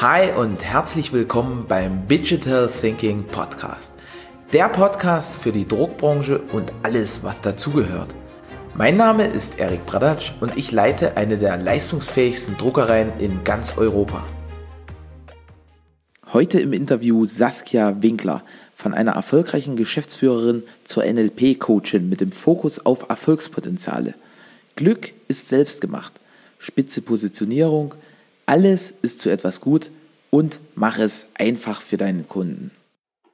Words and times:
Hi 0.00 0.32
und 0.32 0.64
herzlich 0.64 1.12
willkommen 1.12 1.66
beim 1.68 2.08
Digital 2.08 2.68
Thinking 2.68 3.22
Podcast. 3.22 3.92
Der 4.52 4.68
Podcast 4.68 5.36
für 5.36 5.52
die 5.52 5.68
Druckbranche 5.68 6.40
und 6.52 6.72
alles, 6.82 7.22
was 7.22 7.42
dazugehört. 7.42 8.12
Mein 8.74 8.96
Name 8.96 9.24
ist 9.24 9.60
Erik 9.60 9.86
Bradatsch 9.86 10.32
und 10.40 10.56
ich 10.56 10.72
leite 10.72 11.16
eine 11.16 11.38
der 11.38 11.58
leistungsfähigsten 11.58 12.58
Druckereien 12.58 13.12
in 13.20 13.44
ganz 13.44 13.78
Europa. 13.78 14.26
Heute 16.32 16.58
im 16.58 16.72
Interview 16.72 17.24
Saskia 17.24 18.02
Winkler 18.02 18.42
von 18.74 18.94
einer 18.94 19.12
erfolgreichen 19.12 19.76
Geschäftsführerin 19.76 20.64
zur 20.82 21.04
NLP-Coachin 21.04 22.08
mit 22.08 22.20
dem 22.20 22.32
Fokus 22.32 22.84
auf 22.84 23.08
Erfolgspotenziale. 23.08 24.14
Glück 24.74 25.12
ist 25.28 25.48
selbstgemacht. 25.48 26.14
Spitze 26.58 27.00
Positionierung, 27.00 27.94
alles 28.46 28.90
ist 29.02 29.20
zu 29.20 29.30
etwas 29.30 29.60
gut 29.60 29.90
und 30.30 30.60
mach 30.74 30.98
es 30.98 31.28
einfach 31.34 31.80
für 31.80 31.96
deinen 31.96 32.28
Kunden. 32.28 32.70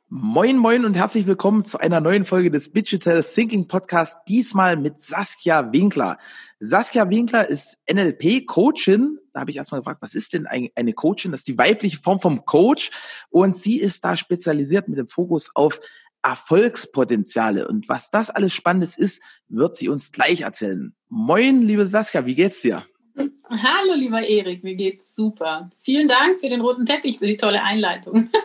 Moin, 0.09 0.56
moin 0.56 0.84
und 0.84 0.95
herzlich 0.95 1.27
willkommen 1.27 1.64
zu 1.64 1.78
einer 1.78 2.01
neuen 2.01 2.24
Folge 2.24 2.51
des 2.51 2.73
Digital 2.73 3.23
Thinking 3.23 3.68
Podcast, 3.68 4.18
diesmal 4.27 4.77
mit 4.77 5.01
Saskia 5.01 5.73
Winkler. 5.73 6.18
Saskia 6.59 7.09
Winkler 7.09 7.48
ist 7.48 7.78
NLP-Coachin. 7.88 9.18
Da 9.32 9.41
habe 9.41 9.52
ich 9.52 9.56
erstmal 9.56 9.80
gefragt, 9.80 10.02
was 10.02 10.16
ist 10.16 10.32
denn 10.32 10.48
eine 10.48 10.92
Coachin? 10.95 11.30
Das 11.30 11.42
ist 11.42 11.48
die 11.48 11.59
weibliche 11.59 11.98
Form 11.98 12.18
vom 12.18 12.45
Coach 12.45 12.90
und 13.30 13.56
sie 13.56 13.79
ist 13.79 14.04
da 14.04 14.16
spezialisiert 14.16 14.88
mit 14.88 14.98
dem 14.98 15.06
Fokus 15.06 15.54
auf 15.54 15.79
Erfolgspotenziale. 16.23 17.68
Und 17.68 17.88
was 17.88 18.10
das 18.10 18.30
alles 18.30 18.52
Spannendes 18.52 18.98
ist, 18.98 19.23
wird 19.48 19.77
sie 19.77 19.88
uns 19.88 20.10
gleich 20.10 20.40
erzählen. 20.40 20.92
Moin, 21.09 21.62
liebe 21.62 21.87
Saskia, 21.87 22.27
wie 22.27 22.34
geht's 22.34 22.62
dir? 22.62 22.84
Hallo, 23.16 23.95
lieber 23.95 24.23
Erik, 24.23 24.62
mir 24.62 24.74
geht's 24.74 25.14
super. 25.14 25.70
Vielen 25.78 26.09
Dank 26.09 26.38
für 26.41 26.48
den 26.48 26.60
roten 26.60 26.87
Teppich, 26.87 27.18
für 27.18 27.27
die 27.27 27.37
tolle 27.37 27.62
Einleitung. 27.62 28.30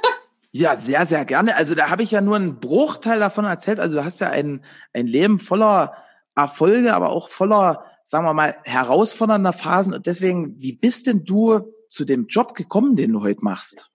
Ja, 0.58 0.78
sehr, 0.78 1.06
sehr 1.06 1.26
gerne. 1.26 1.58
Also 1.58 1.76
da 1.76 1.90
habe 1.90 2.02
ich 2.04 2.12
ja 2.12 2.22
nur 2.22 2.38
einen 2.38 2.62
Bruchteil 2.62 3.20
davon 3.20 3.44
erzählt. 3.44 3.78
Also 3.78 3.98
du 3.98 4.06
hast 4.06 4.22
ja 4.22 4.30
ein, 4.30 4.62
ein 4.94 5.06
Leben 5.06 5.42
voller 5.42 5.98
Erfolge, 6.34 6.94
aber 6.94 7.10
auch 7.10 7.28
voller, 7.28 7.84
sagen 8.04 8.26
wir 8.26 8.34
mal, 8.34 8.56
herausfordernder 8.64 9.52
Phasen. 9.52 9.94
Und 9.94 10.06
deswegen, 10.06 10.56
wie 10.58 10.72
bist 10.72 11.08
denn 11.08 11.26
du 11.26 11.74
zu 11.90 12.06
dem 12.06 12.28
Job 12.28 12.54
gekommen, 12.54 12.96
den 12.96 13.12
du 13.12 13.22
heute 13.22 13.42
machst? 13.44 13.90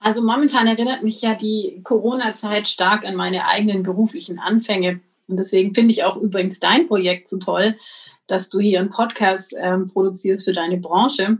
Also 0.00 0.22
momentan 0.22 0.66
erinnert 0.66 1.02
mich 1.02 1.22
ja 1.22 1.34
die 1.34 1.80
Corona-Zeit 1.82 2.68
stark 2.68 3.06
an 3.06 3.16
meine 3.16 3.46
eigenen 3.46 3.82
beruflichen 3.82 4.38
Anfänge. 4.38 5.00
Und 5.28 5.38
deswegen 5.38 5.74
finde 5.74 5.92
ich 5.92 6.04
auch 6.04 6.18
übrigens 6.18 6.60
dein 6.60 6.86
Projekt 6.86 7.26
so 7.26 7.38
toll, 7.38 7.78
dass 8.26 8.48
du 8.48 8.60
hier 8.60 8.80
einen 8.80 8.90
Podcast 8.90 9.56
ähm, 9.58 9.86
produzierst 9.86 10.44
für 10.44 10.52
deine 10.52 10.78
Branche. 10.78 11.38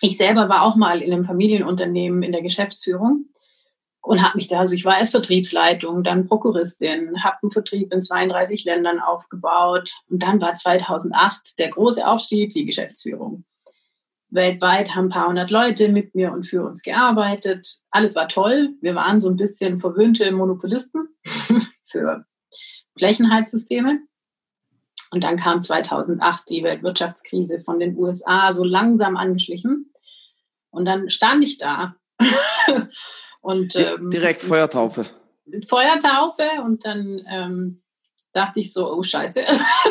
Ich 0.00 0.16
selber 0.16 0.48
war 0.48 0.62
auch 0.62 0.76
mal 0.76 1.02
in 1.02 1.12
einem 1.12 1.24
Familienunternehmen 1.24 2.22
in 2.22 2.32
der 2.32 2.42
Geschäftsführung 2.42 3.26
und 4.02 4.22
habe 4.22 4.36
mich 4.36 4.48
da, 4.48 4.60
also 4.60 4.74
ich 4.74 4.84
war 4.84 4.98
erst 4.98 5.12
Vertriebsleitung, 5.12 6.02
dann 6.02 6.26
Prokuristin, 6.26 7.22
habe 7.22 7.36
einen 7.42 7.50
Vertrieb 7.50 7.92
in 7.92 8.02
32 8.02 8.64
Ländern 8.64 9.00
aufgebaut 9.00 9.92
und 10.08 10.22
dann 10.22 10.40
war 10.40 10.56
2008 10.56 11.58
der 11.58 11.70
große 11.70 12.06
Aufstieg, 12.06 12.52
die 12.52 12.64
Geschäftsführung. 12.64 13.44
Weltweit 14.30 14.94
haben 14.94 15.06
ein 15.06 15.10
paar 15.10 15.28
hundert 15.28 15.50
Leute 15.50 15.88
mit 15.88 16.14
mir 16.14 16.32
und 16.32 16.46
für 16.46 16.64
uns 16.64 16.82
gearbeitet. 16.82 17.68
Alles 17.90 18.16
war 18.16 18.28
toll. 18.28 18.70
Wir 18.80 18.94
waren 18.94 19.20
so 19.20 19.28
ein 19.28 19.36
bisschen 19.36 19.78
verwöhnte 19.78 20.32
Monopolisten 20.32 21.08
für 21.84 22.24
Flächenheitssysteme. 22.96 24.00
Und 25.12 25.24
dann 25.24 25.36
kam 25.36 25.60
2008 25.60 26.48
die 26.48 26.62
Weltwirtschaftskrise 26.64 27.60
von 27.60 27.78
den 27.78 27.96
USA 27.98 28.54
so 28.54 28.64
langsam 28.64 29.18
angeschlichen. 29.18 29.92
Und 30.70 30.86
dann 30.86 31.10
stand 31.10 31.44
ich 31.44 31.58
da. 31.58 31.96
und 33.42 33.76
ähm, 33.76 34.10
direkt 34.10 34.40
Feuertaufe. 34.40 35.04
Feuertaufe 35.68 36.48
und 36.64 36.86
dann 36.86 37.20
ähm, 37.28 37.82
dachte 38.32 38.60
ich 38.60 38.72
so, 38.72 38.90
oh 38.90 39.02
Scheiße, 39.02 39.44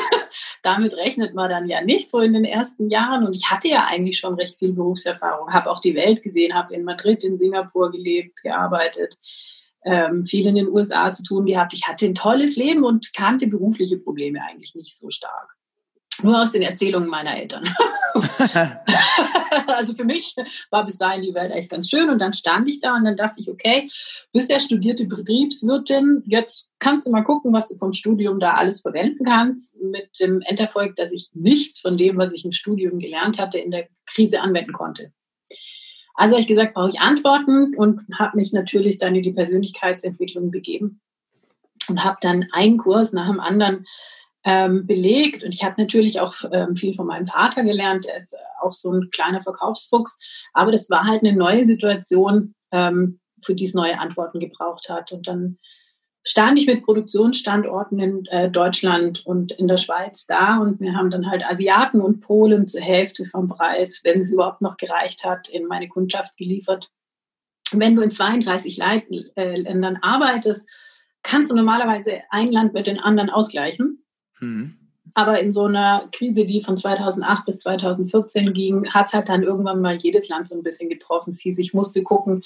damit 0.63 0.95
rechnet 0.95 1.35
man 1.35 1.51
dann 1.51 1.67
ja 1.67 1.81
nicht 1.81 2.09
so 2.09 2.19
in 2.19 2.33
den 2.33 2.45
ersten 2.45 2.89
Jahren. 2.89 3.23
Und 3.23 3.35
ich 3.35 3.51
hatte 3.51 3.67
ja 3.67 3.85
eigentlich 3.85 4.17
schon 4.17 4.33
recht 4.33 4.57
viel 4.57 4.73
Berufserfahrung, 4.73 5.53
habe 5.53 5.69
auch 5.69 5.81
die 5.81 5.93
Welt 5.93 6.23
gesehen, 6.23 6.55
habe 6.55 6.73
in 6.73 6.83
Madrid, 6.83 7.23
in 7.23 7.37
Singapur 7.37 7.91
gelebt, 7.91 8.41
gearbeitet, 8.41 9.19
ähm, 9.85 10.25
viel 10.25 10.47
in 10.47 10.55
den 10.55 10.69
USA 10.69 11.11
zu 11.11 11.23
tun 11.23 11.45
gehabt. 11.45 11.73
Ich 11.73 11.87
hatte 11.87 12.05
ein 12.05 12.15
tolles 12.15 12.55
Leben 12.57 12.83
und 12.83 13.13
kannte 13.13 13.47
berufliche 13.47 13.97
Probleme 13.97 14.39
eigentlich 14.43 14.75
nicht 14.75 14.97
so 14.97 15.09
stark. 15.09 15.55
Nur 16.23 16.39
aus 16.39 16.51
den 16.51 16.61
Erzählungen 16.61 17.09
meiner 17.09 17.35
Eltern. 17.35 17.63
also 19.67 19.93
für 19.93 20.03
mich 20.03 20.35
war 20.69 20.85
bis 20.85 20.97
dahin 20.97 21.23
die 21.23 21.33
Welt 21.33 21.51
echt 21.51 21.69
ganz 21.69 21.89
schön 21.89 22.09
und 22.09 22.19
dann 22.19 22.33
stand 22.33 22.67
ich 22.67 22.79
da 22.79 22.95
und 22.95 23.05
dann 23.05 23.17
dachte 23.17 23.41
ich, 23.41 23.49
okay, 23.49 23.89
bist 24.31 24.51
ja 24.51 24.59
studierte 24.59 25.05
Betriebswirtin, 25.05 26.21
jetzt 26.25 26.71
kannst 26.79 27.07
du 27.07 27.11
mal 27.11 27.23
gucken, 27.23 27.53
was 27.53 27.69
du 27.69 27.77
vom 27.77 27.93
Studium 27.93 28.39
da 28.39 28.53
alles 28.53 28.81
verwenden 28.81 29.25
kannst, 29.25 29.81
mit 29.81 30.09
dem 30.19 30.41
Enderfolg, 30.41 30.95
dass 30.95 31.11
ich 31.11 31.29
nichts 31.33 31.79
von 31.79 31.97
dem, 31.97 32.17
was 32.17 32.33
ich 32.33 32.45
im 32.45 32.51
Studium 32.51 32.99
gelernt 32.99 33.39
hatte, 33.39 33.57
in 33.57 33.71
der 33.71 33.87
Krise 34.05 34.41
anwenden 34.41 34.73
konnte. 34.73 35.11
Also 36.13 36.33
habe 36.33 36.41
ich 36.41 36.47
gesagt, 36.47 36.73
brauche 36.73 36.89
ich 36.89 36.99
Antworten 36.99 37.75
und 37.75 38.01
habe 38.17 38.37
mich 38.37 38.53
natürlich 38.53 38.97
dann 38.97 39.15
in 39.15 39.23
die 39.23 39.33
Persönlichkeitsentwicklung 39.33 40.51
begeben 40.51 41.01
und 41.89 42.03
habe 42.03 42.17
dann 42.21 42.47
einen 42.51 42.77
Kurs 42.77 43.13
nach 43.13 43.27
dem 43.27 43.39
anderen 43.39 43.85
ähm, 44.43 44.87
belegt. 44.87 45.43
Und 45.43 45.53
ich 45.53 45.63
habe 45.63 45.81
natürlich 45.81 46.19
auch 46.19 46.33
ähm, 46.51 46.75
viel 46.75 46.95
von 46.95 47.07
meinem 47.07 47.27
Vater 47.27 47.63
gelernt. 47.63 48.05
Er 48.05 48.17
ist 48.17 48.35
auch 48.61 48.73
so 48.73 48.91
ein 48.91 49.09
kleiner 49.11 49.41
Verkaufsfuchs. 49.41 50.19
Aber 50.53 50.71
das 50.71 50.89
war 50.89 51.05
halt 51.05 51.23
eine 51.23 51.35
neue 51.35 51.65
Situation, 51.65 52.55
ähm, 52.71 53.19
für 53.41 53.55
die 53.55 53.65
es 53.65 53.73
neue 53.73 53.99
Antworten 53.99 54.39
gebraucht 54.39 54.89
hat. 54.89 55.11
Und 55.11 55.27
dann 55.27 55.57
stand 56.23 56.59
ich 56.59 56.67
mit 56.67 56.83
Produktionsstandorten 56.83 57.99
in 57.99 58.25
äh, 58.27 58.49
Deutschland 58.49 59.25
und 59.25 59.51
in 59.53 59.67
der 59.67 59.77
Schweiz 59.77 60.25
da 60.27 60.59
und 60.59 60.79
wir 60.79 60.95
haben 60.95 61.09
dann 61.09 61.29
halt 61.29 61.43
Asiaten 61.43 61.99
und 62.01 62.21
Polen 62.21 62.67
zur 62.67 62.81
Hälfte 62.81 63.25
vom 63.25 63.47
Preis, 63.47 64.01
wenn 64.03 64.21
es 64.21 64.31
überhaupt 64.31 64.61
noch 64.61 64.77
gereicht 64.77 65.23
hat, 65.25 65.49
in 65.49 65.65
meine 65.65 65.87
Kundschaft 65.87 66.37
geliefert. 66.37 66.91
wenn 67.71 67.95
du 67.95 68.01
in 68.01 68.11
32 68.11 68.77
Leit 68.77 69.05
äh, 69.35 69.55
Ländern 69.55 69.97
arbeitest, 70.01 70.67
kannst 71.23 71.51
du 71.51 71.55
normalerweise 71.55 72.21
ein 72.29 72.51
Land 72.51 72.73
mit 72.73 72.87
den 72.87 72.99
anderen 72.99 73.29
ausgleichen. 73.29 74.03
Mhm. 74.39 74.77
Aber 75.13 75.39
in 75.39 75.51
so 75.51 75.65
einer 75.65 76.07
Krise, 76.11 76.45
die 76.45 76.61
von 76.61 76.77
2008 76.77 77.45
bis 77.45 77.59
2014 77.59 78.53
ging, 78.53 78.89
hat 78.93 79.07
es 79.07 79.13
halt 79.13 79.29
dann 79.29 79.43
irgendwann 79.43 79.81
mal 79.81 79.97
jedes 79.97 80.29
Land 80.29 80.47
so 80.47 80.55
ein 80.55 80.63
bisschen 80.63 80.89
getroffen. 80.89 81.31
Es 81.31 81.41
hieß, 81.41 81.59
ich 81.59 81.73
musste 81.73 82.03
gucken, 82.03 82.43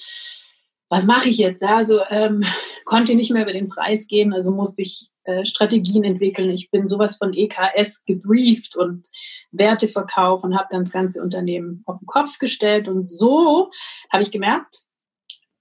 was 0.89 1.05
mache 1.05 1.29
ich 1.29 1.37
jetzt? 1.37 1.63
Also 1.63 2.01
ähm, 2.09 2.41
konnte 2.85 3.15
nicht 3.15 3.31
mehr 3.31 3.43
über 3.43 3.53
den 3.53 3.69
Preis 3.69 4.07
gehen, 4.07 4.33
also 4.33 4.51
musste 4.51 4.81
ich 4.81 5.09
äh, 5.23 5.45
Strategien 5.45 6.03
entwickeln. 6.03 6.51
Ich 6.51 6.69
bin 6.69 6.87
sowas 6.87 7.17
von 7.17 7.33
EKS 7.33 8.05
gebrieft 8.05 8.75
und 8.75 9.07
Werte 9.51 9.87
verkauft 9.87 10.43
und 10.43 10.55
habe 10.55 10.67
dann 10.69 10.81
das 10.81 10.91
ganze 10.91 11.21
Unternehmen 11.21 11.83
auf 11.85 11.99
den 11.99 12.05
Kopf 12.05 12.37
gestellt. 12.37 12.87
Und 12.87 13.05
so 13.07 13.71
habe 14.11 14.23
ich 14.23 14.31
gemerkt, 14.31 14.85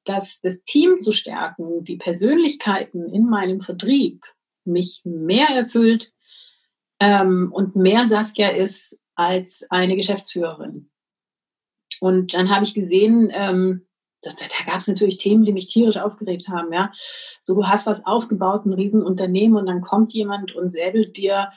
dass 0.05 0.41
das 0.41 0.62
Team 0.65 1.01
zu 1.01 1.12
stärken, 1.12 1.85
die 1.85 1.97
Persönlichkeiten 1.97 3.09
in 3.09 3.25
meinem 3.25 3.61
Vertrieb 3.61 4.23
mich 4.65 5.01
mehr 5.05 5.49
erfüllt 5.49 6.12
ähm, 7.01 7.51
und 7.53 7.75
mehr 7.75 8.06
Saskia 8.06 8.49
ist 8.49 9.01
als 9.15 9.67
eine 9.71 9.97
Geschäftsführerin. 9.97 10.91
Und 12.01 12.35
dann 12.35 12.51
habe 12.51 12.65
ich 12.65 12.75
gesehen, 12.75 13.31
ähm, 13.33 13.87
das, 14.25 14.37
da, 14.37 14.47
da 14.47 14.71
gab 14.71 14.81
es 14.81 14.89
natürlich 14.89 15.19
Themen, 15.19 15.45
die 15.45 15.53
mich 15.53 15.69
tierisch 15.69 15.99
aufgeregt 15.99 16.49
haben. 16.49 16.73
Ja, 16.73 16.93
so 17.41 17.55
du 17.55 17.67
hast 17.67 17.87
was 17.87 18.07
aufgebaut, 18.07 18.67
ein 18.67 18.73
Riesenunternehmen 18.73 19.57
und 19.57 19.67
dann 19.67 19.83
kommt 19.83 20.12
jemand 20.12 20.55
und 20.55 20.73
säbelt 20.73 21.17
dir 21.17 21.51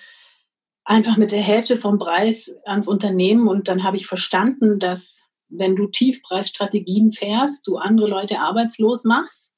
einfach 0.84 1.18
mit 1.18 1.32
der 1.32 1.42
Hälfte 1.42 1.78
vom 1.78 2.00
Preis 2.00 2.56
ans 2.66 2.88
Unternehmen 2.88 3.48
und 3.48 3.68
dann 3.68 3.84
habe 3.84 3.98
ich 3.98 4.08
verstanden, 4.08 4.80
dass 4.80 5.30
wenn 5.50 5.76
du 5.76 5.88
Tiefpreisstrategien 5.88 7.12
fährst, 7.12 7.68
du 7.68 7.78
andere 7.78 8.08
Leute 8.08 8.40
arbeitslos 8.40 9.04
machst 9.04 9.56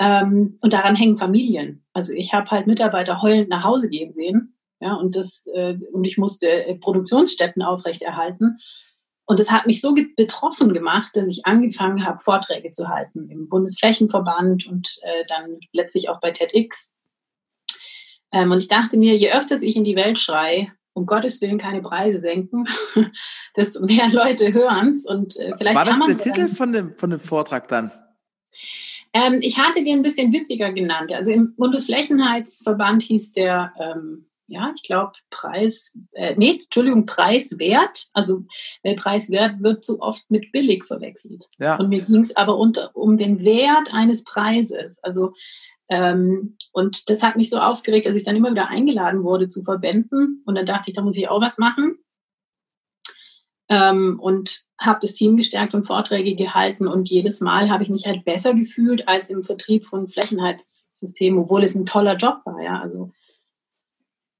ähm, 0.00 0.58
und 0.60 0.72
daran 0.72 0.96
hängen 0.96 1.18
Familien. 1.18 1.84
Also 1.92 2.12
ich 2.12 2.34
habe 2.34 2.50
halt 2.50 2.66
Mitarbeiter 2.66 3.22
heulend 3.22 3.48
nach 3.48 3.64
Hause 3.64 3.88
gehen 3.88 4.12
sehen, 4.12 4.56
ja 4.80 4.94
und 4.94 5.16
das 5.16 5.46
äh, 5.54 5.76
und 5.92 6.04
ich 6.04 6.18
musste 6.18 6.48
äh, 6.48 6.76
Produktionsstätten 6.76 7.62
aufrechterhalten 7.62 8.58
und 9.26 9.40
es 9.40 9.50
hat 9.50 9.66
mich 9.66 9.80
so 9.80 9.94
betroffen 10.16 10.74
gemacht, 10.74 11.10
dass 11.14 11.32
ich 11.32 11.46
angefangen 11.46 12.04
habe, 12.04 12.20
Vorträge 12.20 12.72
zu 12.72 12.88
halten 12.88 13.30
im 13.30 13.48
Bundesflächenverband 13.48 14.66
und 14.66 14.98
äh, 15.02 15.24
dann 15.28 15.56
letztlich 15.72 16.08
auch 16.08 16.20
bei 16.20 16.30
TEDx. 16.30 16.94
Ähm, 18.32 18.50
und 18.50 18.58
ich 18.58 18.68
dachte 18.68 18.98
mir, 18.98 19.16
je 19.16 19.32
öfter 19.32 19.60
ich 19.62 19.76
in 19.76 19.84
die 19.84 19.96
Welt 19.96 20.18
schreie, 20.18 20.68
um 20.92 21.06
Gottes 21.06 21.40
Willen 21.40 21.58
keine 21.58 21.80
Preise 21.80 22.20
senken, 22.20 22.66
desto 23.56 23.84
mehr 23.84 24.08
Leute 24.12 24.52
hören 24.52 24.90
es. 24.90 25.06
Und 25.06 25.38
äh, 25.38 25.54
vielleicht 25.56 25.76
War 25.76 25.84
das 25.84 26.06
der 26.06 26.18
Titel 26.18 26.48
von 26.48 26.72
dem, 26.72 26.96
von 26.96 27.10
dem 27.10 27.20
Vortrag 27.20 27.68
dann? 27.68 27.90
Ähm, 29.14 29.38
ich 29.40 29.58
hatte 29.58 29.82
den 29.82 30.00
ein 30.00 30.02
bisschen 30.02 30.32
witziger 30.32 30.72
genannt. 30.72 31.12
Also 31.12 31.30
im 31.30 31.54
Bundesflächenheitsverband 31.56 33.02
hieß 33.04 33.32
der 33.32 33.72
ähm, 33.80 34.26
ja, 34.46 34.72
ich 34.76 34.82
glaube, 34.82 35.12
Preis, 35.30 35.98
äh, 36.12 36.34
nee, 36.36 36.60
Entschuldigung, 36.62 37.06
preiswert. 37.06 38.06
Also 38.12 38.44
weil 38.82 38.94
preiswert 38.94 39.62
wird 39.62 39.84
so 39.84 40.00
oft 40.00 40.30
mit 40.30 40.52
billig 40.52 40.84
verwechselt. 40.84 41.48
Ja. 41.58 41.76
Und 41.76 41.88
mir 41.88 42.02
ging 42.02 42.20
es 42.20 42.36
aber 42.36 42.58
unter, 42.58 42.94
um 42.94 43.16
den 43.16 43.44
Wert 43.44 43.92
eines 43.92 44.24
Preises. 44.24 44.98
Also 45.02 45.32
ähm, 45.88 46.56
und 46.72 47.08
das 47.10 47.22
hat 47.22 47.36
mich 47.36 47.50
so 47.50 47.58
aufgeregt, 47.58 48.06
dass 48.06 48.16
ich 48.16 48.24
dann 48.24 48.36
immer 48.36 48.50
wieder 48.50 48.68
eingeladen 48.68 49.22
wurde 49.22 49.48
zu 49.48 49.62
Verbänden. 49.62 50.42
Und 50.46 50.54
dann 50.54 50.66
dachte 50.66 50.84
ich, 50.88 50.94
da 50.94 51.02
muss 51.02 51.16
ich 51.16 51.28
auch 51.28 51.40
was 51.40 51.58
machen. 51.58 51.98
Ähm, 53.68 54.18
und 54.20 54.60
habe 54.78 55.00
das 55.00 55.14
Team 55.14 55.36
gestärkt 55.36 55.74
und 55.74 55.84
Vorträge 55.84 56.36
gehalten. 56.36 56.86
Und 56.86 57.10
jedes 57.10 57.40
Mal 57.40 57.70
habe 57.70 57.82
ich 57.82 57.88
mich 57.88 58.06
halt 58.06 58.24
besser 58.24 58.54
gefühlt 58.54 59.08
als 59.08 59.30
im 59.30 59.42
Vertrieb 59.42 59.84
von 59.84 60.08
Flächenheitssystemen, 60.08 61.38
obwohl 61.38 61.62
es 61.62 61.74
ein 61.74 61.86
toller 61.86 62.16
Job 62.16 62.40
war. 62.44 62.60
Ja, 62.62 62.80
also 62.80 63.12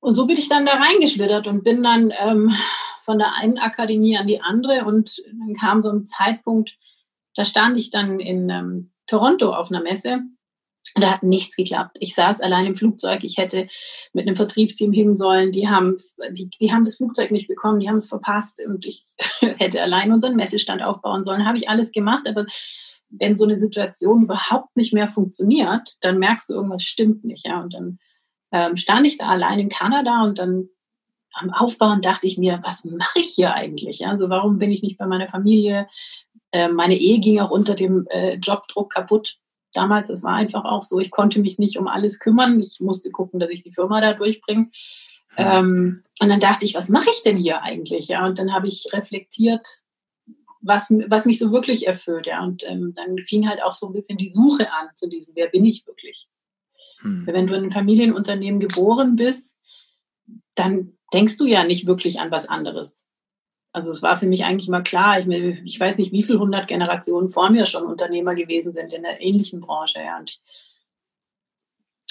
und 0.04 0.14
so 0.14 0.26
bin 0.26 0.36
ich 0.36 0.50
dann 0.50 0.66
da 0.66 0.72
reingeschlittert 0.72 1.46
und 1.46 1.64
bin 1.64 1.82
dann 1.82 2.12
ähm, 2.20 2.50
von 3.04 3.18
der 3.18 3.36
einen 3.36 3.56
Akademie 3.56 4.18
an 4.18 4.26
die 4.26 4.40
andere 4.40 4.84
und 4.84 5.22
dann 5.26 5.54
kam 5.54 5.80
so 5.80 5.90
ein 5.90 6.06
Zeitpunkt, 6.06 6.76
da 7.34 7.44
stand 7.46 7.78
ich 7.78 7.90
dann 7.90 8.20
in 8.20 8.50
ähm, 8.50 8.92
Toronto 9.06 9.54
auf 9.54 9.70
einer 9.70 9.82
Messe 9.82 10.20
und 10.94 11.02
da 11.02 11.10
hat 11.10 11.22
nichts 11.22 11.56
geklappt. 11.56 11.96
Ich 12.00 12.14
saß 12.14 12.42
allein 12.42 12.66
im 12.66 12.74
Flugzeug. 12.74 13.24
Ich 13.24 13.38
hätte 13.38 13.66
mit 14.12 14.26
einem 14.26 14.36
Vertriebsteam 14.36 14.92
hin 14.92 15.16
sollen. 15.16 15.52
Die 15.52 15.68
haben, 15.68 15.96
die, 16.32 16.50
die 16.60 16.70
haben 16.70 16.84
das 16.84 16.98
Flugzeug 16.98 17.30
nicht 17.30 17.48
bekommen. 17.48 17.80
Die 17.80 17.88
haben 17.88 17.96
es 17.96 18.10
verpasst. 18.10 18.60
Und 18.64 18.84
ich 18.84 19.04
hätte 19.40 19.82
allein 19.82 20.12
unseren 20.12 20.36
Messestand 20.36 20.82
aufbauen 20.82 21.24
sollen. 21.24 21.46
Habe 21.46 21.56
ich 21.56 21.68
alles 21.68 21.90
gemacht. 21.90 22.28
Aber 22.28 22.44
wenn 23.08 23.36
so 23.36 23.44
eine 23.44 23.56
Situation 23.56 24.24
überhaupt 24.24 24.76
nicht 24.76 24.92
mehr 24.92 25.08
funktioniert, 25.08 25.96
dann 26.02 26.18
merkst 26.18 26.50
du, 26.50 26.54
irgendwas 26.54 26.82
stimmt 26.84 27.24
nicht. 27.24 27.46
Ja, 27.46 27.62
und 27.62 27.74
dann 27.74 27.98
ähm, 28.54 28.76
stand 28.76 29.04
ich 29.04 29.18
da 29.18 29.26
allein 29.26 29.58
in 29.58 29.68
Kanada 29.68 30.22
und 30.22 30.38
dann 30.38 30.68
am 31.32 31.52
Aufbauen 31.52 32.02
dachte 32.02 32.28
ich 32.28 32.38
mir, 32.38 32.60
was 32.62 32.84
mache 32.84 33.18
ich 33.18 33.32
hier 33.34 33.52
eigentlich? 33.52 33.98
Ja, 33.98 34.10
also 34.10 34.28
warum 34.28 34.58
bin 34.58 34.70
ich 34.70 34.80
nicht 34.80 34.96
bei 34.96 35.06
meiner 35.06 35.26
Familie? 35.26 35.88
Äh, 36.52 36.68
meine 36.68 36.96
Ehe 36.96 37.18
ging 37.18 37.40
auch 37.40 37.50
unter 37.50 37.74
dem 37.74 38.06
äh, 38.10 38.36
Jobdruck 38.36 38.92
kaputt. 38.92 39.38
Damals, 39.72 40.08
es 40.08 40.22
war 40.22 40.34
einfach 40.34 40.64
auch 40.64 40.82
so, 40.82 41.00
ich 41.00 41.10
konnte 41.10 41.40
mich 41.40 41.58
nicht 41.58 41.76
um 41.78 41.88
alles 41.88 42.20
kümmern. 42.20 42.60
Ich 42.60 42.78
musste 42.78 43.10
gucken, 43.10 43.40
dass 43.40 43.50
ich 43.50 43.64
die 43.64 43.72
Firma 43.72 44.00
da 44.00 44.12
durchbringe. 44.12 44.70
Ja. 45.36 45.58
Ähm, 45.58 46.04
und 46.20 46.28
dann 46.28 46.38
dachte 46.38 46.64
ich, 46.64 46.76
was 46.76 46.90
mache 46.90 47.10
ich 47.12 47.24
denn 47.24 47.36
hier 47.36 47.60
eigentlich? 47.60 48.06
Ja, 48.06 48.24
und 48.24 48.38
dann 48.38 48.54
habe 48.54 48.68
ich 48.68 48.86
reflektiert, 48.92 49.66
was, 50.60 50.94
was 51.08 51.26
mich 51.26 51.40
so 51.40 51.50
wirklich 51.50 51.88
erfüllt. 51.88 52.28
Ja, 52.28 52.44
und 52.44 52.62
ähm, 52.68 52.92
dann 52.94 53.18
fing 53.18 53.48
halt 53.48 53.60
auch 53.64 53.72
so 53.72 53.88
ein 53.88 53.92
bisschen 53.92 54.16
die 54.16 54.28
Suche 54.28 54.70
an 54.70 54.90
zu 54.94 55.08
diesem, 55.08 55.34
wer 55.34 55.48
bin 55.48 55.64
ich 55.64 55.84
wirklich? 55.88 56.28
Hm. 57.04 57.26
Wenn 57.26 57.46
du 57.46 57.54
in 57.54 57.60
einem 57.60 57.70
Familienunternehmen 57.70 58.60
geboren 58.60 59.16
bist, 59.16 59.60
dann 60.56 60.96
denkst 61.12 61.36
du 61.36 61.46
ja 61.46 61.64
nicht 61.64 61.86
wirklich 61.86 62.18
an 62.18 62.30
was 62.30 62.48
anderes. 62.48 63.06
Also 63.72 63.90
es 63.90 64.02
war 64.02 64.18
für 64.18 64.26
mich 64.26 64.44
eigentlich 64.44 64.68
mal 64.68 64.82
klar, 64.82 65.20
ich, 65.20 65.26
ich 65.64 65.78
weiß 65.78 65.98
nicht, 65.98 66.12
wie 66.12 66.22
viele 66.22 66.38
hundert 66.38 66.68
Generationen 66.68 67.28
vor 67.28 67.50
mir 67.50 67.66
schon 67.66 67.84
Unternehmer 67.84 68.34
gewesen 68.34 68.72
sind 68.72 68.92
in 68.92 69.02
der 69.02 69.20
ähnlichen 69.20 69.60
Branche. 69.60 70.00
Ja. 70.00 70.18
Und, 70.18 70.40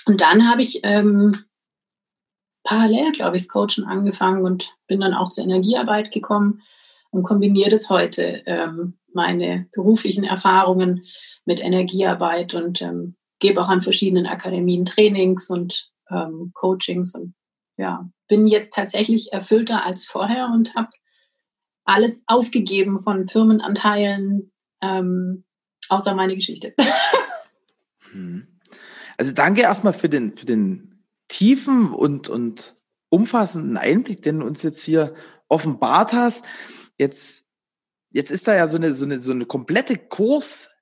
und 0.06 0.22
dann 0.22 0.50
habe 0.50 0.62
ich 0.62 0.82
ähm, 0.84 1.46
parallel, 2.64 3.14
glaube 3.14 3.38
ich, 3.38 3.44
das 3.44 3.50
Coachen 3.50 3.86
angefangen 3.86 4.44
und 4.44 4.76
bin 4.88 5.00
dann 5.00 5.14
auch 5.14 5.30
zur 5.30 5.46
Energiearbeit 5.46 6.12
gekommen 6.12 6.62
und 7.12 7.24
kombiniere 7.24 7.70
das 7.70 7.90
heute, 7.90 8.44
ähm, 8.46 8.98
meine 9.14 9.68
beruflichen 9.72 10.24
Erfahrungen 10.24 11.06
mit 11.46 11.62
Energiearbeit 11.62 12.54
und 12.56 12.82
ähm, 12.82 13.16
gebe 13.44 13.60
auch 13.60 13.70
an 13.70 13.82
verschiedenen 13.82 14.26
Akademien 14.26 14.86
Trainings 14.86 15.50
und 15.50 15.92
ähm, 16.10 16.52
Coachings 16.54 17.14
und 17.14 17.36
ja, 17.76 18.10
bin 18.28 18.48
jetzt 18.48 18.74
tatsächlich 18.74 19.34
erfüllter 19.34 19.84
als 19.84 20.06
vorher 20.06 20.50
und 20.54 20.76
habe 20.76 20.90
alles 21.84 22.24
aufgegeben 22.28 23.00
von 23.00 23.28
Firmenanteilen, 23.28 24.52
ähm, 24.82 25.44
außer 25.90 26.16
meine 26.16 26.36
Geschichte. 26.36 26.74
Hm. 28.12 28.48
Also 29.18 29.32
danke 29.32 29.62
erstmal 29.62 29.94
für 29.94 30.08
den, 30.08 30.34
für 30.36 30.46
den 30.46 31.04
tiefen 31.30 31.92
und, 31.92 32.30
und 32.30 32.76
umfassenden 33.10 33.76
Einblick, 33.76 34.22
den 34.22 34.40
du 34.40 34.46
uns 34.46 34.62
jetzt 34.62 34.84
hier 34.84 35.16
offenbart 35.50 36.14
hast. 36.14 36.46
Jetzt, 37.00 37.48
jetzt 38.12 38.30
ist 38.30 38.48
da 38.48 38.54
ja 38.54 38.68
so 38.68 38.78
eine, 38.78 38.94
so 38.94 39.06
eine, 39.06 39.20
so 39.20 39.32
eine 39.32 39.48
komplette 39.48 39.98
Kurs, 39.98 40.73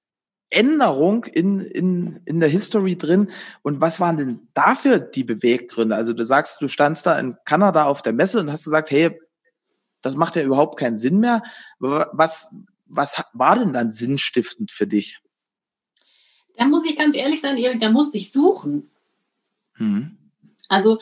Änderung 0.51 1.25
in, 1.25 1.61
in, 1.61 2.21
in 2.25 2.39
der 2.39 2.49
History 2.49 2.97
drin. 2.97 3.31
Und 3.63 3.81
was 3.81 3.99
waren 3.99 4.17
denn 4.17 4.47
dafür 4.53 4.99
die 4.99 5.23
Beweggründe? 5.23 5.95
Also 5.95 6.13
du 6.13 6.25
sagst, 6.25 6.61
du 6.61 6.67
standst 6.67 7.05
da 7.05 7.17
in 7.17 7.37
Kanada 7.45 7.85
auf 7.85 8.01
der 8.01 8.13
Messe 8.13 8.39
und 8.39 8.51
hast 8.51 8.65
gesagt, 8.65 8.91
hey, 8.91 9.19
das 10.01 10.15
macht 10.15 10.35
ja 10.35 10.43
überhaupt 10.43 10.77
keinen 10.77 10.97
Sinn 10.97 11.19
mehr. 11.19 11.41
Was, 11.79 12.53
was 12.85 13.23
war 13.33 13.57
denn 13.57 13.73
dann 13.73 13.91
sinnstiftend 13.91 14.71
für 14.71 14.87
dich? 14.87 15.19
Da 16.55 16.65
muss 16.65 16.85
ich 16.85 16.97
ganz 16.97 17.15
ehrlich 17.15 17.41
sein, 17.41 17.57
Erik, 17.57 17.79
da 17.79 17.89
musste 17.89 18.17
ich 18.17 18.31
suchen. 18.31 18.91
Mhm. 19.77 20.17
Also 20.67 20.99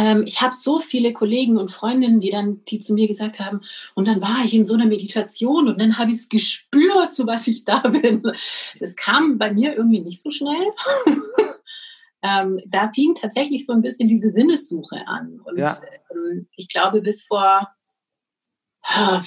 ähm, 0.00 0.22
ich 0.26 0.40
habe 0.40 0.54
so 0.54 0.78
viele 0.78 1.12
Kollegen 1.12 1.58
und 1.58 1.70
Freundinnen, 1.70 2.20
die 2.20 2.30
dann, 2.30 2.64
die 2.64 2.80
zu 2.80 2.94
mir 2.94 3.06
gesagt 3.06 3.38
haben, 3.38 3.60
und 3.94 4.08
dann 4.08 4.22
war 4.22 4.42
ich 4.42 4.54
in 4.54 4.64
so 4.64 4.72
einer 4.72 4.86
Meditation 4.86 5.68
und 5.68 5.78
dann 5.78 5.98
habe 5.98 6.10
ich 6.10 6.16
es 6.16 6.28
gespürt, 6.30 7.12
zu 7.12 7.26
was 7.26 7.46
ich 7.46 7.66
da 7.66 7.80
bin. 8.02 8.22
Das 8.78 8.96
kam 8.96 9.36
bei 9.36 9.52
mir 9.52 9.76
irgendwie 9.76 10.00
nicht 10.00 10.22
so 10.22 10.30
schnell. 10.30 10.72
ähm, 12.22 12.58
da 12.66 12.90
fing 12.94 13.14
tatsächlich 13.14 13.66
so 13.66 13.74
ein 13.74 13.82
bisschen 13.82 14.08
diese 14.08 14.30
Sinnessuche 14.32 15.06
an. 15.06 15.38
Und 15.44 15.58
ja. 15.58 15.76
ähm, 16.10 16.48
ich 16.56 16.68
glaube, 16.68 17.02
bis 17.02 17.24
vor 17.24 17.68
äh, 18.88 19.20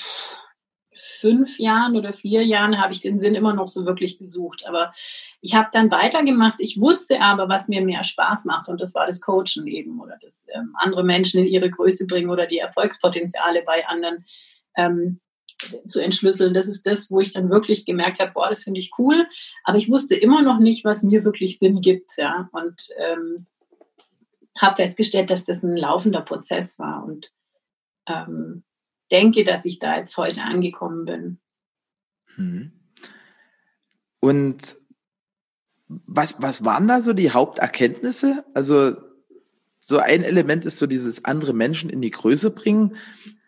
fünf 0.95 1.59
Jahren 1.59 1.95
oder 1.95 2.13
vier 2.13 2.43
Jahren 2.45 2.79
habe 2.79 2.93
ich 2.93 3.01
den 3.01 3.19
Sinn 3.19 3.35
immer 3.35 3.53
noch 3.53 3.67
so 3.67 3.85
wirklich 3.85 4.17
gesucht. 4.19 4.65
Aber 4.67 4.93
ich 5.41 5.55
habe 5.55 5.69
dann 5.71 5.91
weitergemacht. 5.91 6.55
Ich 6.59 6.79
wusste 6.79 7.21
aber, 7.21 7.49
was 7.49 7.67
mir 7.67 7.83
mehr 7.83 8.03
Spaß 8.03 8.45
macht. 8.45 8.69
Und 8.69 8.79
das 8.79 8.95
war 8.95 9.07
das 9.07 9.21
Coachen 9.21 9.67
eben 9.67 9.99
oder 9.99 10.17
das 10.21 10.47
ähm, 10.53 10.73
andere 10.75 11.03
Menschen 11.03 11.41
in 11.41 11.47
ihre 11.47 11.69
Größe 11.69 12.07
bringen 12.07 12.29
oder 12.29 12.45
die 12.45 12.59
Erfolgspotenziale 12.59 13.63
bei 13.65 13.87
anderen 13.87 14.25
ähm, 14.75 15.19
zu 15.87 16.01
entschlüsseln. 16.01 16.53
Das 16.53 16.67
ist 16.67 16.85
das, 16.85 17.09
wo 17.09 17.19
ich 17.19 17.33
dann 17.33 17.49
wirklich 17.49 17.85
gemerkt 17.85 18.19
habe, 18.19 18.31
boah, 18.33 18.49
das 18.49 18.63
finde 18.63 18.79
ich 18.79 18.91
cool. 18.97 19.27
Aber 19.63 19.77
ich 19.77 19.89
wusste 19.89 20.15
immer 20.15 20.41
noch 20.41 20.59
nicht, 20.59 20.85
was 20.85 21.03
mir 21.03 21.23
wirklich 21.23 21.59
Sinn 21.59 21.81
gibt. 21.81 22.11
Ja? 22.17 22.49
Und 22.51 22.89
ähm, 22.97 23.47
habe 24.59 24.75
festgestellt, 24.75 25.29
dass 25.29 25.45
das 25.45 25.63
ein 25.63 25.75
laufender 25.75 26.21
Prozess 26.21 26.79
war. 26.79 27.03
Und 27.03 27.31
ähm, 28.07 28.63
denke, 29.13 29.43
dass 29.43 29.63
ich 29.65 29.79
da 29.79 29.97
jetzt 29.97 30.17
heute 30.17 30.41
angekommen 30.41 31.05
bin. 31.05 31.39
Hm. 32.35 32.71
Und 34.19 34.77
was, 35.87 36.41
was 36.41 36.65
waren 36.65 36.87
da 36.87 37.01
so 37.01 37.13
die 37.13 37.31
Haupterkenntnisse? 37.31 38.43
Also 38.53 38.95
so 39.79 39.99
ein 39.99 40.23
Element 40.23 40.65
ist 40.65 40.79
so 40.79 40.87
dieses 40.87 41.25
andere 41.25 41.53
Menschen 41.53 41.89
in 41.89 42.01
die 42.01 42.11
Größe 42.11 42.51
bringen. 42.51 42.95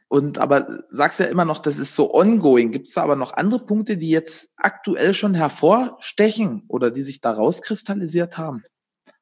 Und 0.08 0.38
aber 0.38 0.84
sagst 0.90 1.20
ja 1.20 1.26
immer 1.26 1.46
noch, 1.46 1.60
das 1.60 1.80
ist 1.80 1.96
so 1.96 2.14
ongoing. 2.14 2.72
Gibt 2.72 2.88
es 2.88 2.94
da 2.94 3.04
aber 3.04 3.16
noch 3.16 3.34
andere 3.34 3.66
Punkte, 3.66 3.98
die 3.98 4.10
jetzt 4.10 4.54
aktuell 4.58 5.14
schon 5.14 5.34
hervorstechen 5.34 6.64
oder 6.68 6.92
die 6.92 7.02
sich 7.02 7.22
da 7.22 7.32
rauskristallisiert 7.32 8.38
haben? 8.38 8.64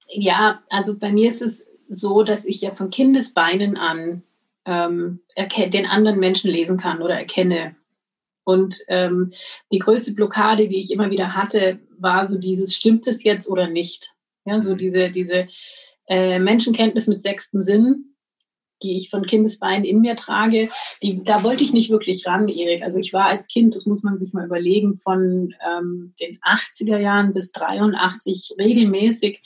Ja, 0.09 0.61
also 0.69 0.99
bei 0.99 1.11
mir 1.11 1.29
ist 1.29 1.41
es 1.41 1.63
so, 1.87 2.23
dass 2.23 2.45
ich 2.45 2.61
ja 2.61 2.71
von 2.71 2.89
Kindesbeinen 2.89 3.77
an 3.77 4.23
ähm, 4.65 5.21
den 5.37 5.85
anderen 5.85 6.19
Menschen 6.19 6.51
lesen 6.51 6.77
kann 6.77 7.01
oder 7.01 7.15
erkenne. 7.15 7.75
Und 8.45 8.79
ähm, 8.89 9.33
die 9.71 9.79
größte 9.79 10.13
Blockade, 10.13 10.67
die 10.67 10.79
ich 10.79 10.91
immer 10.91 11.09
wieder 11.09 11.33
hatte, 11.33 11.79
war 11.97 12.27
so 12.27 12.37
dieses, 12.37 12.75
stimmt 12.75 13.07
es 13.07 13.23
jetzt 13.23 13.49
oder 13.49 13.67
nicht? 13.67 14.13
Ja, 14.45 14.61
so 14.61 14.73
mhm. 14.73 14.77
diese, 14.77 15.11
diese 15.11 15.47
äh, 16.07 16.39
Menschenkenntnis 16.39 17.07
mit 17.07 17.23
sechsten 17.23 17.61
Sinn, 17.61 18.15
die 18.81 18.97
ich 18.97 19.09
von 19.09 19.25
Kindesbeinen 19.25 19.85
in 19.85 20.01
mir 20.01 20.17
trage, 20.17 20.69
die, 21.01 21.23
da 21.23 21.43
wollte 21.43 21.63
ich 21.63 21.71
nicht 21.71 21.89
wirklich 21.89 22.27
ran, 22.27 22.49
Erik. 22.49 22.83
Also 22.83 22.99
ich 22.99 23.13
war 23.13 23.27
als 23.27 23.47
Kind, 23.47 23.75
das 23.75 23.85
muss 23.85 24.03
man 24.03 24.19
sich 24.19 24.33
mal 24.33 24.45
überlegen, 24.45 24.99
von 24.99 25.53
ähm, 25.65 26.13
den 26.19 26.37
80er 26.39 26.97
Jahren 26.97 27.33
bis 27.33 27.53
83 27.53 28.55
regelmäßig 28.59 29.41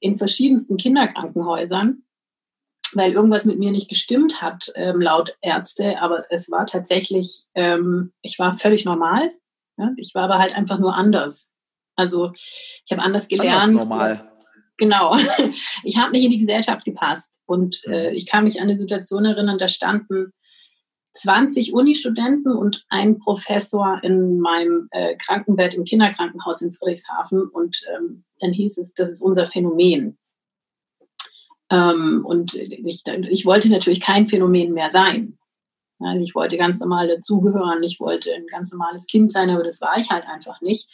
in 0.00 0.18
verschiedensten 0.18 0.76
Kinderkrankenhäusern 0.76 2.03
weil 2.96 3.12
irgendwas 3.12 3.44
mit 3.44 3.58
mir 3.58 3.70
nicht 3.70 3.88
gestimmt 3.88 4.42
hat, 4.42 4.72
ähm, 4.74 5.00
laut 5.00 5.36
Ärzte. 5.40 6.00
Aber 6.00 6.24
es 6.30 6.50
war 6.50 6.66
tatsächlich, 6.66 7.44
ähm, 7.54 8.12
ich 8.22 8.38
war 8.38 8.56
völlig 8.56 8.84
normal. 8.84 9.30
Ja? 9.76 9.92
Ich 9.96 10.14
war 10.14 10.24
aber 10.24 10.38
halt 10.38 10.54
einfach 10.54 10.78
nur 10.78 10.94
anders. 10.94 11.52
Also 11.96 12.32
ich 12.84 12.92
habe 12.92 13.02
anders 13.02 13.28
gelernt. 13.28 13.64
Anders 13.64 13.70
normal. 13.70 14.30
Genau. 14.76 15.16
Ich 15.84 15.98
habe 15.98 16.12
nicht 16.12 16.24
in 16.24 16.30
die 16.30 16.40
Gesellschaft 16.40 16.84
gepasst. 16.84 17.40
Und 17.46 17.84
äh, 17.86 18.12
ich 18.12 18.26
kann 18.26 18.44
mich 18.44 18.60
an 18.60 18.68
eine 18.68 18.76
Situation 18.76 19.24
erinnern, 19.24 19.58
da 19.58 19.68
standen 19.68 20.32
20 21.14 21.74
Unistudenten 21.74 22.52
und 22.52 22.84
ein 22.88 23.18
Professor 23.18 24.00
in 24.02 24.40
meinem 24.40 24.88
äh, 24.90 25.16
Krankenbett 25.16 25.74
im 25.74 25.84
Kinderkrankenhaus 25.84 26.62
in 26.62 26.72
Friedrichshafen. 26.72 27.42
Und 27.48 27.82
ähm, 27.94 28.24
dann 28.40 28.52
hieß 28.52 28.78
es, 28.78 28.94
das 28.94 29.10
ist 29.10 29.22
unser 29.22 29.46
Phänomen. 29.46 30.18
Ähm, 31.70 32.24
und 32.24 32.54
ich, 32.54 33.02
ich 33.06 33.46
wollte 33.46 33.70
natürlich 33.70 34.00
kein 34.00 34.28
Phänomen 34.28 34.72
mehr 34.72 34.90
sein. 34.90 35.38
Also 36.00 36.24
ich 36.24 36.34
wollte 36.34 36.56
ganz 36.56 36.80
normal 36.80 37.08
dazugehören, 37.08 37.82
ich 37.82 38.00
wollte 38.00 38.34
ein 38.34 38.46
ganz 38.46 38.72
normales 38.72 39.06
Kind 39.06 39.32
sein, 39.32 39.50
aber 39.50 39.62
das 39.62 39.80
war 39.80 39.96
ich 39.96 40.10
halt 40.10 40.26
einfach 40.26 40.60
nicht, 40.60 40.88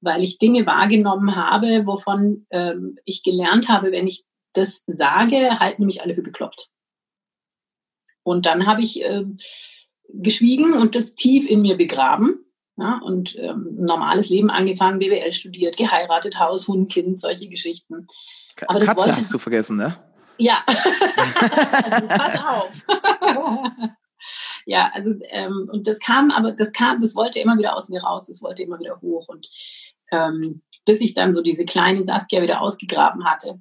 weil 0.00 0.22
ich 0.22 0.38
Dinge 0.38 0.66
wahrgenommen 0.66 1.34
habe, 1.34 1.86
wovon 1.86 2.46
ähm, 2.50 2.98
ich 3.04 3.22
gelernt 3.22 3.68
habe, 3.68 3.92
wenn 3.92 4.06
ich 4.06 4.24
das 4.52 4.84
sage, 4.86 5.58
halten 5.58 5.84
mich 5.84 6.02
alle 6.02 6.14
für 6.14 6.22
bekloppt. 6.22 6.68
Und 8.22 8.46
dann 8.46 8.66
habe 8.66 8.82
ich 8.82 9.04
äh, 9.04 9.24
geschwiegen 10.08 10.72
und 10.72 10.94
das 10.94 11.14
tief 11.14 11.48
in 11.50 11.62
mir 11.62 11.76
begraben. 11.76 12.42
Ja, 12.78 13.00
und 13.02 13.36
ähm, 13.38 13.74
normales 13.78 14.28
Leben 14.28 14.50
angefangen, 14.50 14.98
BWL 14.98 15.32
studiert, 15.32 15.78
geheiratet, 15.78 16.38
Haus, 16.38 16.68
Hund, 16.68 16.92
Kind, 16.92 17.20
solche 17.20 17.48
Geschichten. 17.48 18.06
Aber 18.66 18.80
das 18.80 18.88
Katze 18.88 19.00
wollte, 19.00 19.16
hast 19.16 19.32
du 19.32 19.38
vergessen, 19.38 19.78
ne? 19.78 19.96
Ja. 20.38 20.62
also, 20.66 22.08
pass 22.08 22.44
auf. 22.44 22.72
ja, 24.66 24.90
also 24.94 25.14
ähm, 25.30 25.68
und 25.72 25.86
das 25.86 26.00
kam, 26.00 26.30
aber 26.30 26.52
das 26.52 26.72
kam, 26.72 27.00
das 27.00 27.14
wollte 27.14 27.38
immer 27.38 27.58
wieder 27.58 27.76
aus 27.76 27.88
mir 27.88 28.02
raus, 28.02 28.26
das 28.26 28.42
wollte 28.42 28.62
immer 28.62 28.78
wieder 28.78 29.00
hoch 29.00 29.28
und 29.28 29.48
ähm, 30.12 30.62
bis 30.84 31.00
ich 31.00 31.14
dann 31.14 31.34
so 31.34 31.42
diese 31.42 31.64
kleine 31.64 32.04
Saskia 32.04 32.42
wieder 32.42 32.60
ausgegraben 32.60 33.24
hatte, 33.24 33.60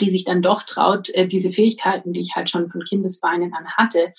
die 0.00 0.10
sich 0.10 0.24
dann 0.24 0.42
doch 0.42 0.62
traut, 0.62 1.08
äh, 1.10 1.26
diese 1.26 1.50
Fähigkeiten, 1.50 2.12
die 2.12 2.20
ich 2.20 2.36
halt 2.36 2.50
schon 2.50 2.70
von 2.70 2.84
Kindesbeinen 2.84 3.52
an 3.54 3.66
hatte, 3.76 4.14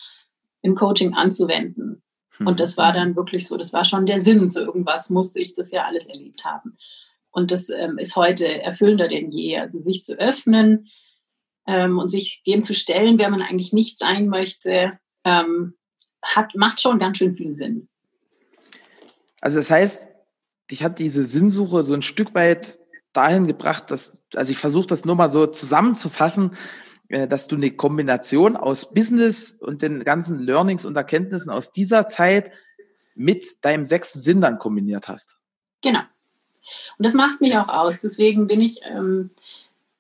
im 0.62 0.75
Coaching 0.75 1.13
anzuwenden. 1.13 2.03
Und 2.39 2.60
das 2.60 2.77
war 2.77 2.93
dann 2.93 3.15
wirklich 3.15 3.48
so, 3.48 3.57
das 3.57 3.74
war 3.74 3.84
schon 3.84 4.05
der 4.05 4.19
Sinn, 4.19 4.51
so 4.51 4.62
irgendwas 4.62 5.10
musste 5.10 5.39
ich 5.39 5.55
das 5.55 5.72
ja 5.72 5.86
alles 5.86 6.05
erlebt 6.07 6.46
haben. 6.46 6.77
Und 7.31 7.51
das 7.51 7.69
ähm, 7.69 7.98
ist 7.98 8.15
heute 8.15 8.62
erfüllender 8.62 9.07
denn 9.07 9.29
je. 9.29 9.57
Also 9.57 9.79
sich 9.79 10.03
zu 10.03 10.19
öffnen 10.19 10.89
ähm, 11.68 12.00
und 12.00 12.10
sich 12.10 12.42
dem 12.48 12.64
zu 12.64 12.74
stellen, 12.74 13.18
wer 13.18 13.30
man 13.30 13.42
eigentlich 13.42 13.74
nicht 13.74 14.00
sein 14.00 14.28
möchte, 14.28 14.98
ähm, 15.24 15.76
hat, 16.24 16.56
macht 16.56 16.82
schon 16.82 17.00
ganz 17.00 17.18
schön 17.18 17.36
viel 17.36 17.54
Sinn. 17.54 17.88
Also 19.42 19.60
das 19.60 19.70
heißt, 19.70 20.08
dich 20.72 20.84
hat 20.84 21.00
diese 21.00 21.24
Sinnsuche 21.24 21.84
so 21.84 21.94
ein 21.94 22.02
Stück 22.02 22.34
weit 22.34 22.80
dahin 23.14 23.48
gebracht, 23.48 23.92
dass, 23.92 24.24
also 24.34 24.52
ich 24.52 24.58
versuche 24.58 24.88
das 24.88 25.06
nur 25.06 25.16
mal 25.16 25.30
so 25.30 25.48
zusammenzufassen, 25.48 26.52
äh, 27.10 27.28
dass 27.28 27.48
du 27.48 27.56
eine 27.56 27.72
Kombination 27.72 28.56
aus 28.56 28.94
Business 28.94 29.52
und 29.52 29.82
den 29.82 30.04
ganzen 30.04 30.40
Learnings 30.40 30.86
und 30.86 30.96
Erkenntnissen 30.96 31.50
aus 31.50 31.72
dieser 31.72 32.08
Zeit 32.08 32.52
mit 33.16 33.66
deinem 33.66 33.86
sechsten 33.86 34.22
Sinn 34.22 34.42
dann 34.42 34.60
kombiniert 34.60 35.08
hast. 35.08 35.38
Genau. 35.82 36.02
Und 36.98 37.06
das 37.06 37.14
macht 37.14 37.42
mich 37.42 37.58
auch 37.58 37.70
aus. 37.70 38.02
Deswegen 38.02 38.48
bin 38.48 38.62
ich, 38.62 38.82
ähm, 38.84 39.32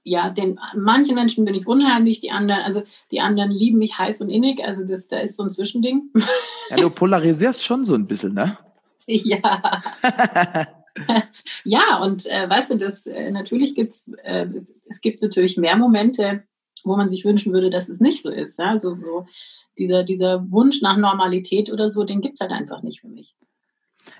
ja, 0.07 0.29
den 0.29 0.57
manchen 0.73 1.15
Menschen 1.15 1.43
bin 1.43 1.53
ich 1.53 1.67
unheimlich, 1.67 2.21
die 2.21 2.31
anderen, 2.31 2.61
also 2.61 2.83
die 3.11 3.19
anderen 3.19 3.51
lieben 3.51 3.77
mich 3.77 3.97
heiß 3.97 4.21
und 4.21 4.29
innig. 4.29 4.63
Also 4.63 4.85
das, 4.85 5.09
da 5.09 5.19
ist 5.19 5.35
so 5.35 5.43
ein 5.43 5.49
Zwischending. 5.49 6.11
Ja, 6.69 6.77
du 6.77 6.89
polarisierst 6.89 7.63
schon 7.63 7.83
so 7.83 7.95
ein 7.95 8.07
bisschen, 8.07 8.33
ne? 8.33 8.57
Ja. 9.09 9.81
ja, 11.63 11.97
und 12.03 12.25
äh, 12.25 12.49
weißt 12.49 12.71
du, 12.71 12.77
das 12.77 13.07
äh, 13.07 13.29
natürlich 13.29 13.73
gibt's, 13.73 14.11
äh, 14.23 14.47
es, 14.47 14.81
es 14.89 14.99
gibt 14.99 15.21
natürlich 15.21 15.55
mehr 15.55 15.77
Momente, 15.77 16.43
wo 16.83 16.97
man 16.97 17.07
sich 17.07 17.23
wünschen 17.23 17.53
würde, 17.53 17.69
dass 17.69 17.87
es 17.87 18.01
nicht 18.01 18.21
so 18.21 18.29
ist. 18.29 18.59
Ja? 18.59 18.71
Also 18.71 18.97
so 18.97 19.25
dieser, 19.77 20.03
dieser 20.03 20.51
Wunsch 20.51 20.81
nach 20.81 20.97
Normalität 20.97 21.71
oder 21.71 21.89
so, 21.89 22.03
den 22.03 22.19
gibt 22.19 22.33
es 22.33 22.41
halt 22.41 22.51
einfach 22.51 22.81
nicht 22.81 22.99
für 22.99 23.07
mich. 23.07 23.37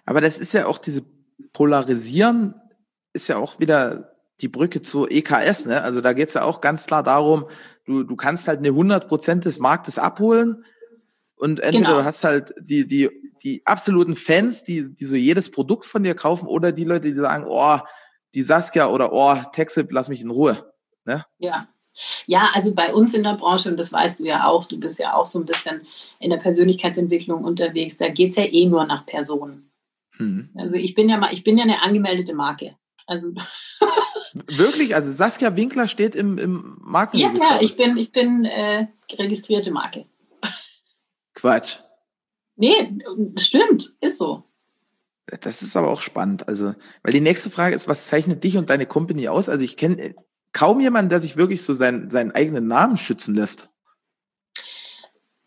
Aber 0.06 0.22
das 0.22 0.40
ist 0.40 0.54
ja 0.54 0.68
auch 0.68 0.78
diese 0.78 1.04
Polarisieren, 1.52 2.56
ist 3.12 3.28
ja 3.28 3.38
auch 3.38 3.60
wieder 3.60 4.17
die 4.42 4.48
Brücke 4.48 4.82
zur 4.82 5.12
EKS. 5.12 5.66
Ne? 5.66 5.82
Also 5.82 6.02
da 6.02 6.14
geht 6.14 6.30
es 6.30 6.36
ja 6.36 6.44
auch 6.44 6.62
ganz 6.62 6.86
klar 6.86 7.04
darum, 7.04 7.48
du, 7.86 8.04
du 8.04 8.16
kannst 8.16 8.48
halt 8.48 8.60
eine 8.60 8.70
100% 8.70 9.40
des 9.42 9.60
Marktes 9.60 10.00
abholen 10.00 10.64
und 11.36 11.60
entweder 11.60 11.86
genau. 11.86 12.00
du 12.00 12.06
hast 12.06 12.24
halt 12.24 12.54
die, 12.60 12.86
die, 12.88 13.10
die 13.44 13.62
absoluten 13.66 14.16
Fans, 14.16 14.64
die, 14.64 14.94
die 14.94 15.06
so 15.06 15.16
jedes 15.16 15.52
Produkt 15.52 15.86
von 15.86 16.04
dir 16.04 16.16
kaufen 16.16 16.48
oder 16.48 16.72
die 16.72 16.84
Leute, 16.84 17.12
die 17.12 17.16
sagen, 17.16 17.46
oh, 17.48 17.80
die 18.34 18.44
Saskia 18.44 18.88
oder 18.88 19.14
oh, 19.14 19.36
Texip, 19.54 19.92
lass 19.92 20.10
mich 20.10 20.22
in 20.22 20.32
Ruhe. 20.32 20.72
Ne? 21.06 21.26
Ja, 21.38 21.68
ja, 22.26 22.50
also 22.54 22.76
bei 22.76 22.94
uns 22.94 23.14
in 23.14 23.24
der 23.24 23.36
Branche, 23.36 23.70
und 23.70 23.78
das 23.78 23.92
weißt 23.92 24.20
du 24.20 24.26
ja 24.26 24.48
auch, 24.48 24.66
du 24.66 24.80
bist 24.80 25.00
ja 25.00 25.16
auch 25.16 25.26
so 25.26 25.40
ein 25.40 25.46
bisschen 25.46 25.82
in 26.20 26.30
der 26.30 26.38
Persönlichkeitsentwicklung 26.38 27.44
unterwegs, 27.44 27.98
da 27.98 28.10
geht 28.10 28.32
es 28.32 28.38
ja 28.38 28.44
eh 28.44 28.68
nur 28.68 28.86
nach 28.86 29.06
Personen. 29.06 29.72
Hm. 30.18 30.50
Also 30.56 30.76
ich 30.76 30.94
bin 30.94 31.10
ja 31.10 31.18
mal, 31.18 31.34
ich 31.34 31.44
bin 31.44 31.58
ja 31.58 31.64
eine 31.64 31.82
angemeldete 31.82 32.34
Marke. 32.34 32.76
Also 33.08 33.30
Wirklich? 34.48 34.96
Also 34.96 35.12
Saskia 35.12 35.56
Winkler 35.56 35.88
steht 35.88 36.16
im, 36.16 36.38
im 36.38 36.78
Markenregister? 36.82 37.56
Ja, 37.56 37.56
ja, 37.56 37.62
ich 37.62 37.76
bin, 37.76 37.98
ich 37.98 38.12
bin 38.12 38.46
äh, 38.46 38.88
registrierte 39.18 39.72
Marke. 39.72 40.06
Quatsch. 41.34 41.78
Nee, 42.56 42.74
stimmt, 43.38 43.94
ist 44.02 44.18
so. 44.18 44.44
Das 45.42 45.62
ist 45.62 45.76
aber 45.76 45.92
auch 45.92 46.02
spannend. 46.02 46.48
Also, 46.48 46.74
weil 47.04 47.14
die 47.14 47.22
nächste 47.22 47.50
Frage 47.50 47.76
ist, 47.76 47.88
was 47.88 48.08
zeichnet 48.08 48.44
dich 48.44 48.58
und 48.58 48.70
deine 48.70 48.86
Company 48.86 49.28
aus? 49.28 49.50
Also 49.50 49.64
ich 49.64 49.78
kenne 49.78 50.16
kaum 50.54 50.80
jemand, 50.80 51.12
der 51.12 51.20
sich 51.20 51.38
wirklich 51.38 51.64
so 51.64 51.74
sein, 51.74 52.10
seinen 52.10 52.32
eigenen 52.32 52.68
Namen 52.68 52.98
schützen 52.98 53.36
lässt. 53.36 53.70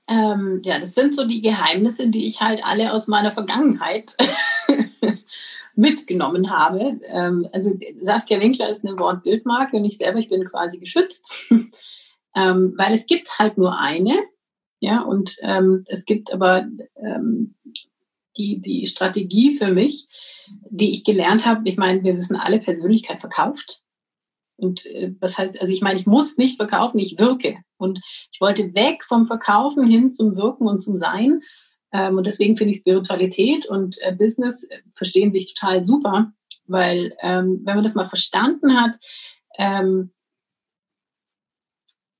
Ähm, 0.07 0.61
ja, 0.65 0.79
das 0.79 0.95
sind 0.95 1.15
so 1.15 1.27
die 1.27 1.41
Geheimnisse, 1.41 2.09
die 2.09 2.27
ich 2.27 2.41
halt 2.41 2.65
alle 2.65 2.93
aus 2.93 3.07
meiner 3.07 3.33
Vergangenheit 3.33 4.17
mitgenommen 5.75 6.51
habe. 6.51 7.01
Ähm, 7.07 7.49
also 7.53 7.79
Saskia 8.03 8.41
Winkler 8.41 8.69
ist 8.69 8.85
eine 8.85 8.99
Wortbildmarke 8.99 9.77
und 9.77 9.85
ich 9.85 9.97
selber, 9.97 10.19
ich 10.19 10.29
bin 10.29 10.45
quasi 10.45 10.79
geschützt, 10.79 11.53
ähm, 12.37 12.75
weil 12.77 12.95
es 12.95 13.07
gibt 13.07 13.39
halt 13.39 13.59
nur 13.59 13.79
eine. 13.79 14.17
Ja, 14.81 15.03
und 15.03 15.37
ähm, 15.43 15.85
es 15.89 16.07
gibt 16.07 16.33
aber 16.33 16.67
ähm, 16.97 17.55
die, 18.39 18.61
die 18.61 18.87
Strategie 18.87 19.57
für 19.57 19.73
mich, 19.73 20.09
die 20.71 20.93
ich 20.93 21.05
gelernt 21.05 21.45
habe. 21.45 21.69
Ich 21.69 21.77
meine, 21.77 22.03
wir 22.03 22.17
wissen 22.17 22.37
alle, 22.37 22.61
Persönlichkeit 22.61 23.21
verkauft. 23.21 23.83
Und 24.57 24.87
äh, 24.87 25.13
das 25.21 25.39
heißt, 25.39 25.61
also 25.61 25.73
ich 25.73 25.83
meine, 25.83 25.99
ich 25.99 26.07
muss 26.07 26.39
nicht 26.39 26.57
verkaufen, 26.57 26.99
ich 26.99 27.19
wirke. 27.19 27.59
Und 27.77 28.01
ich 28.33 28.41
wollte 28.41 28.75
weg 28.75 29.05
vom 29.05 29.27
Verkaufen 29.27 29.87
hin 29.87 30.13
zum 30.13 30.37
Wirken 30.37 30.67
und 30.67 30.83
zum 30.83 30.99
Sein. 30.99 31.43
Ähm, 31.93 32.19
und 32.19 32.27
deswegen 32.27 32.57
finde 32.57 32.73
ich 32.73 32.81
Spiritualität 32.81 33.67
und 33.67 33.97
äh, 34.03 34.15
Business 34.15 34.65
äh, 34.65 34.79
verstehen 34.95 35.33
sich 35.33 35.55
total 35.55 35.83
super, 35.83 36.33
weil 36.67 37.17
ähm, 37.21 37.61
wenn 37.65 37.75
man 37.75 37.85
das 37.85 37.95
mal 37.95 38.07
verstanden 38.07 38.81
hat, 38.81 38.99
ähm, 39.59 40.13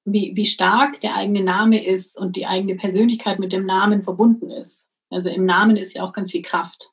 wie, 0.05 0.33
wie 0.35 0.45
stark 0.45 1.01
der 1.01 1.17
eigene 1.17 1.43
Name 1.43 1.85
ist 1.85 2.19
und 2.19 2.37
die 2.37 2.47
eigene 2.47 2.75
Persönlichkeit 2.77 3.39
mit 3.39 3.53
dem 3.53 3.67
Namen 3.67 4.03
verbunden 4.03 4.51
ist. 4.51 4.91
Also 5.11 5.29
im 5.29 5.45
Namen 5.45 5.77
ist 5.77 5.95
ja 5.95 6.03
auch 6.03 6.13
ganz 6.13 6.33
viel 6.33 6.43
Kraft. 6.43 6.93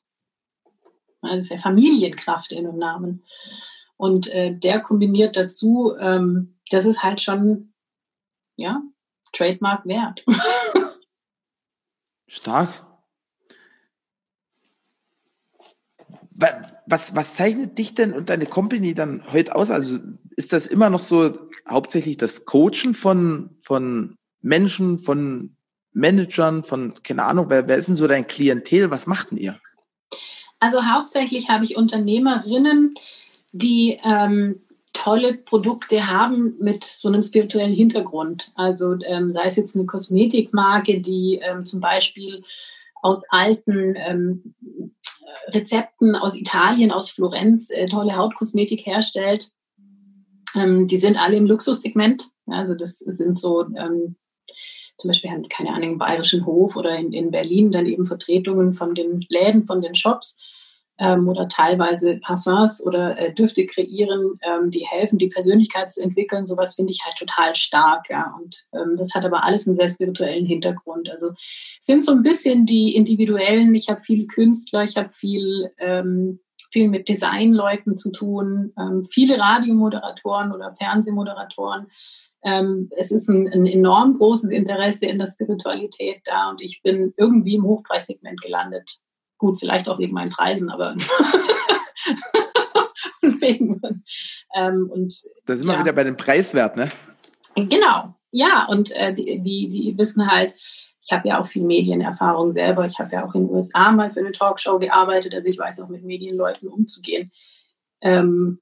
Das 1.22 1.38
ist 1.38 1.50
ja 1.50 1.58
Familienkraft 1.58 2.52
in 2.52 2.64
dem 2.64 2.78
Namen. 2.78 3.24
Und 3.96 4.28
äh, 4.28 4.54
der 4.54 4.80
kombiniert 4.80 5.36
dazu, 5.36 5.94
ähm, 5.98 6.58
das 6.70 6.86
ist 6.86 7.02
halt 7.02 7.20
schon, 7.20 7.72
ja, 8.56 8.80
Trademark 9.32 9.84
wert. 9.86 10.24
Stark. 12.28 12.84
Was, 16.86 17.16
was 17.16 17.34
zeichnet 17.34 17.76
dich 17.78 17.94
denn 17.94 18.12
und 18.12 18.30
deine 18.30 18.46
Company 18.46 18.94
dann 18.94 19.24
heute 19.32 19.56
aus? 19.56 19.72
Also 19.72 19.98
ist 20.36 20.52
das 20.52 20.66
immer 20.66 20.88
noch 20.88 21.00
so 21.00 21.36
hauptsächlich 21.68 22.16
das 22.16 22.44
Coachen 22.44 22.94
von, 22.94 23.58
von 23.60 24.16
Menschen, 24.40 25.00
von 25.00 25.56
Managern, 25.92 26.62
von, 26.62 26.94
keine 27.02 27.24
Ahnung, 27.24 27.46
wer, 27.48 27.66
wer 27.66 27.76
ist 27.76 27.88
denn 27.88 27.96
so 27.96 28.06
dein 28.06 28.28
Klientel? 28.28 28.90
Was 28.92 29.08
macht 29.08 29.32
denn 29.32 29.38
ihr? 29.38 29.58
Also 30.60 30.84
hauptsächlich 30.84 31.48
habe 31.48 31.64
ich 31.64 31.76
Unternehmerinnen, 31.76 32.94
die 33.52 33.98
ähm, 34.04 34.60
tolle 34.98 35.34
Produkte 35.34 36.08
haben 36.08 36.56
mit 36.58 36.84
so 36.84 37.08
einem 37.08 37.22
spirituellen 37.22 37.72
Hintergrund. 37.72 38.50
Also 38.56 38.96
ähm, 39.06 39.32
sei 39.32 39.44
es 39.44 39.56
jetzt 39.56 39.76
eine 39.76 39.86
Kosmetikmarke, 39.86 41.00
die 41.00 41.40
ähm, 41.40 41.64
zum 41.64 41.80
Beispiel 41.80 42.42
aus 43.00 43.24
alten 43.30 43.94
ähm, 43.96 44.54
Rezepten 45.48 46.16
aus 46.16 46.34
Italien, 46.34 46.90
aus 46.90 47.10
Florenz 47.10 47.70
äh, 47.70 47.86
tolle 47.86 48.16
Hautkosmetik 48.16 48.84
herstellt. 48.86 49.52
Ähm, 50.56 50.88
die 50.88 50.98
sind 50.98 51.16
alle 51.16 51.36
im 51.36 51.46
Luxussegment. 51.46 52.30
Also 52.46 52.74
das 52.74 52.98
sind 52.98 53.38
so 53.38 53.62
ähm, 53.76 54.16
zum 54.96 55.08
Beispiel 55.08 55.30
haben 55.30 55.48
keine 55.48 55.70
Ahnung 55.70 55.92
im 55.92 55.98
Bayerischen 55.98 56.44
Hof 56.44 56.74
oder 56.74 56.96
in, 56.98 57.12
in 57.12 57.30
Berlin 57.30 57.70
dann 57.70 57.86
eben 57.86 58.04
Vertretungen 58.04 58.72
von 58.72 58.96
den 58.96 59.24
Läden, 59.28 59.64
von 59.64 59.80
den 59.80 59.94
Shops 59.94 60.40
ähm, 60.98 61.28
oder 61.28 61.48
teilweise 61.48 62.16
Parfums 62.16 62.84
oder 62.84 63.16
äh, 63.18 63.32
Düfte 63.32 63.66
kreieren, 63.66 64.38
ähm, 64.42 64.70
die 64.70 64.86
helfen, 64.86 65.18
die 65.18 65.28
Persönlichkeit 65.28 65.92
zu 65.92 66.02
entwickeln. 66.02 66.46
Sowas 66.46 66.74
finde 66.74 66.92
ich 66.92 67.04
halt 67.04 67.16
total 67.16 67.54
stark. 67.54 68.10
Ja. 68.10 68.34
Und 68.40 68.64
ähm, 68.72 68.96
das 68.96 69.14
hat 69.14 69.24
aber 69.24 69.44
alles 69.44 69.66
einen 69.66 69.76
sehr 69.76 69.88
spirituellen 69.88 70.46
Hintergrund. 70.46 71.08
Also 71.10 71.30
sind 71.78 72.04
so 72.04 72.12
ein 72.12 72.22
bisschen 72.22 72.66
die 72.66 72.96
individuellen. 72.96 73.74
Ich 73.74 73.88
habe 73.88 74.00
viele 74.00 74.26
Künstler, 74.26 74.84
ich 74.84 74.96
habe 74.96 75.10
viel, 75.10 75.70
ähm, 75.78 76.40
viel 76.72 76.88
mit 76.88 77.08
Designleuten 77.08 77.96
zu 77.96 78.10
tun, 78.10 78.72
ähm, 78.78 79.02
viele 79.02 79.38
Radiomoderatoren 79.38 80.52
oder 80.52 80.72
Fernsehmoderatoren. 80.72 81.86
Ähm, 82.44 82.88
es 82.96 83.10
ist 83.10 83.28
ein, 83.28 83.48
ein, 83.48 83.66
enorm 83.66 84.14
großes 84.14 84.52
Interesse 84.52 85.06
in 85.06 85.18
der 85.18 85.26
Spiritualität 85.26 86.20
da 86.24 86.50
und 86.50 86.62
ich 86.62 86.82
bin 86.82 87.12
irgendwie 87.16 87.56
im 87.56 87.64
Hochpreissegment 87.64 88.40
gelandet. 88.40 89.00
Gut, 89.38 89.58
vielleicht 89.58 89.88
auch 89.88 89.98
wegen 89.98 90.12
meinen 90.12 90.30
Preisen, 90.30 90.68
aber 90.70 90.94
wegen, 93.22 93.80
ähm, 94.54 94.90
und, 94.92 95.14
da 95.46 95.56
sind 95.56 95.66
wir 95.68 95.74
ja. 95.74 95.80
wieder 95.80 95.92
bei 95.92 96.04
dem 96.04 96.16
Preiswert, 96.16 96.76
ne? 96.76 96.90
Genau, 97.54 98.12
ja, 98.30 98.66
und 98.68 98.90
äh, 98.92 99.14
die, 99.14 99.40
die, 99.40 99.68
die 99.68 99.94
wissen 99.96 100.30
halt, 100.30 100.54
ich 101.08 101.12
habe 101.12 101.26
ja 101.26 101.40
auch 101.40 101.46
viel 101.46 101.62
Medienerfahrung 101.62 102.52
selber. 102.52 102.84
Ich 102.84 102.98
habe 102.98 103.10
ja 103.12 103.24
auch 103.24 103.34
in 103.34 103.46
den 103.46 103.54
USA 103.54 103.90
mal 103.92 104.10
für 104.10 104.20
eine 104.20 104.32
Talkshow 104.32 104.78
gearbeitet, 104.78 105.34
also 105.34 105.48
ich 105.48 105.58
weiß 105.58 105.80
auch 105.80 105.88
mit 105.88 106.04
Medienleuten 106.04 106.68
umzugehen. 106.68 107.32
Ähm, 108.02 108.60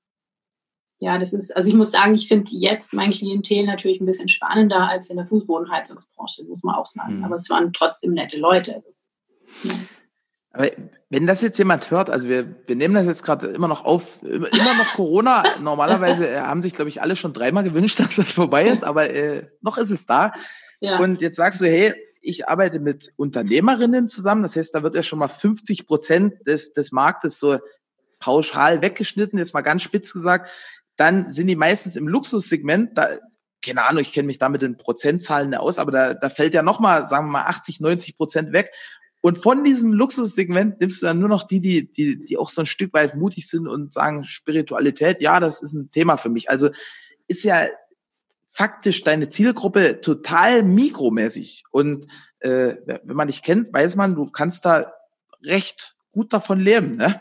ja, 0.98 1.18
das 1.18 1.32
ist, 1.32 1.54
also 1.54 1.68
ich 1.68 1.74
muss 1.74 1.90
sagen, 1.90 2.14
ich 2.14 2.28
finde 2.28 2.50
jetzt 2.52 2.94
mein 2.94 3.10
Klientel 3.10 3.66
natürlich 3.66 4.00
ein 4.00 4.06
bisschen 4.06 4.28
spannender 4.28 4.88
als 4.88 5.10
in 5.10 5.16
der 5.16 5.26
Fußbodenheizungsbranche, 5.26 6.44
muss 6.44 6.62
man 6.62 6.76
auch 6.76 6.86
sagen. 6.86 7.18
Mhm. 7.18 7.24
Aber 7.24 7.34
es 7.34 7.50
waren 7.50 7.72
trotzdem 7.72 8.14
nette 8.14 8.38
Leute. 8.38 8.76
Also, 8.76 8.90
ja. 9.64 9.74
Aber 10.56 10.70
wenn 11.10 11.26
das 11.26 11.42
jetzt 11.42 11.58
jemand 11.58 11.90
hört, 11.90 12.08
also 12.08 12.28
wir, 12.28 12.56
wir 12.66 12.76
nehmen 12.76 12.94
das 12.94 13.04
jetzt 13.04 13.22
gerade 13.22 13.48
immer 13.48 13.68
noch 13.68 13.84
auf, 13.84 14.22
immer 14.22 14.48
noch 14.48 14.94
Corona. 14.94 15.44
Normalerweise 15.60 16.30
äh, 16.30 16.40
haben 16.40 16.62
sich, 16.62 16.72
glaube 16.72 16.88
ich, 16.88 17.02
alle 17.02 17.14
schon 17.14 17.34
dreimal 17.34 17.62
gewünscht, 17.62 18.00
dass 18.00 18.16
das 18.16 18.32
vorbei 18.32 18.66
ist, 18.66 18.82
aber 18.82 19.10
äh, 19.10 19.48
noch 19.60 19.76
ist 19.76 19.90
es 19.90 20.06
da. 20.06 20.32
Ja. 20.80 20.98
Und 20.98 21.20
jetzt 21.20 21.36
sagst 21.36 21.60
du, 21.60 21.66
hey, 21.66 21.92
ich 22.22 22.48
arbeite 22.48 22.80
mit 22.80 23.12
Unternehmerinnen 23.16 24.08
zusammen. 24.08 24.42
Das 24.42 24.56
heißt, 24.56 24.74
da 24.74 24.82
wird 24.82 24.94
ja 24.94 25.02
schon 25.02 25.18
mal 25.18 25.28
50 25.28 25.86
Prozent 25.86 26.34
des, 26.46 26.72
des 26.72 26.90
Marktes 26.90 27.38
so 27.38 27.58
pauschal 28.18 28.80
weggeschnitten, 28.80 29.38
jetzt 29.38 29.52
mal 29.52 29.60
ganz 29.60 29.82
spitz 29.82 30.14
gesagt. 30.14 30.50
Dann 30.96 31.30
sind 31.30 31.48
die 31.48 31.56
meistens 31.56 31.96
im 31.96 32.08
Luxussegment. 32.08 32.96
Da, 32.96 33.08
keine 33.62 33.84
Ahnung, 33.84 34.00
ich 34.00 34.12
kenne 34.12 34.26
mich 34.26 34.38
da 34.38 34.48
mit 34.48 34.62
den 34.62 34.78
Prozentzahlen 34.78 35.54
aus, 35.54 35.78
aber 35.78 35.92
da, 35.92 36.14
da 36.14 36.30
fällt 36.30 36.54
ja 36.54 36.62
noch 36.62 36.80
mal, 36.80 37.06
sagen 37.06 37.26
wir 37.26 37.32
mal, 37.32 37.44
80, 37.44 37.80
90 37.80 38.16
Prozent 38.16 38.52
weg. 38.54 38.72
Und 39.26 39.38
von 39.38 39.64
diesem 39.64 39.92
Luxussegment 39.92 40.80
nimmst 40.80 41.02
du 41.02 41.06
dann 41.06 41.18
nur 41.18 41.28
noch 41.28 41.42
die, 41.42 41.60
die, 41.60 41.90
die, 41.90 42.24
die 42.24 42.38
auch 42.38 42.48
so 42.48 42.60
ein 42.60 42.66
Stück 42.66 42.94
weit 42.94 43.16
mutig 43.16 43.48
sind 43.48 43.66
und 43.66 43.92
sagen, 43.92 44.22
Spiritualität, 44.22 45.20
ja, 45.20 45.40
das 45.40 45.62
ist 45.62 45.72
ein 45.72 45.90
Thema 45.90 46.16
für 46.16 46.28
mich. 46.28 46.48
Also 46.48 46.70
ist 47.26 47.42
ja 47.42 47.66
faktisch 48.48 49.02
deine 49.02 49.28
Zielgruppe 49.28 50.00
total 50.00 50.62
mikromäßig. 50.62 51.64
Und 51.72 52.06
äh, 52.38 52.76
wenn 52.86 53.16
man 53.16 53.26
dich 53.26 53.42
kennt, 53.42 53.74
weiß 53.74 53.96
man, 53.96 54.14
du 54.14 54.30
kannst 54.30 54.64
da 54.64 54.92
recht 55.42 55.96
gut 56.12 56.32
davon 56.32 56.60
leben, 56.60 56.94
ne? 56.94 57.20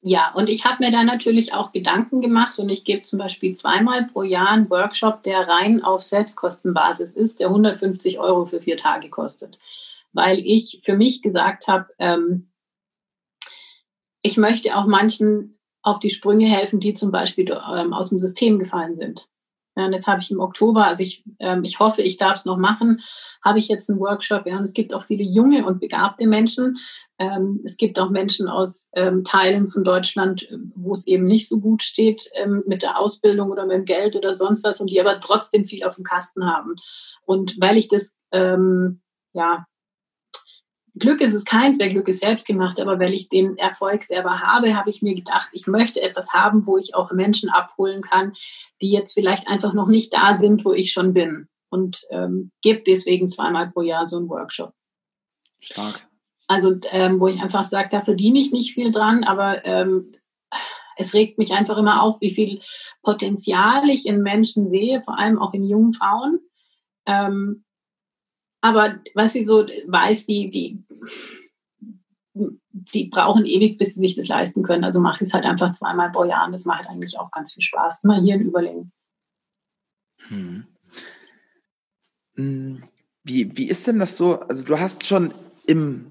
Ja, 0.00 0.32
und 0.32 0.48
ich 0.48 0.64
habe 0.64 0.82
mir 0.82 0.90
da 0.90 1.04
natürlich 1.04 1.52
auch 1.52 1.72
Gedanken 1.72 2.22
gemacht 2.22 2.58
und 2.58 2.70
ich 2.70 2.86
gebe 2.86 3.02
zum 3.02 3.18
Beispiel 3.18 3.54
zweimal 3.54 4.06
pro 4.06 4.22
Jahr 4.22 4.48
einen 4.48 4.70
Workshop, 4.70 5.24
der 5.24 5.46
rein 5.46 5.84
auf 5.84 6.02
Selbstkostenbasis 6.02 7.12
ist, 7.12 7.38
der 7.38 7.48
150 7.48 8.18
Euro 8.18 8.46
für 8.46 8.62
vier 8.62 8.78
Tage 8.78 9.10
kostet 9.10 9.58
weil 10.12 10.38
ich 10.38 10.80
für 10.84 10.96
mich 10.96 11.22
gesagt 11.22 11.68
habe, 11.68 11.86
ähm, 11.98 12.50
ich 14.22 14.36
möchte 14.36 14.76
auch 14.76 14.86
manchen 14.86 15.58
auf 15.82 15.98
die 15.98 16.10
Sprünge 16.10 16.46
helfen, 16.46 16.80
die 16.80 16.94
zum 16.94 17.10
Beispiel 17.10 17.50
ähm, 17.50 17.92
aus 17.92 18.10
dem 18.10 18.18
System 18.18 18.58
gefallen 18.58 18.96
sind. 18.96 19.28
Ja, 19.76 19.86
und 19.86 19.92
jetzt 19.92 20.08
habe 20.08 20.20
ich 20.20 20.30
im 20.30 20.40
Oktober, 20.40 20.86
also 20.86 21.02
ich, 21.02 21.24
ähm, 21.38 21.64
ich 21.64 21.78
hoffe, 21.78 22.02
ich 22.02 22.16
darf 22.16 22.34
es 22.34 22.44
noch 22.44 22.58
machen, 22.58 23.00
habe 23.42 23.58
ich 23.58 23.68
jetzt 23.68 23.88
einen 23.88 24.00
Workshop. 24.00 24.46
Ja, 24.46 24.56
und 24.56 24.64
es 24.64 24.74
gibt 24.74 24.92
auch 24.92 25.04
viele 25.04 25.22
junge 25.22 25.64
und 25.64 25.80
begabte 25.80 26.26
Menschen. 26.26 26.78
Ähm, 27.18 27.60
es 27.64 27.76
gibt 27.76 27.98
auch 27.98 28.10
Menschen 28.10 28.48
aus 28.48 28.90
ähm, 28.94 29.24
Teilen 29.24 29.68
von 29.68 29.84
Deutschland, 29.84 30.48
wo 30.74 30.92
es 30.92 31.06
eben 31.06 31.24
nicht 31.24 31.48
so 31.48 31.60
gut 31.60 31.82
steht 31.82 32.28
ähm, 32.34 32.62
mit 32.66 32.82
der 32.82 32.98
Ausbildung 32.98 33.50
oder 33.50 33.64
mit 33.64 33.76
dem 33.76 33.84
Geld 33.84 34.16
oder 34.16 34.34
sonst 34.34 34.64
was 34.64 34.80
und 34.80 34.90
die 34.90 35.00
aber 35.00 35.20
trotzdem 35.20 35.64
viel 35.64 35.84
auf 35.84 35.94
dem 35.94 36.04
Kasten 36.04 36.46
haben. 36.46 36.74
Und 37.24 37.60
weil 37.60 37.76
ich 37.76 37.88
das 37.88 38.18
ähm, 38.32 39.00
ja 39.32 39.66
Glück 40.98 41.20
ist 41.20 41.34
es 41.34 41.44
keins, 41.44 41.78
wer 41.78 41.90
Glück 41.90 42.08
ist 42.08 42.20
selbst 42.20 42.46
gemacht, 42.46 42.80
aber 42.80 42.98
weil 42.98 43.14
ich 43.14 43.28
den 43.28 43.56
Erfolg 43.58 44.02
selber 44.02 44.40
habe, 44.40 44.76
habe 44.76 44.90
ich 44.90 45.02
mir 45.02 45.14
gedacht, 45.14 45.50
ich 45.52 45.66
möchte 45.66 46.00
etwas 46.00 46.32
haben, 46.32 46.66
wo 46.66 46.78
ich 46.78 46.94
auch 46.94 47.12
Menschen 47.12 47.50
abholen 47.50 48.02
kann, 48.02 48.34
die 48.82 48.90
jetzt 48.90 49.14
vielleicht 49.14 49.48
einfach 49.48 49.72
noch 49.72 49.88
nicht 49.88 50.12
da 50.12 50.36
sind, 50.36 50.64
wo 50.64 50.72
ich 50.72 50.92
schon 50.92 51.12
bin. 51.12 51.48
Und 51.68 52.02
ähm, 52.10 52.50
gebe 52.62 52.82
deswegen 52.84 53.28
zweimal 53.28 53.70
pro 53.70 53.82
Jahr 53.82 54.08
so 54.08 54.16
einen 54.16 54.28
Workshop. 54.28 54.72
Stark. 55.60 56.06
Also, 56.48 56.76
ähm, 56.90 57.20
wo 57.20 57.28
ich 57.28 57.40
einfach 57.40 57.62
sage, 57.62 57.88
da 57.92 58.00
verdiene 58.00 58.40
ich 58.40 58.50
nicht 58.50 58.74
viel 58.74 58.90
dran, 58.90 59.22
aber 59.22 59.64
ähm, 59.64 60.12
es 60.96 61.14
regt 61.14 61.38
mich 61.38 61.52
einfach 61.52 61.78
immer 61.78 62.02
auf, 62.02 62.20
wie 62.20 62.34
viel 62.34 62.60
Potenzial 63.02 63.88
ich 63.88 64.06
in 64.06 64.22
Menschen 64.22 64.68
sehe, 64.68 65.02
vor 65.02 65.18
allem 65.18 65.38
auch 65.38 65.54
in 65.54 65.64
jungen 65.64 65.92
Frauen. 65.92 66.40
Ähm, 67.06 67.64
aber 68.60 69.00
was 69.14 69.32
sie 69.32 69.44
so 69.44 69.66
weiß, 69.86 70.26
die, 70.26 70.50
die, 70.50 70.84
die 72.34 73.04
brauchen 73.08 73.44
ewig, 73.44 73.78
bis 73.78 73.94
sie 73.94 74.00
sich 74.00 74.14
das 74.16 74.28
leisten 74.28 74.62
können. 74.62 74.84
Also 74.84 75.00
mache 75.00 75.24
ich 75.24 75.28
es 75.28 75.34
halt 75.34 75.44
einfach 75.44 75.72
zweimal 75.72 76.10
pro 76.10 76.24
Jahr 76.24 76.46
und 76.46 76.52
das 76.52 76.64
macht 76.64 76.86
eigentlich 76.88 77.18
auch 77.18 77.30
ganz 77.30 77.54
viel 77.54 77.62
Spaß. 77.62 78.04
Mal 78.04 78.20
hier 78.22 78.34
ein 78.34 78.42
Überlegen. 78.42 78.92
Hm. 80.28 80.66
hm. 82.34 82.82
Wie, 83.22 83.56
wie 83.56 83.68
ist 83.68 83.86
denn 83.86 83.98
das 83.98 84.16
so? 84.16 84.40
Also 84.40 84.64
du 84.64 84.78
hast 84.78 85.06
schon 85.06 85.34
im 85.66 86.10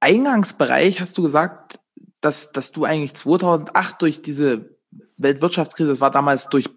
Eingangsbereich 0.00 1.00
hast 1.00 1.16
du 1.18 1.22
gesagt, 1.22 1.80
dass, 2.20 2.52
dass 2.52 2.72
du 2.72 2.84
eigentlich 2.84 3.14
2008 3.14 4.02
durch 4.02 4.22
diese 4.22 4.76
Weltwirtschaftskrise, 5.16 5.90
das 5.90 6.00
war 6.00 6.10
damals 6.10 6.48
durch 6.48 6.68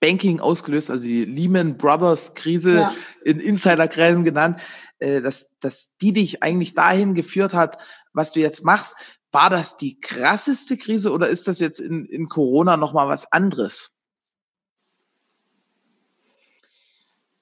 Banking 0.00 0.40
ausgelöst, 0.40 0.90
also 0.90 1.02
die 1.02 1.24
Lehman 1.24 1.78
Brothers 1.78 2.34
Krise 2.34 2.76
ja. 2.76 2.94
in 3.24 3.40
Insiderkreisen 3.40 4.24
genannt, 4.24 4.60
äh, 4.98 5.22
dass, 5.22 5.56
dass 5.60 5.92
die 6.00 6.12
dich 6.12 6.42
eigentlich 6.42 6.74
dahin 6.74 7.14
geführt 7.14 7.54
hat, 7.54 7.82
was 8.12 8.32
du 8.32 8.40
jetzt 8.40 8.64
machst. 8.64 8.96
War 9.32 9.50
das 9.50 9.76
die 9.76 10.00
krasseste 10.00 10.76
Krise 10.76 11.12
oder 11.12 11.28
ist 11.28 11.48
das 11.48 11.60
jetzt 11.60 11.80
in, 11.80 12.06
in 12.06 12.28
Corona 12.28 12.76
nochmal 12.76 13.08
was 13.08 13.30
anderes? 13.32 13.90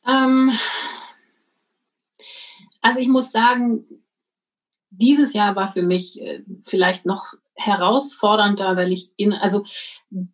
Ähm, 0.06 0.52
also 2.80 3.00
ich 3.00 3.08
muss 3.08 3.32
sagen, 3.32 3.84
dieses 4.90 5.32
Jahr 5.34 5.56
war 5.56 5.72
für 5.72 5.82
mich 5.82 6.20
äh, 6.20 6.42
vielleicht 6.62 7.06
noch 7.06 7.34
herausfordernder, 7.54 8.76
weil 8.76 8.92
ich 8.92 9.10
in, 9.16 9.32
also, 9.32 9.64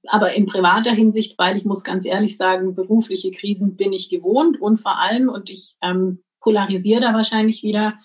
aber 0.07 0.35
in 0.35 0.47
privater 0.47 0.93
Hinsicht, 0.93 1.39
weil 1.39 1.57
ich 1.57 1.65
muss 1.65 1.85
ganz 1.85 2.05
ehrlich 2.05 2.37
sagen, 2.37 2.75
berufliche 2.75 3.31
Krisen 3.31 3.77
bin 3.77 3.93
ich 3.93 4.09
gewohnt 4.09 4.61
und 4.61 4.79
vor 4.79 4.99
allem, 4.99 5.29
und 5.29 5.51
ich 5.51 5.77
ähm, 5.81 6.23
polarisiere 6.41 7.01
da 7.01 7.15
wahrscheinlich 7.15 7.63
wieder, 7.63 7.99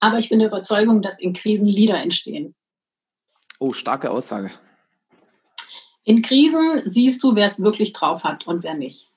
aber 0.00 0.18
ich 0.18 0.28
bin 0.28 0.38
der 0.38 0.48
Überzeugung, 0.48 1.02
dass 1.02 1.20
in 1.20 1.32
Krisen 1.32 1.68
Lieder 1.68 2.00
entstehen. 2.00 2.54
Oh, 3.58 3.72
starke 3.72 4.10
Aussage. 4.10 4.50
In 6.04 6.22
Krisen 6.22 6.82
siehst 6.84 7.22
du, 7.22 7.36
wer 7.36 7.46
es 7.46 7.62
wirklich 7.62 7.92
drauf 7.92 8.24
hat 8.24 8.46
und 8.46 8.64
wer 8.64 8.74
nicht. 8.74 9.12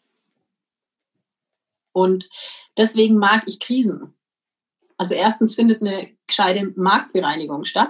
Und 1.91 2.29
deswegen 2.77 3.17
mag 3.17 3.43
ich 3.47 3.59
Krisen. 3.59 4.13
Also 4.97 5.15
erstens 5.15 5.55
findet 5.55 5.81
eine 5.81 6.09
gescheite 6.27 6.73
Marktbereinigung 6.75 7.65
statt. 7.65 7.89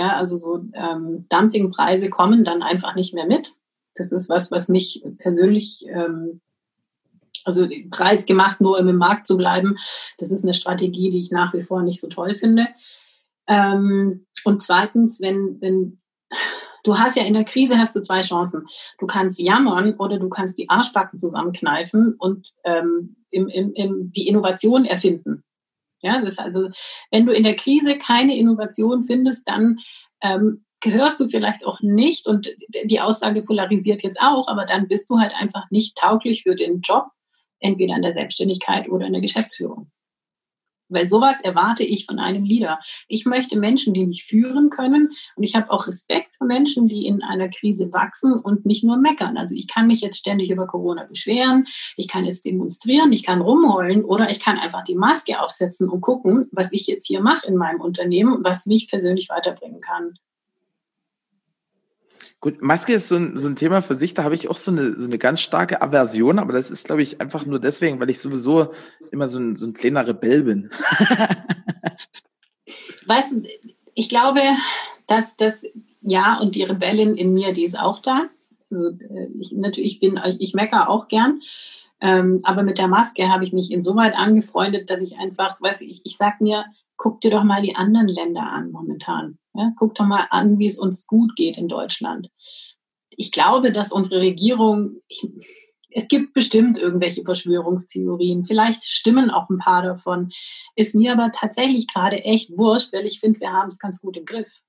Ja, 0.00 0.16
also 0.16 0.38
so 0.38 0.64
ähm, 0.72 1.26
Dumpingpreise 1.28 2.08
kommen 2.08 2.42
dann 2.42 2.62
einfach 2.62 2.94
nicht 2.94 3.12
mehr 3.12 3.26
mit. 3.26 3.52
Das 3.94 4.12
ist 4.12 4.30
was, 4.30 4.50
was 4.50 4.70
mich 4.70 5.04
persönlich, 5.18 5.84
ähm, 5.88 6.40
also 7.44 7.68
Preis 7.90 8.24
gemacht, 8.24 8.62
nur 8.62 8.78
im 8.78 8.96
Markt 8.96 9.26
zu 9.26 9.36
bleiben, 9.36 9.76
das 10.16 10.30
ist 10.30 10.42
eine 10.42 10.54
Strategie, 10.54 11.10
die 11.10 11.18
ich 11.18 11.32
nach 11.32 11.52
wie 11.52 11.60
vor 11.60 11.82
nicht 11.82 12.00
so 12.00 12.08
toll 12.08 12.34
finde. 12.34 12.68
Ähm, 13.46 14.24
und 14.46 14.62
zweitens, 14.62 15.20
wenn, 15.20 15.60
wenn 15.60 16.00
du 16.84 16.98
hast 16.98 17.18
ja 17.18 17.24
in 17.24 17.34
der 17.34 17.44
Krise 17.44 17.76
hast 17.76 17.94
du 17.94 18.00
zwei 18.00 18.22
Chancen. 18.22 18.68
Du 18.98 19.06
kannst 19.06 19.38
jammern 19.38 19.96
oder 19.98 20.18
du 20.18 20.30
kannst 20.30 20.56
die 20.56 20.70
Arschbacken 20.70 21.18
zusammenkneifen 21.18 22.14
und 22.14 22.54
ähm, 22.64 23.16
im, 23.28 23.48
im, 23.48 23.74
im 23.74 24.12
die 24.12 24.28
Innovation 24.28 24.86
erfinden. 24.86 25.44
Ja, 26.02 26.20
das 26.20 26.38
also, 26.38 26.70
wenn 27.10 27.26
du 27.26 27.32
in 27.32 27.44
der 27.44 27.56
Krise 27.56 27.98
keine 27.98 28.36
Innovation 28.36 29.04
findest, 29.04 29.48
dann 29.48 29.78
ähm, 30.22 30.64
gehörst 30.80 31.20
du 31.20 31.28
vielleicht 31.28 31.64
auch 31.66 31.80
nicht, 31.80 32.26
und 32.26 32.48
die 32.84 33.00
Aussage 33.00 33.42
polarisiert 33.42 34.02
jetzt 34.02 34.20
auch, 34.20 34.48
aber 34.48 34.64
dann 34.64 34.88
bist 34.88 35.10
du 35.10 35.18
halt 35.18 35.32
einfach 35.34 35.70
nicht 35.70 35.96
tauglich 35.96 36.42
für 36.42 36.56
den 36.56 36.80
Job, 36.80 37.06
entweder 37.58 37.96
in 37.96 38.02
der 38.02 38.12
Selbstständigkeit 38.12 38.88
oder 38.88 39.06
in 39.06 39.12
der 39.12 39.22
Geschäftsführung. 39.22 39.90
Weil 40.90 41.08
sowas 41.08 41.40
erwarte 41.40 41.82
ich 41.82 42.06
von 42.06 42.18
einem 42.18 42.44
Leader. 42.44 42.80
Ich 43.08 43.24
möchte 43.24 43.58
Menschen, 43.58 43.94
die 43.94 44.06
mich 44.06 44.24
führen 44.24 44.70
können. 44.70 45.10
Und 45.36 45.42
ich 45.42 45.54
habe 45.54 45.70
auch 45.70 45.86
Respekt 45.86 46.34
für 46.36 46.44
Menschen, 46.44 46.88
die 46.88 47.06
in 47.06 47.22
einer 47.22 47.48
Krise 47.48 47.92
wachsen 47.92 48.34
und 48.34 48.66
nicht 48.66 48.84
nur 48.84 48.96
meckern. 48.96 49.36
Also 49.36 49.54
ich 49.54 49.68
kann 49.68 49.86
mich 49.86 50.00
jetzt 50.00 50.18
ständig 50.18 50.50
über 50.50 50.66
Corona 50.66 51.04
beschweren. 51.04 51.66
Ich 51.96 52.08
kann 52.08 52.24
jetzt 52.24 52.44
demonstrieren. 52.44 53.12
Ich 53.12 53.24
kann 53.24 53.40
rumheulen 53.40 54.04
oder 54.04 54.30
ich 54.30 54.40
kann 54.40 54.58
einfach 54.58 54.84
die 54.84 54.96
Maske 54.96 55.40
aufsetzen 55.40 55.88
und 55.88 56.00
gucken, 56.00 56.48
was 56.52 56.72
ich 56.72 56.86
jetzt 56.86 57.06
hier 57.06 57.22
mache 57.22 57.46
in 57.46 57.56
meinem 57.56 57.80
Unternehmen, 57.80 58.40
was 58.42 58.66
mich 58.66 58.88
persönlich 58.88 59.28
weiterbringen 59.28 59.80
kann. 59.80 60.14
Gut, 62.40 62.62
Maske 62.62 62.94
ist 62.94 63.08
so 63.08 63.16
ein, 63.16 63.36
so 63.36 63.48
ein 63.48 63.56
Thema 63.56 63.82
für 63.82 63.94
sich, 63.94 64.14
da 64.14 64.24
habe 64.24 64.34
ich 64.34 64.48
auch 64.48 64.56
so 64.56 64.70
eine, 64.70 64.98
so 64.98 65.06
eine 65.06 65.18
ganz 65.18 65.42
starke 65.42 65.82
Aversion, 65.82 66.38
aber 66.38 66.54
das 66.54 66.70
ist, 66.70 66.86
glaube 66.86 67.02
ich, 67.02 67.20
einfach 67.20 67.44
nur 67.44 67.58
deswegen, 67.58 68.00
weil 68.00 68.08
ich 68.08 68.18
sowieso 68.18 68.70
immer 69.12 69.28
so 69.28 69.38
ein, 69.38 69.56
so 69.56 69.66
ein 69.66 69.74
kleiner 69.74 70.06
Rebell 70.06 70.44
bin. 70.44 70.70
weißt 73.06 73.36
du, 73.36 73.42
ich 73.94 74.08
glaube, 74.08 74.40
dass 75.06 75.36
das, 75.36 75.66
ja, 76.00 76.40
und 76.40 76.54
die 76.54 76.62
Rebellin 76.62 77.14
in 77.14 77.34
mir, 77.34 77.52
die 77.52 77.66
ist 77.66 77.78
auch 77.78 77.98
da. 77.98 78.30
Also 78.70 78.88
äh, 78.88 79.28
ich, 79.38 79.52
natürlich 79.52 80.00
bin, 80.00 80.18
ich 80.38 80.54
meckere 80.54 80.88
auch 80.88 81.08
gern. 81.08 81.42
Ähm, 82.00 82.40
aber 82.44 82.62
mit 82.62 82.78
der 82.78 82.88
Maske 82.88 83.28
habe 83.28 83.44
ich 83.44 83.52
mich 83.52 83.70
insoweit 83.70 84.14
angefreundet, 84.14 84.88
dass 84.88 85.02
ich 85.02 85.18
einfach, 85.18 85.60
weiß 85.60 85.82
ich, 85.82 86.00
ich 86.04 86.16
sag 86.16 86.40
mir, 86.40 86.64
guck 86.96 87.20
dir 87.20 87.30
doch 87.30 87.44
mal 87.44 87.60
die 87.60 87.76
anderen 87.76 88.08
Länder 88.08 88.44
an 88.44 88.70
momentan. 88.70 89.36
Ja? 89.54 89.72
Guck 89.76 89.94
doch 89.94 90.06
mal 90.06 90.26
an, 90.30 90.58
wie 90.58 90.66
es 90.66 90.78
uns 90.78 91.06
gut 91.06 91.36
geht 91.36 91.58
in 91.58 91.68
Deutschland. 91.68 92.30
Ich 93.10 93.32
glaube, 93.32 93.72
dass 93.72 93.92
unsere 93.92 94.20
Regierung, 94.20 95.02
ich, 95.08 95.26
es 95.90 96.08
gibt 96.08 96.32
bestimmt 96.32 96.78
irgendwelche 96.78 97.22
Verschwörungstheorien. 97.22 98.46
Vielleicht 98.46 98.84
stimmen 98.84 99.30
auch 99.30 99.48
ein 99.50 99.58
paar 99.58 99.82
davon. 99.82 100.32
Ist 100.76 100.94
mir 100.94 101.12
aber 101.12 101.32
tatsächlich 101.32 101.86
gerade 101.88 102.24
echt 102.24 102.56
wurscht, 102.56 102.92
weil 102.92 103.06
ich 103.06 103.20
finde, 103.20 103.40
wir 103.40 103.52
haben 103.52 103.68
es 103.68 103.78
ganz 103.78 104.00
gut 104.00 104.16
im 104.16 104.24
Griff. 104.24 104.62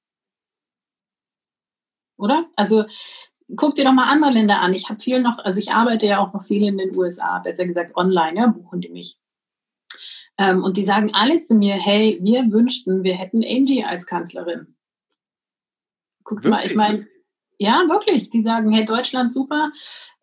Oder? 2.17 2.46
Also 2.56 2.86
guck 3.56 3.76
dir 3.76 3.86
doch 3.86 3.94
mal 3.94 4.12
andere 4.12 4.32
Länder 4.32 4.62
an. 4.62 4.74
Ich 4.74 4.89
habe 4.89 5.00
viel 5.00 5.22
noch, 5.22 5.38
also 5.39 5.60
ich 5.60 5.72
arbeite 5.72 6.06
ja 6.06 6.20
auch 6.20 6.34
noch 6.34 6.44
viel 6.44 6.63
in 6.63 6.78
den 6.78 6.96
USA, 6.96 7.39
besser 7.39 7.65
gesagt 7.65 7.96
online, 7.96 8.39
ja, 8.39 8.48
buchen 8.48 8.82
die 8.82 8.89
mich. 8.89 9.17
Ähm, 10.42 10.64
und 10.64 10.76
die 10.76 10.84
sagen 10.84 11.12
alle 11.14 11.40
zu 11.42 11.54
mir, 11.54 11.76
hey, 11.76 12.18
wir 12.20 12.52
wünschten, 12.52 13.04
wir 13.04 13.14
hätten 13.14 13.44
Angie 13.44 13.86
als 13.86 14.08
Kanzlerin. 14.08 14.74
Guck 16.24 16.44
mal, 16.46 16.66
ich 16.66 16.74
meine, 16.74 17.06
ja, 17.60 17.86
wirklich. 17.88 18.32
Die 18.32 18.42
sagen, 18.42 18.72
hey, 18.72 18.84
Deutschland 18.84 19.32
super. 19.32 19.72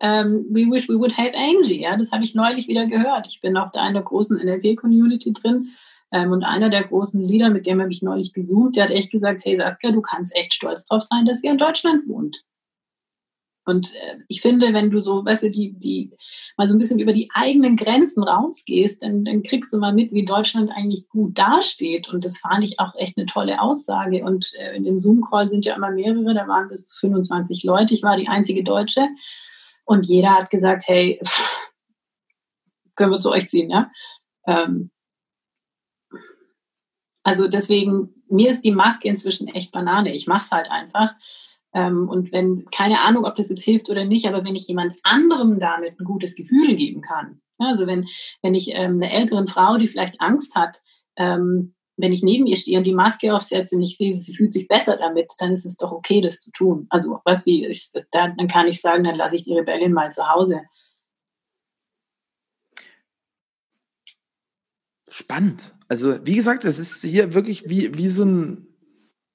Ähm, 0.00 0.46
we 0.50 0.68
wish 0.68 0.88
we 0.88 0.98
would 0.98 1.16
have 1.16 1.34
Angie. 1.36 1.82
Ja, 1.82 1.96
das 1.96 2.10
habe 2.10 2.24
ich 2.24 2.34
neulich 2.34 2.66
wieder 2.66 2.86
gehört. 2.86 3.28
Ich 3.28 3.40
bin 3.40 3.56
auch 3.56 3.70
da 3.70 3.86
in 3.86 3.94
der 3.94 4.02
großen 4.02 4.36
NLP-Community 4.38 5.34
drin. 5.34 5.68
Ähm, 6.10 6.32
und 6.32 6.42
einer 6.42 6.68
der 6.68 6.82
großen 6.82 7.22
Leader, 7.22 7.50
mit 7.50 7.66
dem 7.66 7.80
habe 7.80 7.92
ich 7.92 8.02
neulich 8.02 8.32
gezoomt, 8.32 8.74
der 8.74 8.84
hat 8.84 8.90
echt 8.90 9.12
gesagt, 9.12 9.42
hey 9.44 9.56
Saskia, 9.56 9.92
du 9.92 10.00
kannst 10.00 10.34
echt 10.34 10.52
stolz 10.52 10.84
drauf 10.86 11.02
sein, 11.02 11.26
dass 11.26 11.44
ihr 11.44 11.52
in 11.52 11.58
Deutschland 11.58 12.08
wohnt. 12.08 12.44
Und 13.68 13.94
äh, 13.96 14.16
ich 14.28 14.40
finde, 14.40 14.72
wenn 14.72 14.90
du 14.90 15.02
so, 15.02 15.24
weißt 15.24 15.42
du, 15.42 15.50
die, 15.50 15.78
die 15.78 16.10
mal 16.56 16.66
so 16.66 16.74
ein 16.74 16.78
bisschen 16.78 16.98
über 16.98 17.12
die 17.12 17.28
eigenen 17.34 17.76
Grenzen 17.76 18.22
rausgehst, 18.22 19.02
dann, 19.02 19.24
dann 19.24 19.42
kriegst 19.42 19.72
du 19.72 19.78
mal 19.78 19.92
mit, 19.92 20.12
wie 20.12 20.24
Deutschland 20.24 20.70
eigentlich 20.74 21.08
gut 21.10 21.36
dasteht. 21.38 22.08
Und 22.08 22.24
das 22.24 22.38
fand 22.38 22.64
ich 22.64 22.80
auch 22.80 22.94
echt 22.96 23.18
eine 23.18 23.26
tolle 23.26 23.60
Aussage. 23.60 24.24
Und 24.24 24.52
äh, 24.58 24.74
in 24.74 24.84
dem 24.84 25.00
Zoom-Call 25.00 25.50
sind 25.50 25.66
ja 25.66 25.76
immer 25.76 25.90
mehrere, 25.90 26.32
da 26.32 26.48
waren 26.48 26.68
bis 26.68 26.86
zu 26.86 26.98
25 26.98 27.62
Leute. 27.62 27.92
Ich 27.92 28.02
war 28.02 28.16
die 28.16 28.28
einzige 28.28 28.64
Deutsche. 28.64 29.06
Und 29.84 30.06
jeder 30.06 30.34
hat 30.34 30.48
gesagt, 30.48 30.84
hey, 30.86 31.20
pff, 31.22 31.74
können 32.94 33.12
wir 33.12 33.18
zu 33.18 33.30
euch 33.30 33.48
ziehen, 33.48 33.70
ja? 33.70 33.90
Ähm, 34.46 34.90
also 37.22 37.48
deswegen, 37.48 38.14
mir 38.30 38.50
ist 38.50 38.62
die 38.62 38.72
Maske 38.72 39.08
inzwischen 39.08 39.48
echt 39.48 39.72
Banane. 39.72 40.14
Ich 40.14 40.26
mache 40.26 40.40
es 40.40 40.50
halt 40.50 40.70
einfach. 40.70 41.14
Ähm, 41.74 42.08
und 42.08 42.32
wenn, 42.32 42.64
keine 42.70 43.00
Ahnung, 43.00 43.24
ob 43.24 43.36
das 43.36 43.50
jetzt 43.50 43.64
hilft 43.64 43.90
oder 43.90 44.04
nicht, 44.04 44.26
aber 44.26 44.44
wenn 44.44 44.56
ich 44.56 44.68
jemand 44.68 44.98
anderem 45.02 45.60
damit 45.60 46.00
ein 46.00 46.04
gutes 46.04 46.34
Gefühl 46.34 46.76
geben 46.76 47.02
kann, 47.02 47.40
also 47.58 47.86
wenn, 47.86 48.06
wenn 48.42 48.54
ich 48.54 48.70
ähm, 48.72 48.94
eine 49.02 49.12
ältere 49.12 49.46
Frau, 49.46 49.76
die 49.76 49.88
vielleicht 49.88 50.20
Angst 50.20 50.54
hat, 50.54 50.80
ähm, 51.16 51.74
wenn 51.98 52.12
ich 52.12 52.22
neben 52.22 52.46
ihr 52.46 52.56
stehe 52.56 52.78
und 52.78 52.84
die 52.84 52.94
Maske 52.94 53.34
aufsetze 53.34 53.76
und 53.76 53.82
ich 53.82 53.96
sehe, 53.96 54.14
sie 54.14 54.34
fühlt 54.34 54.52
sich 54.52 54.68
besser 54.68 54.96
damit, 54.96 55.32
dann 55.38 55.52
ist 55.52 55.66
es 55.66 55.76
doch 55.76 55.90
okay, 55.90 56.20
das 56.20 56.40
zu 56.40 56.52
tun. 56.52 56.86
Also, 56.90 57.20
was 57.24 57.44
wie 57.44 57.64
ist, 57.64 58.00
dann, 58.12 58.36
kann 58.46 58.68
ich 58.68 58.80
sagen, 58.80 59.02
dann 59.02 59.16
lasse 59.16 59.36
ich 59.36 59.44
die 59.44 59.54
Rebellin 59.54 59.92
mal 59.92 60.12
zu 60.12 60.28
Hause. 60.28 60.62
Spannend. 65.10 65.74
Also, 65.88 66.24
wie 66.24 66.36
gesagt, 66.36 66.64
es 66.64 66.78
ist 66.78 67.04
hier 67.04 67.34
wirklich 67.34 67.68
wie, 67.68 67.92
wie 67.98 68.08
so 68.08 68.24
ein, 68.24 68.68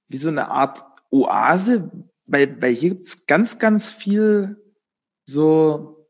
wie 0.08 0.18
so 0.18 0.30
eine 0.30 0.50
Art 0.50 0.86
Oase, 1.12 1.92
weil, 2.26 2.62
weil 2.62 2.74
hier 2.74 2.90
gibt's 2.90 3.26
ganz, 3.26 3.60
ganz 3.60 3.90
viel 3.90 4.58
so, 5.26 6.08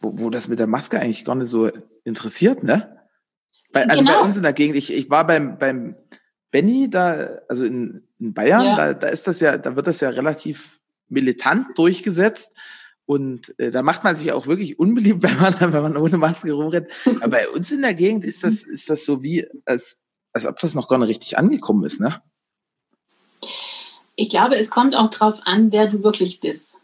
wo, 0.00 0.18
wo 0.18 0.30
das 0.30 0.48
mit 0.48 0.58
der 0.58 0.66
Maske 0.66 1.00
eigentlich 1.00 1.24
gar 1.24 1.34
nicht 1.34 1.48
so 1.48 1.70
interessiert, 2.04 2.62
ne? 2.62 2.98
Bei, 3.72 3.88
also 3.88 4.04
genau. 4.04 4.20
bei 4.20 4.26
uns 4.26 4.36
in 4.36 4.42
der 4.42 4.52
Gegend, 4.52 4.76
ich, 4.76 4.92
ich 4.92 5.08
war 5.08 5.26
beim, 5.26 5.58
beim 5.58 5.96
Benny 6.50 6.90
da, 6.90 7.40
also 7.48 7.64
in, 7.64 8.06
in 8.18 8.34
Bayern, 8.34 8.64
ja. 8.64 8.76
da, 8.76 8.94
da 8.94 9.08
ist 9.08 9.26
das 9.26 9.40
ja, 9.40 9.56
da 9.56 9.76
wird 9.76 9.86
das 9.86 10.00
ja 10.00 10.10
relativ 10.10 10.80
militant 11.08 11.78
durchgesetzt. 11.78 12.54
Und 13.04 13.58
äh, 13.58 13.70
da 13.70 13.82
macht 13.82 14.04
man 14.04 14.14
sich 14.14 14.32
auch 14.32 14.46
wirklich 14.46 14.78
unbeliebt, 14.78 15.22
wenn 15.22 15.36
man, 15.38 15.54
wenn 15.58 15.82
man 15.82 15.96
ohne 15.96 16.18
Maske 16.18 16.52
rumrennt. 16.52 16.88
Aber 17.20 17.28
bei 17.28 17.48
uns 17.48 17.72
in 17.72 17.82
der 17.82 17.94
Gegend 17.94 18.24
ist 18.24 18.44
das, 18.44 18.62
ist 18.62 18.90
das 18.90 19.04
so 19.04 19.22
wie, 19.22 19.46
als, 19.64 20.00
als 20.32 20.46
ob 20.46 20.58
das 20.58 20.74
noch 20.74 20.88
gar 20.88 20.98
nicht 20.98 21.08
richtig 21.08 21.38
angekommen 21.38 21.84
ist, 21.84 22.00
ne? 22.00 22.22
Ich 24.16 24.28
glaube, 24.28 24.56
es 24.56 24.70
kommt 24.70 24.94
auch 24.94 25.10
darauf 25.10 25.40
an, 25.44 25.72
wer 25.72 25.88
du 25.88 26.02
wirklich 26.02 26.40
bist. 26.40 26.78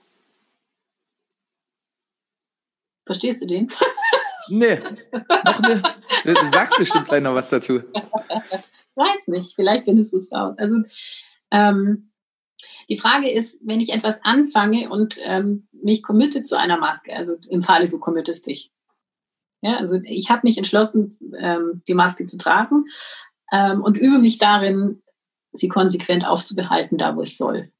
Verstehst 3.06 3.42
du 3.42 3.46
den? 3.46 3.68
Nee, 4.50 4.80
noch 5.44 5.60
ne. 5.60 5.82
Du 6.24 6.46
sagst 6.48 6.78
bestimmt 6.78 7.06
gleich 7.06 7.22
noch 7.22 7.34
was 7.34 7.50
dazu. 7.50 7.82
Weiß 8.94 9.28
nicht, 9.28 9.54
vielleicht 9.54 9.84
findest 9.84 10.12
du 10.12 10.16
es 10.16 10.32
raus. 10.32 10.54
Also 10.56 10.82
ähm, 11.50 12.12
die 12.88 12.96
Frage 12.96 13.30
ist, 13.30 13.60
wenn 13.62 13.80
ich 13.80 13.92
etwas 13.92 14.24
anfange 14.24 14.88
und 14.88 15.18
ähm, 15.22 15.68
mich 15.72 16.02
committe 16.02 16.42
zu 16.42 16.58
einer 16.58 16.78
Maske, 16.78 17.14
also 17.14 17.36
im 17.50 17.62
Falle 17.62 17.88
du 17.88 17.98
committest 17.98 18.46
dich. 18.46 18.72
Ja, 19.60 19.76
also 19.76 20.00
ich 20.04 20.30
habe 20.30 20.42
mich 20.44 20.56
entschlossen, 20.56 21.18
ähm, 21.38 21.82
die 21.86 21.94
Maske 21.94 22.26
zu 22.26 22.38
tragen 22.38 22.86
ähm, 23.52 23.82
und 23.82 23.96
übe 23.96 24.18
mich 24.18 24.38
darin, 24.38 25.02
sie 25.52 25.68
konsequent 25.68 26.26
aufzubehalten, 26.26 26.98
da 26.98 27.16
wo 27.16 27.22
ich 27.22 27.36
soll. 27.36 27.70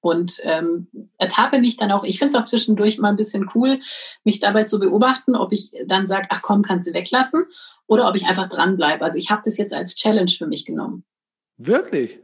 Und 0.00 0.40
ähm, 0.42 0.88
ertappe 1.18 1.60
mich 1.60 1.76
dann 1.76 1.92
auch, 1.92 2.02
ich 2.02 2.18
finde 2.18 2.36
es 2.36 2.42
auch 2.42 2.46
zwischendurch 2.46 2.98
mal 2.98 3.10
ein 3.10 3.16
bisschen 3.16 3.48
cool, 3.54 3.80
mich 4.24 4.40
dabei 4.40 4.64
zu 4.64 4.80
beobachten, 4.80 5.36
ob 5.36 5.52
ich 5.52 5.70
dann 5.86 6.08
sage, 6.08 6.26
ach 6.30 6.42
komm, 6.42 6.62
kannst 6.62 6.88
du 6.88 6.92
weglassen, 6.92 7.44
oder 7.86 8.08
ob 8.08 8.16
ich 8.16 8.26
einfach 8.26 8.48
dranbleibe. 8.48 9.04
Also 9.04 9.18
ich 9.18 9.30
habe 9.30 9.42
das 9.44 9.58
jetzt 9.58 9.74
als 9.74 9.96
Challenge 9.96 10.30
für 10.30 10.46
mich 10.46 10.64
genommen. 10.64 11.04
Wirklich? 11.56 12.18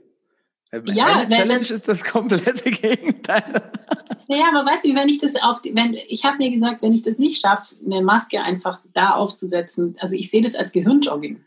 Meine 0.73 0.93
ja, 0.93 1.27
Challenge 1.27 1.69
wenn, 1.69 1.77
ist 1.77 1.89
das 1.89 2.05
komplette 2.05 2.71
Gegenteil. 2.71 3.71
Naja, 4.29 4.45
aber 4.53 4.71
weißt 4.71 4.85
du, 4.85 4.95
wenn 4.95 5.09
ich 5.09 5.19
das 5.19 5.37
auf, 5.37 5.61
wenn 5.65 5.95
ich 5.95 6.25
habe 6.25 6.39
mir 6.39 6.51
gesagt, 6.51 6.83
wenn 6.83 6.93
ich 6.93 7.03
das 7.03 7.19
nicht 7.19 7.41
schaffe, 7.41 7.75
eine 7.85 8.03
Maske 8.03 8.43
einfach 8.43 8.81
da 8.93 9.11
aufzusetzen, 9.11 9.97
also 10.01 10.15
ich 10.17 10.31
sehe 10.31 10.43
das 10.43 10.55
als 10.55 10.73
Gehirnjogging. 10.73 11.45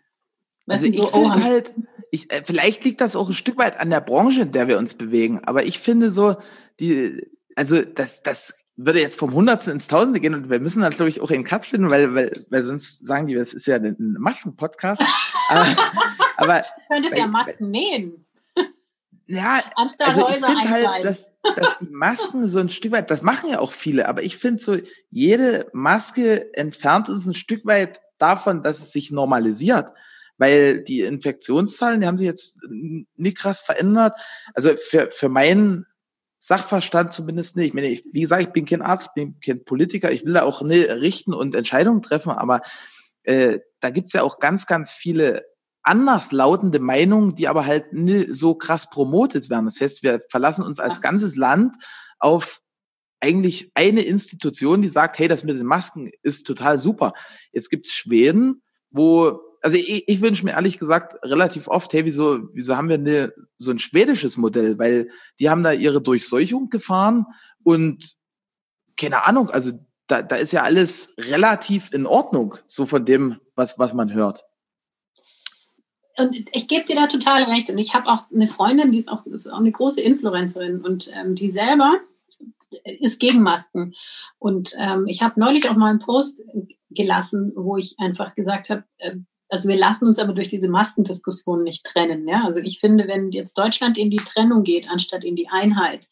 Weißt 0.65 0.84
also 0.84 0.86
ich 0.88 0.98
so, 0.98 1.08
finde 1.08 1.38
oh, 1.38 1.44
halt, 1.44 1.74
ich, 2.12 2.32
äh, 2.32 2.43
vielleicht 2.45 2.84
liegt 2.84 3.02
das 3.02 3.15
auch 3.15 3.30
ein 3.30 3.34
Stück 3.34 3.58
weit 3.58 3.80
an 3.80 3.89
der 3.89 4.02
Branche, 4.02 4.41
in 4.41 4.52
der 4.52 4.67
wir 4.67 4.78
uns 4.78 4.93
bewegen, 4.93 5.41
aber 5.43 5.63
ich 5.63 5.80
finde 5.80 6.12
so, 6.12 6.36
die, 6.80 7.26
also 7.56 7.82
das, 7.82 8.21
das 8.21 8.60
würde 8.76 9.00
jetzt 9.00 9.17
vom 9.17 9.34
Hundertsten 9.34 9.74
ins 9.74 9.88
Tausende 9.88 10.19
gehen 10.19 10.34
und 10.34 10.50
wir 10.50 10.60
müssen 10.60 10.84
halt, 10.84 10.95
glaube 10.95 11.10
ich, 11.10 11.21
auch 11.21 11.32
in 11.32 11.43
Cut 11.43 11.65
finden, 11.65 11.89
weil, 11.89 12.13
weil, 12.13 12.45
weil 12.50 12.62
sonst 12.62 13.06
sagen 13.06 13.28
die, 13.28 13.36
das 13.36 13.54
ist 13.54 13.65
ja 13.65 13.78
ein 13.78 14.15
Massenpodcast. 14.19 15.02
aber, 15.50 15.65
aber 16.38 16.60
du 16.60 16.93
könntest 16.93 17.17
ja 17.17 17.28
Masken 17.28 17.71
nähen. 17.71 18.26
Ja, 19.28 19.63
also 20.00 20.28
ich 20.28 20.43
finde 20.43 20.69
halt, 20.69 21.06
dass, 21.06 21.32
dass 21.56 21.78
die 21.78 21.89
Masken 21.89 22.50
so 22.50 22.60
ein 22.60 22.67
Stück 22.67 22.91
weit, 22.91 23.10
das 23.10 23.21
machen 23.21 23.50
ja 23.50 23.60
auch 23.60 23.71
viele, 23.71 24.10
aber 24.10 24.24
ich 24.24 24.36
finde 24.36 24.62
so, 24.62 24.78
jede 25.10 25.69
Maske 25.71 26.54
entfernt 26.54 27.08
uns 27.08 27.28
ein 27.28 27.34
Stück 27.34 27.65
weit 27.65 28.02
davon, 28.17 28.62
dass 28.62 28.80
es 28.80 28.91
sich 28.91 29.10
normalisiert 29.12 29.91
weil 30.42 30.84
die 30.84 31.02
Infektionszahlen, 31.02 32.02
die 32.02 32.08
haben 32.08 32.18
sich 32.18 32.26
jetzt 32.26 32.58
nicht 33.16 33.38
krass 33.38 33.62
verändert. 33.62 34.20
Also 34.56 34.72
für, 34.76 35.12
für 35.12 35.30
meinen 35.30 35.86
Sachverstand 36.40 37.14
zumindest 37.14 37.58
nicht. 37.58 37.68
Ich 37.68 37.74
meine, 37.76 37.90
ich, 37.90 38.04
wie 38.12 38.22
gesagt, 38.22 38.42
ich 38.42 38.50
bin 38.50 38.66
kein 38.66 38.82
Arzt, 38.82 39.14
bin 39.14 39.40
kein 39.40 39.64
Politiker, 39.64 40.12
ich 40.12 40.26
will 40.26 40.34
da 40.34 40.42
auch 40.42 40.64
nicht 40.64 40.90
richten 40.90 41.36
und 41.36 41.54
Entscheidungen 41.54 42.02
treffen, 42.02 42.32
aber 42.32 42.62
äh, 43.22 43.60
da 43.82 43.92
gibt's 43.92 44.14
ja 44.14 44.24
auch 44.24 44.40
ganz, 44.40 44.66
ganz 44.66 44.92
viele 44.92 45.46
anders 45.84 46.32
lautende 46.32 46.80
Meinungen, 46.80 47.36
die 47.36 47.48
aber 47.48 47.68
halt 47.68 47.94
nie 47.94 48.26
so 48.34 48.56
krass 48.56 48.90
promotet 48.90 49.52
werden. 49.52 49.66
Das 49.66 49.80
heißt, 49.80 50.02
wir 50.02 50.22
verlassen 50.32 50.66
uns 50.66 50.80
als 50.80 51.04
ganzes 51.04 51.36
Land 51.36 51.76
auf 52.18 52.62
eigentlich 53.20 53.70
eine 53.76 54.02
Institution, 54.02 54.82
die 54.82 54.90
sagt, 54.90 55.20
hey, 55.20 55.28
das 55.28 55.44
mit 55.44 55.56
den 55.56 55.68
Masken 55.68 56.10
ist 56.24 56.48
total 56.48 56.80
super. 56.80 57.14
Jetzt 57.52 57.70
gibt's 57.70 57.94
Schweden, 57.94 58.64
wo 58.90 59.40
also 59.62 59.78
ich, 59.78 60.08
ich 60.08 60.21
wünsche 60.21 60.43
mir 60.43 60.52
ehrlich 60.52 60.78
gesagt 60.78 61.17
relativ 61.24 61.67
oft, 61.67 61.93
hey, 61.93 62.06
wieso, 62.06 62.50
wieso 62.54 62.76
haben 62.76 62.89
wir 62.89 62.97
ne, 62.97 63.32
so 63.58 63.71
ein 63.71 63.80
schwedisches 63.80 64.38
Modell? 64.38 64.78
Weil 64.80 65.10
die 65.39 65.50
haben 65.50 65.63
da 65.63 65.71
ihre 65.71 66.02
Durchseuchung 66.02 66.69
gefahren 66.69 67.26
und 67.63 68.15
keine 68.97 69.24
Ahnung, 69.24 69.50
also 69.50 69.71
da, 70.08 70.21
da 70.21 70.36
ist 70.36 70.52
ja 70.52 70.63
alles 70.63 71.13
relativ 71.17 71.93
in 71.93 72.06
Ordnung, 72.06 72.56
so 72.65 72.86
von 72.86 73.06
dem, 73.06 73.39
was, 73.56 73.80
was 73.80 73.93
man 73.93 74.13
hört. 74.13 74.43
und 76.17 76.36
ich 76.54 76.67
gebe 76.67 76.86
dir 76.86 76.95
da 76.95 77.08
total 77.08 77.43
recht. 77.43 77.69
Und 77.69 77.78
ich 77.78 77.93
habe 77.93 78.08
auch 78.08 78.30
eine 78.34 78.47
Freundin, 78.47 78.91
die 78.91 78.97
ist 78.97 79.10
auch, 79.10 79.26
ist 79.26 79.47
auch 79.47 79.60
eine 79.60 79.71
große 79.71 80.02
Influencerin 80.02 80.82
und 80.82 81.12
ähm, 81.15 81.36
die 81.36 81.52
selber 81.52 81.97
ist 82.84 83.19
gegen 83.19 83.41
Masken. 83.41 83.93
Und 84.39 84.76
ähm, 84.78 85.06
ich 85.08 85.21
habe 85.21 85.39
neulich 85.39 85.69
auch 85.69 85.76
mal 85.76 85.89
einen 85.89 86.00
Post 86.00 86.43
gelassen, 86.89 87.54
wo 87.56 87.78
ich 87.78 87.95
einfach 88.00 88.36
gesagt 88.36 88.69
habe, 88.69 88.84
äh, 88.97 89.15
also 89.52 89.68
wir 89.68 89.76
lassen 89.76 90.08
uns 90.08 90.18
aber 90.18 90.32
durch 90.32 90.48
diese 90.48 90.70
Maskendiskussion 90.70 91.64
nicht 91.64 91.86
trennen. 91.86 92.26
Ja? 92.28 92.46
Also 92.46 92.62
ich 92.62 92.80
finde, 92.80 93.08
wenn 93.08 93.32
jetzt 93.32 93.58
Deutschland 93.58 93.98
in 93.98 94.10
die 94.10 94.16
Trennung 94.16 94.64
geht, 94.64 94.90
anstatt 94.90 95.26
in 95.26 95.36
die 95.36 95.50
Einheit, 95.50 96.08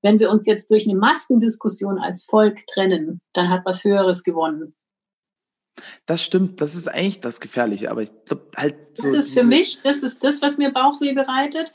wenn 0.00 0.18
wir 0.18 0.30
uns 0.30 0.46
jetzt 0.46 0.70
durch 0.70 0.88
eine 0.88 0.98
Maskendiskussion 0.98 1.98
als 1.98 2.24
Volk 2.24 2.66
trennen, 2.66 3.20
dann 3.34 3.50
hat 3.50 3.66
was 3.66 3.84
Höheres 3.84 4.24
gewonnen. 4.24 4.74
Das 6.06 6.22
stimmt, 6.22 6.62
das 6.62 6.74
ist 6.74 6.88
eigentlich 6.88 7.20
das 7.20 7.40
Gefährliche, 7.40 7.90
aber 7.90 8.02
ich 8.02 8.10
glaube 8.24 8.48
halt 8.56 8.76
so. 8.94 9.04
Das 9.04 9.12
ist 9.12 9.38
für 9.38 9.44
mich, 9.44 9.82
das 9.82 9.98
ist 9.98 10.24
das, 10.24 10.40
was 10.40 10.56
mir 10.56 10.72
Bauchweh 10.72 11.12
bereitet. 11.12 11.70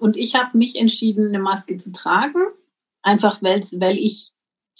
und 0.00 0.16
ich 0.16 0.34
habe 0.34 0.56
mich 0.56 0.76
entschieden, 0.76 1.28
eine 1.28 1.40
Maske 1.40 1.76
zu 1.76 1.92
tragen. 1.92 2.40
Einfach 3.02 3.42
weil, 3.42 3.60
weil 3.78 3.98
ich, 3.98 4.30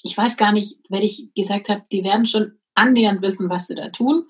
ich 0.02 0.16
weiß 0.16 0.38
gar 0.38 0.52
nicht, 0.52 0.78
weil 0.88 1.04
ich 1.04 1.28
gesagt 1.35 1.68
habe, 1.68 1.83
die 1.92 2.04
werden 2.04 2.26
schon 2.26 2.59
annähernd 2.74 3.20
wissen, 3.20 3.50
was 3.50 3.66
sie 3.66 3.74
da 3.74 3.90
tun. 3.90 4.26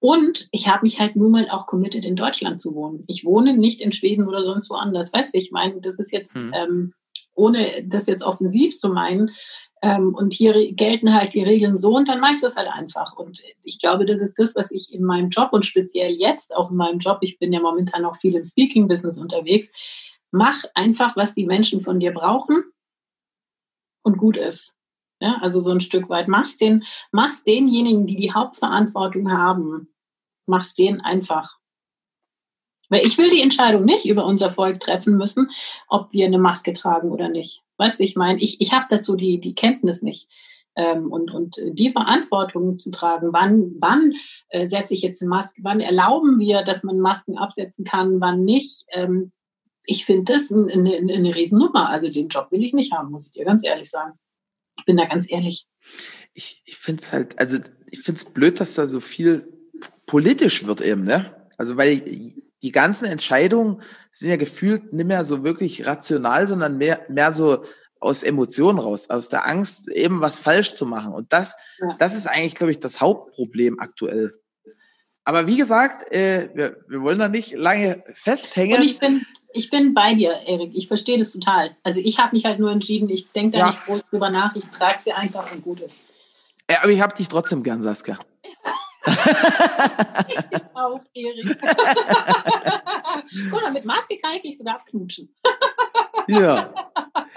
Und 0.00 0.48
ich 0.50 0.66
habe 0.68 0.82
mich 0.82 0.98
halt 0.98 1.14
nun 1.14 1.30
mal 1.30 1.48
auch 1.50 1.66
committed, 1.66 2.04
in 2.04 2.16
Deutschland 2.16 2.60
zu 2.60 2.74
wohnen. 2.74 3.04
Ich 3.06 3.24
wohne 3.24 3.56
nicht 3.56 3.80
in 3.80 3.92
Schweden 3.92 4.26
oder 4.26 4.42
sonst 4.42 4.70
woanders. 4.70 5.12
Weißt 5.12 5.34
du, 5.34 5.38
ich 5.38 5.52
meine, 5.52 5.80
das 5.80 5.98
ist 5.98 6.12
jetzt, 6.12 6.34
hm. 6.34 6.52
ähm, 6.54 6.94
ohne 7.34 7.84
das 7.86 8.06
jetzt 8.06 8.22
offensiv 8.22 8.76
zu 8.76 8.88
meinen, 8.88 9.30
ähm, 9.82 10.14
und 10.14 10.34
hier 10.34 10.72
gelten 10.72 11.14
halt 11.14 11.32
die 11.32 11.42
Regeln 11.42 11.76
so 11.76 11.96
und 11.96 12.08
dann 12.08 12.20
mache 12.20 12.34
ich 12.34 12.40
das 12.40 12.56
halt 12.56 12.68
einfach. 12.68 13.16
Und 13.16 13.42
ich 13.62 13.80
glaube, 13.80 14.04
das 14.04 14.20
ist 14.20 14.34
das, 14.38 14.54
was 14.54 14.70
ich 14.70 14.92
in 14.92 15.02
meinem 15.02 15.30
Job 15.30 15.52
und 15.52 15.64
speziell 15.64 16.12
jetzt 16.12 16.54
auch 16.54 16.70
in 16.70 16.76
meinem 16.76 16.98
Job, 16.98 17.18
ich 17.22 17.38
bin 17.38 17.52
ja 17.52 17.60
momentan 17.60 18.04
auch 18.04 18.16
viel 18.16 18.34
im 18.34 18.44
Speaking-Business 18.44 19.18
unterwegs, 19.18 19.72
mach 20.30 20.64
einfach, 20.74 21.16
was 21.16 21.32
die 21.32 21.46
Menschen 21.46 21.80
von 21.80 21.98
dir 21.98 22.12
brauchen 22.12 22.62
und 24.02 24.18
gut 24.18 24.36
ist. 24.36 24.76
Ja, 25.20 25.38
also 25.42 25.60
so 25.62 25.70
ein 25.70 25.80
Stück 25.80 26.08
weit. 26.08 26.28
Mach's, 26.28 26.56
den, 26.56 26.84
mach's 27.12 27.44
denjenigen, 27.44 28.06
die 28.06 28.16
die 28.16 28.32
Hauptverantwortung 28.32 29.30
haben, 29.30 29.88
mach's 30.46 30.74
denen 30.74 31.00
einfach. 31.00 31.58
Weil 32.88 33.06
ich 33.06 33.16
will 33.18 33.30
die 33.30 33.42
Entscheidung 33.42 33.84
nicht 33.84 34.06
über 34.06 34.26
unser 34.26 34.50
Volk 34.50 34.80
treffen 34.80 35.16
müssen, 35.16 35.50
ob 35.88 36.12
wir 36.12 36.26
eine 36.26 36.38
Maske 36.38 36.72
tragen 36.72 37.10
oder 37.10 37.28
nicht. 37.28 37.62
Weißt 37.76 37.98
du, 37.98 38.02
wie 38.02 38.08
ich 38.08 38.16
meine? 38.16 38.40
Ich, 38.40 38.60
ich 38.60 38.72
habe 38.72 38.86
dazu 38.90 39.14
die, 39.14 39.38
die 39.38 39.54
Kenntnis 39.54 40.02
nicht. 40.02 40.28
Ähm, 40.74 41.10
und, 41.10 41.32
und 41.32 41.56
die 41.72 41.90
Verantwortung 41.90 42.78
zu 42.78 42.90
tragen, 42.90 43.32
wann, 43.32 43.74
wann 43.78 44.14
äh, 44.48 44.68
setze 44.68 44.94
ich 44.94 45.02
jetzt 45.02 45.20
eine 45.20 45.28
Maske, 45.28 45.60
wann 45.64 45.80
erlauben 45.80 46.38
wir, 46.38 46.62
dass 46.62 46.82
man 46.82 47.00
Masken 47.00 47.36
absetzen 47.36 47.84
kann, 47.84 48.20
wann 48.20 48.44
nicht. 48.44 48.86
Ähm, 48.92 49.32
ich 49.84 50.04
finde 50.04 50.32
das 50.32 50.52
eine, 50.52 50.72
eine, 50.72 51.12
eine 51.12 51.34
Riesennummer. 51.34 51.88
Also 51.88 52.08
den 52.08 52.28
Job 52.28 52.50
will 52.50 52.64
ich 52.64 52.72
nicht 52.72 52.92
haben, 52.92 53.10
muss 53.10 53.26
ich 53.26 53.32
dir 53.32 53.44
ganz 53.44 53.64
ehrlich 53.64 53.90
sagen. 53.90 54.18
Bin 54.90 54.96
da 54.96 55.06
ganz 55.06 55.30
ehrlich. 55.30 55.68
Ich, 56.34 56.62
ich 56.64 56.76
finde 56.76 57.00
es 57.02 57.12
halt, 57.12 57.38
also 57.38 57.58
ich 57.90 58.00
finde 58.00 58.18
es 58.18 58.24
blöd, 58.24 58.58
dass 58.58 58.74
da 58.74 58.88
so 58.88 58.98
viel 58.98 59.46
politisch 60.06 60.66
wird 60.66 60.80
eben, 60.80 61.04
ne? 61.04 61.48
Also 61.56 61.76
weil 61.76 62.00
die 62.62 62.72
ganzen 62.72 63.04
Entscheidungen 63.04 63.82
sind 64.10 64.30
ja 64.30 64.36
gefühlt 64.36 64.92
nicht 64.92 65.06
mehr 65.06 65.24
so 65.24 65.44
wirklich 65.44 65.86
rational, 65.86 66.46
sondern 66.46 66.76
mehr, 66.76 67.06
mehr 67.08 67.30
so 67.30 67.64
aus 68.00 68.24
Emotionen 68.24 68.80
raus, 68.80 69.10
aus 69.10 69.28
der 69.28 69.46
Angst, 69.46 69.88
eben 69.88 70.20
was 70.20 70.40
falsch 70.40 70.74
zu 70.74 70.86
machen. 70.86 71.12
Und 71.12 71.32
das, 71.32 71.56
ja. 71.78 71.94
das 72.00 72.16
ist 72.16 72.26
eigentlich, 72.26 72.56
glaube 72.56 72.72
ich, 72.72 72.80
das 72.80 73.00
Hauptproblem 73.00 73.78
aktuell. 73.78 74.34
Aber 75.22 75.46
wie 75.46 75.58
gesagt, 75.58 76.10
äh, 76.12 76.50
wir, 76.54 76.84
wir 76.88 77.02
wollen 77.02 77.20
da 77.20 77.28
nicht 77.28 77.52
lange 77.52 78.02
festhängen. 78.14 78.78
Und 78.78 78.84
ich 78.84 78.98
bin, 78.98 79.24
ich 79.52 79.70
bin 79.70 79.94
bei 79.94 80.14
dir, 80.14 80.32
Erik. 80.46 80.72
Ich 80.74 80.88
verstehe 80.88 81.18
das 81.18 81.32
total. 81.32 81.76
Also 81.82 82.00
ich 82.02 82.18
habe 82.18 82.34
mich 82.34 82.44
halt 82.44 82.58
nur 82.58 82.70
entschieden, 82.70 83.08
ich 83.08 83.32
denke 83.32 83.52
da 83.52 83.58
ja. 83.58 83.66
nicht 83.68 83.84
groß 83.84 84.06
drüber 84.06 84.30
nach, 84.30 84.54
ich 84.54 84.66
trage 84.66 84.98
sie 85.00 85.12
einfach 85.12 85.50
und 85.52 85.62
gut 85.62 85.80
ist. 85.80 86.04
Ja, 86.70 86.82
aber 86.82 86.90
ich 86.90 87.00
habe 87.00 87.14
dich 87.14 87.28
trotzdem 87.28 87.62
gern, 87.62 87.82
Saskia. 87.82 88.18
ich 89.06 89.14
auch, 90.74 91.00
Erik. 91.14 91.58
Guck 93.50 93.62
mal, 93.62 93.72
mit 93.72 93.84
Maske 93.84 94.18
kann 94.18 94.34
ich 94.36 94.42
dich 94.42 94.58
sogar 94.58 94.76
abknutschen. 94.76 95.34
ja. 96.28 96.72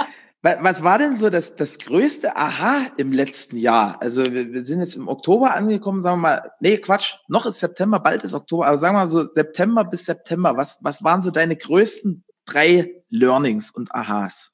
Was 0.44 0.84
war 0.84 0.98
denn 0.98 1.16
so 1.16 1.30
das, 1.30 1.56
das 1.56 1.80
größte 1.80 2.36
Aha 2.36 2.88
im 2.98 3.14
letzten 3.14 3.56
Jahr? 3.56 4.02
Also 4.02 4.24
wir, 4.26 4.52
wir 4.52 4.66
sind 4.66 4.82
jetzt 4.82 4.96
im 4.96 5.08
Oktober 5.08 5.54
angekommen, 5.54 6.02
sagen 6.02 6.18
wir 6.18 6.22
mal, 6.22 6.52
nee, 6.60 6.78
Quatsch, 6.78 7.16
noch 7.30 7.46
ist 7.46 7.62
September, 7.62 8.02
bald 8.02 8.26
ist 8.26 8.34
Oktober, 8.34 8.68
aber 8.68 8.78
sagen 8.78 8.96
wir 8.96 9.00
mal 9.00 9.08
so 9.08 9.26
September 9.30 9.86
bis 9.86 10.06
September, 10.06 10.58
was, 10.58 10.80
was 10.82 11.02
waren 11.02 11.22
so 11.22 11.32
deine 11.32 11.56
größten 11.56 12.26
drei 12.46 13.04
Learnings 13.10 13.72
und 13.72 13.96
Ahas? 13.96 14.52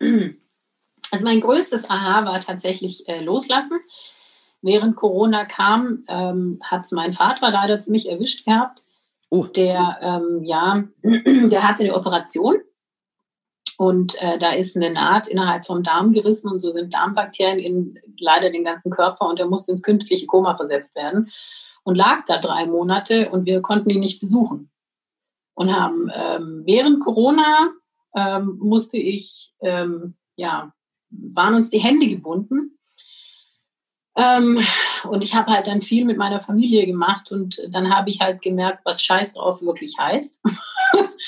Also 0.00 1.24
mein 1.24 1.40
größtes 1.40 1.90
Aha 1.90 2.24
war 2.24 2.40
tatsächlich 2.40 3.06
äh, 3.06 3.20
loslassen 3.20 3.80
während 4.62 4.96
Corona 4.96 5.44
kam, 5.44 6.04
ähm, 6.08 6.60
hat 6.62 6.84
es 6.84 6.92
mein 6.92 7.12
Vater 7.12 7.50
leider 7.50 7.80
ziemlich 7.80 8.08
erwischt 8.08 8.46
gehabt. 8.46 8.82
Oh. 9.28 9.44
Der, 9.44 9.98
ähm, 10.00 10.44
ja, 10.44 10.84
der 11.02 11.68
hatte 11.68 11.82
eine 11.82 11.94
Operation 11.94 12.56
und 13.78 14.20
äh, 14.22 14.38
da 14.38 14.52
ist 14.52 14.76
eine 14.76 14.90
Naht 14.90 15.26
innerhalb 15.28 15.64
vom 15.64 15.82
Darm 15.82 16.12
gerissen 16.12 16.50
und 16.50 16.60
so 16.60 16.70
sind 16.70 16.94
Darmbakterien 16.94 17.58
in 17.58 17.98
leider 18.18 18.50
den 18.50 18.64
ganzen 18.64 18.90
Körper 18.90 19.28
und 19.28 19.40
er 19.40 19.46
musste 19.46 19.72
ins 19.72 19.82
künstliche 19.82 20.26
Koma 20.26 20.56
versetzt 20.56 20.94
werden 20.94 21.30
und 21.84 21.96
lag 21.96 22.24
da 22.26 22.38
drei 22.38 22.66
Monate 22.66 23.30
und 23.30 23.46
wir 23.46 23.60
konnten 23.62 23.90
ihn 23.90 24.00
nicht 24.00 24.20
besuchen. 24.20 24.70
Und 25.54 25.74
haben 25.74 26.10
ähm, 26.14 26.62
während 26.64 27.00
Corona 27.00 27.72
ähm, 28.16 28.58
musste 28.58 28.96
ich, 28.96 29.52
ähm, 29.60 30.14
ja, 30.36 30.72
waren 31.10 31.54
uns 31.54 31.70
die 31.70 31.78
Hände 31.78 32.08
gebunden 32.08 32.78
ähm, 34.16 34.58
und 35.04 35.22
ich 35.22 35.34
habe 35.34 35.52
halt 35.52 35.66
dann 35.66 35.82
viel 35.82 36.04
mit 36.04 36.18
meiner 36.18 36.40
Familie 36.40 36.86
gemacht 36.86 37.32
und 37.32 37.60
dann 37.70 37.94
habe 37.94 38.10
ich 38.10 38.20
halt 38.20 38.42
gemerkt, 38.42 38.80
was 38.84 39.02
Scheiß 39.02 39.34
drauf 39.34 39.62
wirklich 39.62 39.96
heißt. 39.98 40.40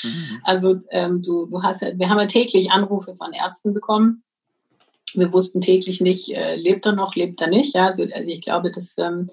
mhm. 0.03 0.11
Also 0.43 0.79
ähm, 0.91 1.21
du, 1.21 1.45
du 1.47 1.63
hast 1.63 1.81
ja, 1.81 1.97
wir 1.97 2.09
haben 2.09 2.19
ja 2.19 2.27
täglich 2.27 2.71
Anrufe 2.71 3.15
von 3.15 3.33
Ärzten 3.33 3.73
bekommen. 3.73 4.23
Wir 5.13 5.31
wussten 5.31 5.61
täglich 5.61 6.01
nicht, 6.01 6.35
äh, 6.35 6.55
lebt 6.55 6.85
er 6.85 6.91
noch, 6.91 7.15
lebt 7.15 7.41
er 7.41 7.47
nicht. 7.47 7.73
Ja, 7.73 7.87
also, 7.87 8.03
also 8.03 8.27
ich 8.27 8.41
glaube, 8.41 8.71
das 8.71 8.97
ähm, 8.97 9.29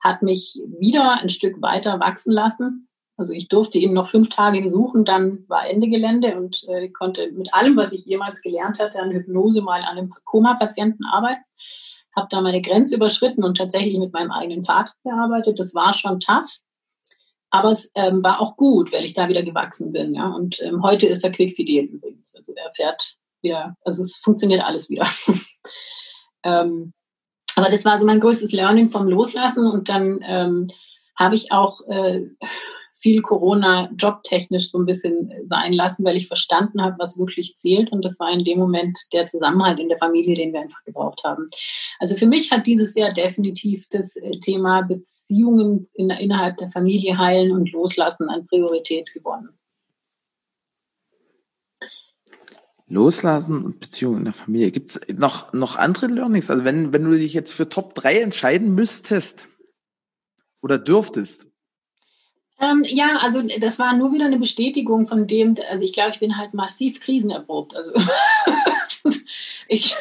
hat 0.00 0.22
mich 0.22 0.60
wieder 0.78 1.20
ein 1.20 1.28
Stück 1.28 1.60
weiter 1.60 1.98
wachsen 1.98 2.32
lassen. 2.32 2.88
Also 3.16 3.32
ich 3.32 3.48
durfte 3.48 3.78
ihn 3.78 3.94
noch 3.94 4.08
fünf 4.08 4.28
Tage 4.28 4.60
besuchen, 4.60 5.04
dann 5.04 5.44
war 5.48 5.66
Ende 5.68 5.88
Gelände 5.88 6.36
und 6.36 6.68
äh, 6.68 6.88
konnte 6.88 7.32
mit 7.32 7.52
allem, 7.54 7.76
was 7.76 7.92
ich 7.92 8.04
jemals 8.04 8.42
gelernt 8.42 8.78
hatte, 8.78 9.00
an 9.00 9.10
Hypnose 9.10 9.62
mal 9.62 9.82
an 9.82 9.96
einem 9.96 10.14
Koma-Patienten 10.24 11.04
arbeiten 11.06 11.42
habe 12.16 12.28
da 12.30 12.40
meine 12.40 12.62
Grenze 12.62 12.96
überschritten 12.96 13.44
und 13.44 13.58
tatsächlich 13.58 13.98
mit 13.98 14.12
meinem 14.12 14.30
eigenen 14.30 14.64
Vater 14.64 14.92
gearbeitet. 15.04 15.58
Das 15.58 15.74
war 15.74 15.92
schon 15.92 16.18
tough, 16.18 16.60
aber 17.50 17.72
es 17.72 17.90
ähm, 17.94 18.22
war 18.22 18.40
auch 18.40 18.56
gut, 18.56 18.92
weil 18.92 19.04
ich 19.04 19.14
da 19.14 19.28
wieder 19.28 19.42
gewachsen 19.42 19.92
bin. 19.92 20.14
Ja? 20.14 20.28
Und 20.28 20.60
ähm, 20.62 20.82
heute 20.82 21.06
ist 21.06 21.22
er 21.24 21.30
quickfidel 21.30 21.84
übrigens. 21.84 22.34
Also 22.34 22.52
er 22.54 22.70
fährt 22.72 23.16
wieder, 23.42 23.76
also 23.84 24.02
es 24.02 24.16
funktioniert 24.16 24.62
alles 24.62 24.90
wieder. 24.90 25.06
ähm, 26.42 26.92
aber 27.54 27.70
das 27.70 27.84
war 27.84 27.98
so 27.98 28.06
mein 28.06 28.20
größtes 28.20 28.52
Learning 28.52 28.90
vom 28.90 29.08
Loslassen 29.08 29.66
und 29.66 29.88
dann 29.88 30.20
ähm, 30.22 30.68
habe 31.18 31.34
ich 31.34 31.52
auch 31.52 31.80
äh, 31.88 32.22
viel 32.98 33.20
Corona 33.20 33.90
jobtechnisch 33.96 34.70
so 34.70 34.78
ein 34.78 34.86
bisschen 34.86 35.30
sein 35.46 35.72
lassen, 35.72 36.04
weil 36.04 36.16
ich 36.16 36.28
verstanden 36.28 36.82
habe, 36.82 36.96
was 36.98 37.18
wirklich 37.18 37.54
zählt. 37.56 37.92
Und 37.92 38.04
das 38.04 38.18
war 38.18 38.32
in 38.32 38.44
dem 38.44 38.58
Moment 38.58 38.98
der 39.12 39.26
Zusammenhalt 39.26 39.78
in 39.78 39.88
der 39.88 39.98
Familie, 39.98 40.34
den 40.34 40.52
wir 40.52 40.60
einfach 40.60 40.82
gebraucht 40.84 41.22
haben. 41.22 41.48
Also 41.98 42.16
für 42.16 42.26
mich 42.26 42.50
hat 42.50 42.66
dieses 42.66 42.94
Jahr 42.94 43.12
definitiv 43.12 43.86
das 43.90 44.16
äh, 44.16 44.38
Thema 44.38 44.82
Beziehungen 44.82 45.86
in, 45.94 46.08
innerhalb 46.10 46.56
der 46.56 46.70
Familie 46.70 47.18
heilen 47.18 47.52
und 47.52 47.70
loslassen 47.72 48.30
an 48.30 48.46
Priorität 48.46 49.12
gewonnen. 49.12 49.50
Loslassen 52.88 53.64
und 53.64 53.80
Beziehungen 53.80 54.18
in 54.18 54.24
der 54.26 54.32
Familie. 54.34 54.70
Gibt 54.70 54.90
es 54.90 55.00
noch, 55.08 55.52
noch 55.52 55.76
andere 55.76 56.06
Learnings? 56.06 56.50
Also 56.50 56.64
wenn, 56.64 56.92
wenn 56.92 57.04
du 57.04 57.10
dich 57.10 57.32
jetzt 57.34 57.52
für 57.52 57.68
Top 57.68 57.94
3 57.94 58.20
entscheiden 58.20 58.74
müsstest 58.74 59.48
oder 60.62 60.78
dürftest, 60.78 61.50
ähm, 62.60 62.84
ja, 62.86 63.18
also 63.20 63.42
das 63.60 63.78
war 63.78 63.94
nur 63.94 64.12
wieder 64.12 64.24
eine 64.24 64.38
Bestätigung 64.38 65.06
von 65.06 65.26
dem, 65.26 65.56
also 65.70 65.84
ich 65.84 65.92
glaube, 65.92 66.10
ich 66.10 66.20
bin 66.20 66.38
halt 66.38 66.54
massiv 66.54 67.00
krisenerprobt. 67.00 67.76
Also 67.76 67.92
ich, 69.68 69.94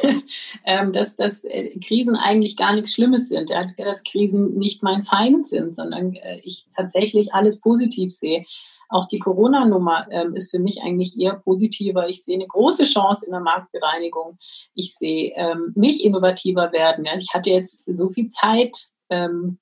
ähm, 0.63 0.93
dass, 0.93 1.15
dass 1.15 1.43
äh, 1.43 1.77
Krisen 1.79 2.15
eigentlich 2.15 2.55
gar 2.55 2.73
nichts 2.73 2.93
Schlimmes 2.93 3.29
sind, 3.29 3.49
ja, 3.49 3.67
dass 3.77 4.03
Krisen 4.03 4.57
nicht 4.57 4.83
mein 4.83 5.03
Feind 5.03 5.47
sind, 5.47 5.75
sondern 5.75 6.15
äh, 6.15 6.39
ich 6.43 6.65
tatsächlich 6.75 7.33
alles 7.33 7.59
positiv 7.59 8.11
sehe. 8.11 8.45
Auch 8.87 9.07
die 9.07 9.19
Corona-Nummer 9.19 10.07
ähm, 10.11 10.35
ist 10.35 10.51
für 10.51 10.59
mich 10.59 10.81
eigentlich 10.81 11.19
eher 11.19 11.35
positiver. 11.35 12.07
Ich 12.07 12.23
sehe 12.23 12.35
eine 12.35 12.47
große 12.47 12.83
Chance 12.83 13.25
in 13.25 13.31
der 13.31 13.41
Marktbereinigung. 13.41 14.37
Ich 14.75 14.95
sehe 14.95 15.33
ähm, 15.35 15.73
mich 15.75 16.05
innovativer 16.05 16.71
werden. 16.71 17.05
Ja. 17.05 17.15
Ich 17.15 17.33
hatte 17.33 17.49
jetzt 17.49 17.83
so 17.93 18.09
viel 18.09 18.29
Zeit, 18.29 18.77
ähm, 19.09 19.57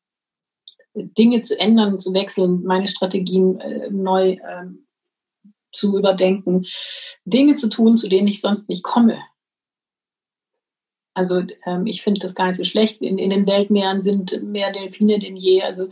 Dinge 0.95 1.41
zu 1.41 1.59
ändern, 1.59 1.99
zu 1.99 2.13
wechseln, 2.13 2.63
meine 2.63 2.87
Strategien 2.87 3.59
äh, 3.59 3.89
neu 3.89 4.37
ähm, 4.47 4.85
zu 5.71 5.97
überdenken, 5.97 6.65
Dinge 7.25 7.55
zu 7.55 7.69
tun, 7.69 7.97
zu 7.97 8.07
denen 8.07 8.27
ich 8.27 8.41
sonst 8.41 8.69
nicht 8.69 8.83
komme. 8.83 9.17
Also 11.15 11.43
ähm, 11.65 11.85
ich 11.85 12.01
finde 12.01 12.21
das 12.21 12.35
gar 12.35 12.47
nicht 12.47 12.57
so 12.57 12.63
schlecht. 12.63 13.01
In, 13.01 13.17
in, 13.17 13.29
den 13.29 13.45
Weltmeeren 13.45 14.01
sind 14.01 14.43
mehr 14.43 14.71
Delfine 14.71 15.19
denn 15.19 15.35
je. 15.35 15.61
Also 15.61 15.89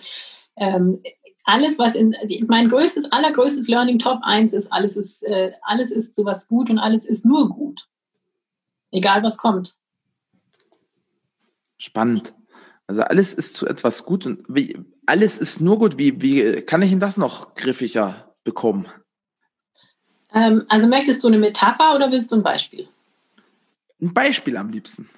ähm, 0.56 1.02
alles, 1.44 1.80
was 1.80 1.96
in 1.96 2.16
also 2.16 2.36
mein 2.48 2.70
größtes, 2.70 3.12
allergrößtes 3.12 3.68
Learning 3.68 4.00
Top 4.00 4.20
1 4.24 4.54
ist, 4.54 4.72
alles 4.72 4.98
ist, 4.98 5.24
äh, 5.24 5.54
alles 5.62 5.92
ist 5.92 6.16
sowas 6.16 6.48
gut 6.48 6.70
und 6.70 6.80
alles 6.80 7.06
ist 7.06 7.26
nur 7.26 7.50
gut. 7.50 7.88
Egal 8.92 9.24
was 9.24 9.38
kommt. 9.38 9.76
Spannend. 11.78 12.34
Also 12.92 13.04
alles 13.04 13.34
ist 13.34 13.56
zu 13.56 13.68
etwas 13.68 14.04
gut 14.04 14.26
und 14.26 14.44
wie, 14.50 14.78
alles 15.06 15.38
ist 15.38 15.62
nur 15.62 15.80
gut. 15.80 15.98
Wie, 15.98 16.22
wie 16.22 16.62
kann 16.64 16.82
ich 16.82 16.90
denn 16.90 17.00
das 17.00 17.16
noch 17.16 17.56
griffiger 17.56 18.36
bekommen? 18.44 18.86
Ähm, 20.34 20.66
also 20.68 20.88
möchtest 20.88 21.24
du 21.24 21.30
eine 21.30 21.38
Metapher 21.38 21.96
oder 21.96 22.12
willst 22.12 22.34
du 22.34 22.36
ein 22.36 22.44
Beispiel? 22.44 22.90
Ein 24.02 24.14
Beispiel 24.14 24.58
am 24.58 24.72
liebsten. 24.72 25.10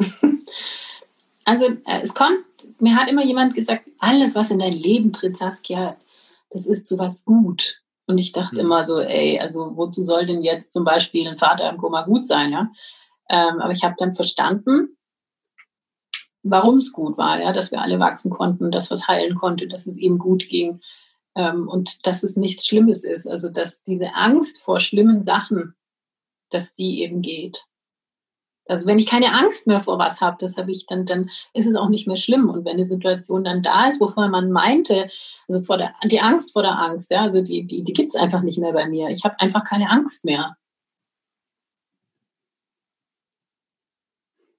also 1.44 1.66
äh, 1.86 2.02
es 2.02 2.12
kommt, 2.12 2.40
mir 2.80 2.96
hat 2.96 3.08
immer 3.08 3.22
jemand 3.22 3.54
gesagt, 3.54 3.88
alles, 4.00 4.34
was 4.34 4.50
in 4.50 4.58
dein 4.58 4.72
Leben 4.72 5.12
tritt, 5.12 5.36
Saskia, 5.36 5.96
das 6.50 6.66
ist 6.66 6.88
zu 6.88 6.98
was 6.98 7.24
gut. 7.24 7.82
Und 8.06 8.18
ich 8.18 8.32
dachte 8.32 8.56
hm. 8.56 8.66
immer 8.66 8.84
so, 8.84 8.98
ey, 8.98 9.38
also 9.38 9.76
wozu 9.76 10.02
soll 10.02 10.26
denn 10.26 10.42
jetzt 10.42 10.72
zum 10.72 10.82
Beispiel 10.82 11.28
ein 11.28 11.38
Vater 11.38 11.70
im 11.70 11.76
Koma 11.76 12.02
gut 12.02 12.26
sein, 12.26 12.50
ja? 12.50 12.68
Ähm, 13.30 13.60
aber 13.60 13.72
ich 13.72 13.84
habe 13.84 13.94
dann 13.96 14.16
verstanden, 14.16 14.96
warum 16.50 16.78
es 16.78 16.92
gut 16.92 17.18
war, 17.18 17.40
ja, 17.40 17.52
dass 17.52 17.72
wir 17.72 17.80
alle 17.80 17.98
wachsen 17.98 18.30
konnten, 18.30 18.70
dass 18.70 18.90
was 18.90 19.08
heilen 19.08 19.36
konnte, 19.36 19.68
dass 19.68 19.86
es 19.86 19.98
ihm 19.98 20.18
gut 20.18 20.48
ging 20.48 20.80
ähm, 21.34 21.68
und 21.68 22.06
dass 22.06 22.22
es 22.22 22.36
nichts 22.36 22.66
Schlimmes 22.66 23.04
ist. 23.04 23.28
Also 23.28 23.50
dass 23.50 23.82
diese 23.82 24.14
Angst 24.14 24.62
vor 24.62 24.80
schlimmen 24.80 25.22
Sachen, 25.22 25.74
dass 26.50 26.74
die 26.74 27.02
eben 27.02 27.22
geht. 27.22 27.66
Also 28.68 28.86
wenn 28.86 28.98
ich 28.98 29.06
keine 29.06 29.32
Angst 29.32 29.66
mehr 29.66 29.80
vor 29.80 29.98
was 29.98 30.20
habe, 30.20 30.38
das 30.40 30.56
habe 30.56 30.72
ich 30.72 30.86
dann, 30.86 31.06
dann 31.06 31.30
ist 31.54 31.66
es 31.66 31.76
auch 31.76 31.88
nicht 31.88 32.08
mehr 32.08 32.16
schlimm. 32.16 32.50
Und 32.50 32.64
wenn 32.64 32.74
eine 32.74 32.86
Situation 32.86 33.44
dann 33.44 33.62
da 33.62 33.88
ist, 33.88 34.00
wovor 34.00 34.28
man 34.28 34.50
meinte, 34.50 35.08
also 35.46 35.60
vor 35.60 35.78
der, 35.78 35.94
die 36.04 36.20
Angst 36.20 36.52
vor 36.52 36.62
der 36.62 36.78
Angst, 36.78 37.10
ja, 37.10 37.20
also 37.22 37.42
die, 37.42 37.64
die, 37.64 37.84
die 37.84 37.92
gibt 37.92 38.14
es 38.14 38.20
einfach 38.20 38.42
nicht 38.42 38.58
mehr 38.58 38.72
bei 38.72 38.88
mir. 38.88 39.08
Ich 39.08 39.24
habe 39.24 39.38
einfach 39.38 39.62
keine 39.62 39.90
Angst 39.90 40.24
mehr. 40.24 40.56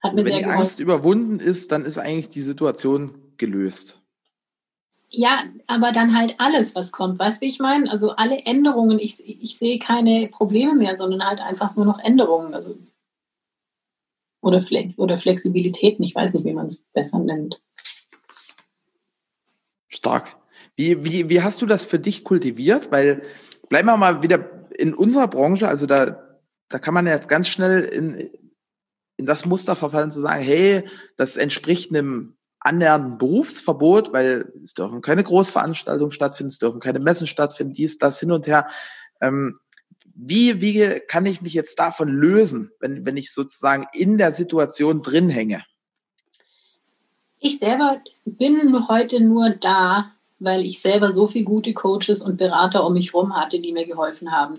Hat 0.08 0.18
also 0.18 0.26
wenn 0.26 0.36
die 0.36 0.42
geholfen. 0.42 0.60
Angst 0.60 0.80
überwunden 0.80 1.40
ist, 1.40 1.72
dann 1.72 1.86
ist 1.86 1.98
eigentlich 1.98 2.30
die 2.30 2.42
Situation 2.42 3.16
gelöst. 3.38 4.02
Ja, 5.10 5.44
aber 5.68 5.92
dann 5.92 6.18
halt 6.18 6.36
alles, 6.38 6.76
was 6.76 6.92
kommt. 6.92 7.18
Weißt 7.18 7.42
du, 7.42 7.46
wie 7.46 7.50
ich 7.50 7.60
meine? 7.60 7.90
Also 7.90 8.12
alle 8.12 8.46
Änderungen, 8.46 9.00
ich, 9.00 9.26
ich 9.26 9.58
sehe 9.58 9.80
keine 9.80 10.28
Probleme 10.28 10.74
mehr, 10.74 10.98
sondern 10.98 11.26
halt 11.26 11.40
einfach 11.40 11.76
nur 11.76 11.86
noch 11.86 12.00
Änderungen. 12.00 12.54
Also 12.54 12.78
oder, 14.42 14.62
Fle 14.62 14.94
oder 14.98 15.18
Flexibilitäten, 15.18 16.04
ich 16.04 16.16
weiß 16.16 16.34
nicht, 16.34 16.46
wie 16.46 16.54
man 16.54 16.68
es 16.68 16.84
besser 16.94 17.20
nennt. 17.20 17.62
Stark. 19.88 20.38
Wie, 20.76 21.04
wie, 21.04 21.30
wie 21.30 21.42
hast 21.42 21.62
du 21.62 21.66
das 21.66 21.86
für 21.86 22.00
dich 22.00 22.24
kultiviert? 22.24 22.92
Weil 22.92 23.24
bleiben 23.70 23.88
wir 23.88 23.98
mal 23.98 24.22
wieder 24.22 24.70
in 24.78 24.94
unserer 24.94 25.28
Branche, 25.28 25.68
also 25.68 25.86
da, 25.86 26.38
da 26.70 26.80
kann 26.80 26.94
man 26.94 27.08
jetzt 27.08 27.30
ganz 27.30 27.48
schnell 27.48 27.84
in, 27.84 28.30
in 29.18 29.26
das 29.26 29.46
Muster 29.46 29.76
verfallen 29.76 30.12
zu 30.12 30.22
sagen, 30.22 30.44
hey, 30.44 30.84
das 31.16 31.38
entspricht 31.38 31.92
einem 31.92 32.38
annähernden 32.60 33.18
Berufsverbot, 33.18 34.14
weil 34.14 34.52
es 34.64 34.74
dürfen 34.74 35.02
keine 35.02 35.24
Großveranstaltungen 35.24 36.12
stattfinden, 36.12 36.50
es 36.50 36.60
dürfen 36.60 36.80
keine 36.80 37.00
Messen 37.00 37.28
stattfinden, 37.28 37.74
dies, 37.74 37.98
das, 37.98 38.20
hin 38.20 38.32
und 38.32 38.48
her. 38.48 38.68
Ähm, 39.22 39.58
wie, 40.14 40.62
wie 40.62 41.00
kann 41.08 41.26
ich 41.26 41.42
mich 41.42 41.54
jetzt 41.54 41.80
davon 41.80 42.10
lösen, 42.10 42.72
wenn, 42.80 43.06
wenn 43.06 43.18
ich 43.18 43.32
sozusagen 43.32 43.86
in 43.94 44.18
der 44.18 44.32
Situation 44.32 45.02
drin 45.02 45.30
hänge? 45.30 45.64
Ich 47.40 47.60
selber 47.60 48.02
bin 48.26 48.88
heute 48.88 49.24
nur 49.24 49.52
da, 49.52 50.12
weil 50.40 50.66
ich 50.66 50.80
selber 50.80 51.12
so 51.12 51.28
viele 51.28 51.46
gute 51.46 51.74
Coaches 51.74 52.22
und 52.22 52.38
Berater 52.38 52.86
um 52.86 52.94
mich 52.94 53.14
herum 53.14 53.36
hatte, 53.36 53.60
die 53.60 53.74
mir 53.74 53.86
geholfen 53.86 54.32
haben. 54.32 54.58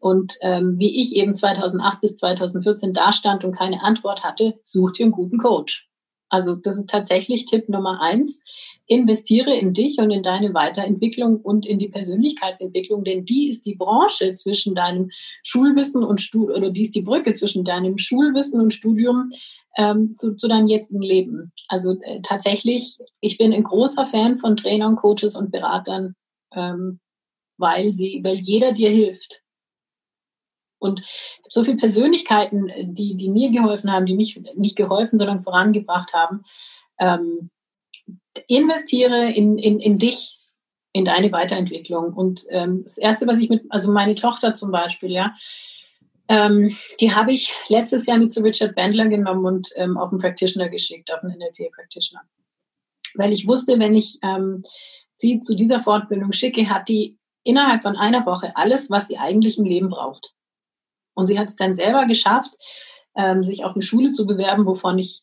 Und 0.00 0.36
ähm, 0.42 0.78
wie 0.78 1.00
ich 1.00 1.14
eben 1.16 1.34
2008 1.34 2.00
bis 2.00 2.16
2014 2.16 2.92
da 2.92 3.12
stand 3.12 3.44
und 3.44 3.56
keine 3.56 3.82
Antwort 3.82 4.24
hatte, 4.24 4.58
sucht 4.62 4.98
ihr 4.98 5.06
einen 5.06 5.12
guten 5.12 5.38
Coach. 5.38 5.88
Also 6.28 6.56
das 6.56 6.76
ist 6.76 6.90
tatsächlich 6.90 7.46
Tipp 7.46 7.68
Nummer 7.68 8.00
eins. 8.00 8.42
Investiere 8.88 9.54
in 9.54 9.74
dich 9.74 9.98
und 9.98 10.10
in 10.10 10.22
deine 10.22 10.54
Weiterentwicklung 10.54 11.40
und 11.40 11.66
in 11.66 11.78
die 11.78 11.88
Persönlichkeitsentwicklung, 11.88 13.02
denn 13.02 13.24
die 13.24 13.48
ist 13.48 13.66
die 13.66 13.74
Branche 13.74 14.34
zwischen 14.36 14.76
deinem 14.76 15.10
Schulwissen 15.42 16.04
und 16.04 16.20
Studium, 16.20 16.58
oder 16.58 16.70
die 16.70 16.82
ist 16.82 16.94
die 16.94 17.02
Brücke 17.02 17.32
zwischen 17.32 17.64
deinem 17.64 17.98
Schulwissen 17.98 18.60
und 18.60 18.72
Studium 18.72 19.30
ähm, 19.76 20.16
zu, 20.18 20.34
zu 20.34 20.48
deinem 20.48 20.66
jetzigen 20.66 21.02
Leben. 21.02 21.52
Also 21.68 22.00
äh, 22.02 22.20
tatsächlich, 22.22 22.98
ich 23.20 23.38
bin 23.38 23.52
ein 23.52 23.62
großer 23.62 24.06
Fan 24.06 24.36
von 24.38 24.56
Trainern, 24.56 24.96
Coaches 24.96 25.36
und 25.36 25.52
Beratern, 25.52 26.14
ähm, 26.54 27.00
weil 27.58 27.94
sie, 27.94 28.20
weil 28.24 28.36
jeder 28.36 28.72
dir 28.72 28.90
hilft. 28.90 29.42
Und 30.78 31.02
so 31.48 31.64
viele 31.64 31.78
Persönlichkeiten, 31.78 32.70
die, 32.94 33.16
die 33.16 33.30
mir 33.30 33.50
geholfen 33.50 33.90
haben, 33.90 34.06
die 34.06 34.14
mich 34.14 34.40
nicht 34.56 34.76
geholfen, 34.76 35.18
sondern 35.18 35.42
vorangebracht 35.42 36.12
haben. 36.12 36.44
Ähm, 36.98 37.50
investiere 38.46 39.32
in, 39.32 39.58
in, 39.58 39.80
in 39.80 39.98
dich, 39.98 40.34
in 40.92 41.06
deine 41.06 41.32
Weiterentwicklung. 41.32 42.12
Und 42.12 42.44
ähm, 42.50 42.82
das 42.82 42.98
Erste, 42.98 43.26
was 43.26 43.38
ich 43.38 43.48
mit, 43.48 43.64
also 43.70 43.92
meine 43.92 44.14
Tochter 44.14 44.54
zum 44.54 44.70
Beispiel, 44.70 45.10
ja, 45.10 45.34
ähm, 46.28 46.68
die 47.00 47.14
habe 47.14 47.32
ich 47.32 47.54
letztes 47.68 48.06
Jahr 48.06 48.18
mit 48.18 48.32
zu 48.32 48.42
Richard 48.42 48.74
Bandler 48.74 49.06
genommen 49.06 49.44
und 49.44 49.68
ähm, 49.76 49.96
auf 49.96 50.10
einen 50.10 50.20
Practitioner 50.20 50.68
geschickt, 50.68 51.12
auf 51.12 51.22
einen 51.22 51.38
NLP-Practitioner. 51.38 52.22
Weil 53.14 53.32
ich 53.32 53.46
wusste, 53.46 53.78
wenn 53.78 53.94
ich 53.94 54.18
ähm, 54.22 54.64
sie 55.14 55.40
zu 55.40 55.54
dieser 55.54 55.80
Fortbildung 55.80 56.32
schicke, 56.32 56.68
hat 56.68 56.88
die 56.88 57.18
innerhalb 57.42 57.82
von 57.82 57.96
einer 57.96 58.26
Woche 58.26 58.56
alles, 58.56 58.90
was 58.90 59.08
sie 59.08 59.18
eigentlich 59.18 59.58
im 59.58 59.64
Leben 59.64 59.88
braucht. 59.88 60.32
Und 61.14 61.28
sie 61.28 61.38
hat 61.38 61.48
es 61.48 61.56
dann 61.56 61.76
selber 61.76 62.06
geschafft, 62.06 62.54
ähm, 63.16 63.44
sich 63.44 63.64
auf 63.64 63.74
eine 63.74 63.82
Schule 63.82 64.12
zu 64.12 64.26
bewerben, 64.26 64.66
wovon 64.66 64.98
ich 64.98 65.22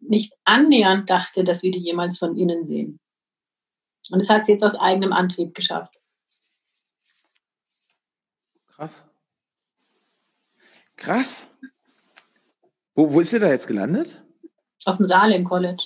nicht 0.00 0.34
annähernd 0.44 1.08
dachte, 1.08 1.44
dass 1.44 1.62
wir 1.62 1.72
die 1.72 1.78
jemals 1.78 2.18
von 2.18 2.36
innen 2.36 2.64
sehen. 2.64 3.00
Und 4.10 4.20
das 4.20 4.30
hat 4.30 4.46
sie 4.46 4.52
jetzt 4.52 4.64
aus 4.64 4.78
eigenem 4.78 5.12
Antrieb 5.12 5.54
geschafft. 5.54 5.94
Krass. 8.68 9.08
Krass. 10.96 11.46
Wo, 12.94 13.12
wo 13.12 13.20
ist 13.20 13.30
sie 13.30 13.38
da 13.38 13.48
jetzt 13.48 13.66
gelandet? 13.66 14.20
Auf 14.84 14.96
dem 14.96 15.04
Salem 15.04 15.44
College. 15.44 15.84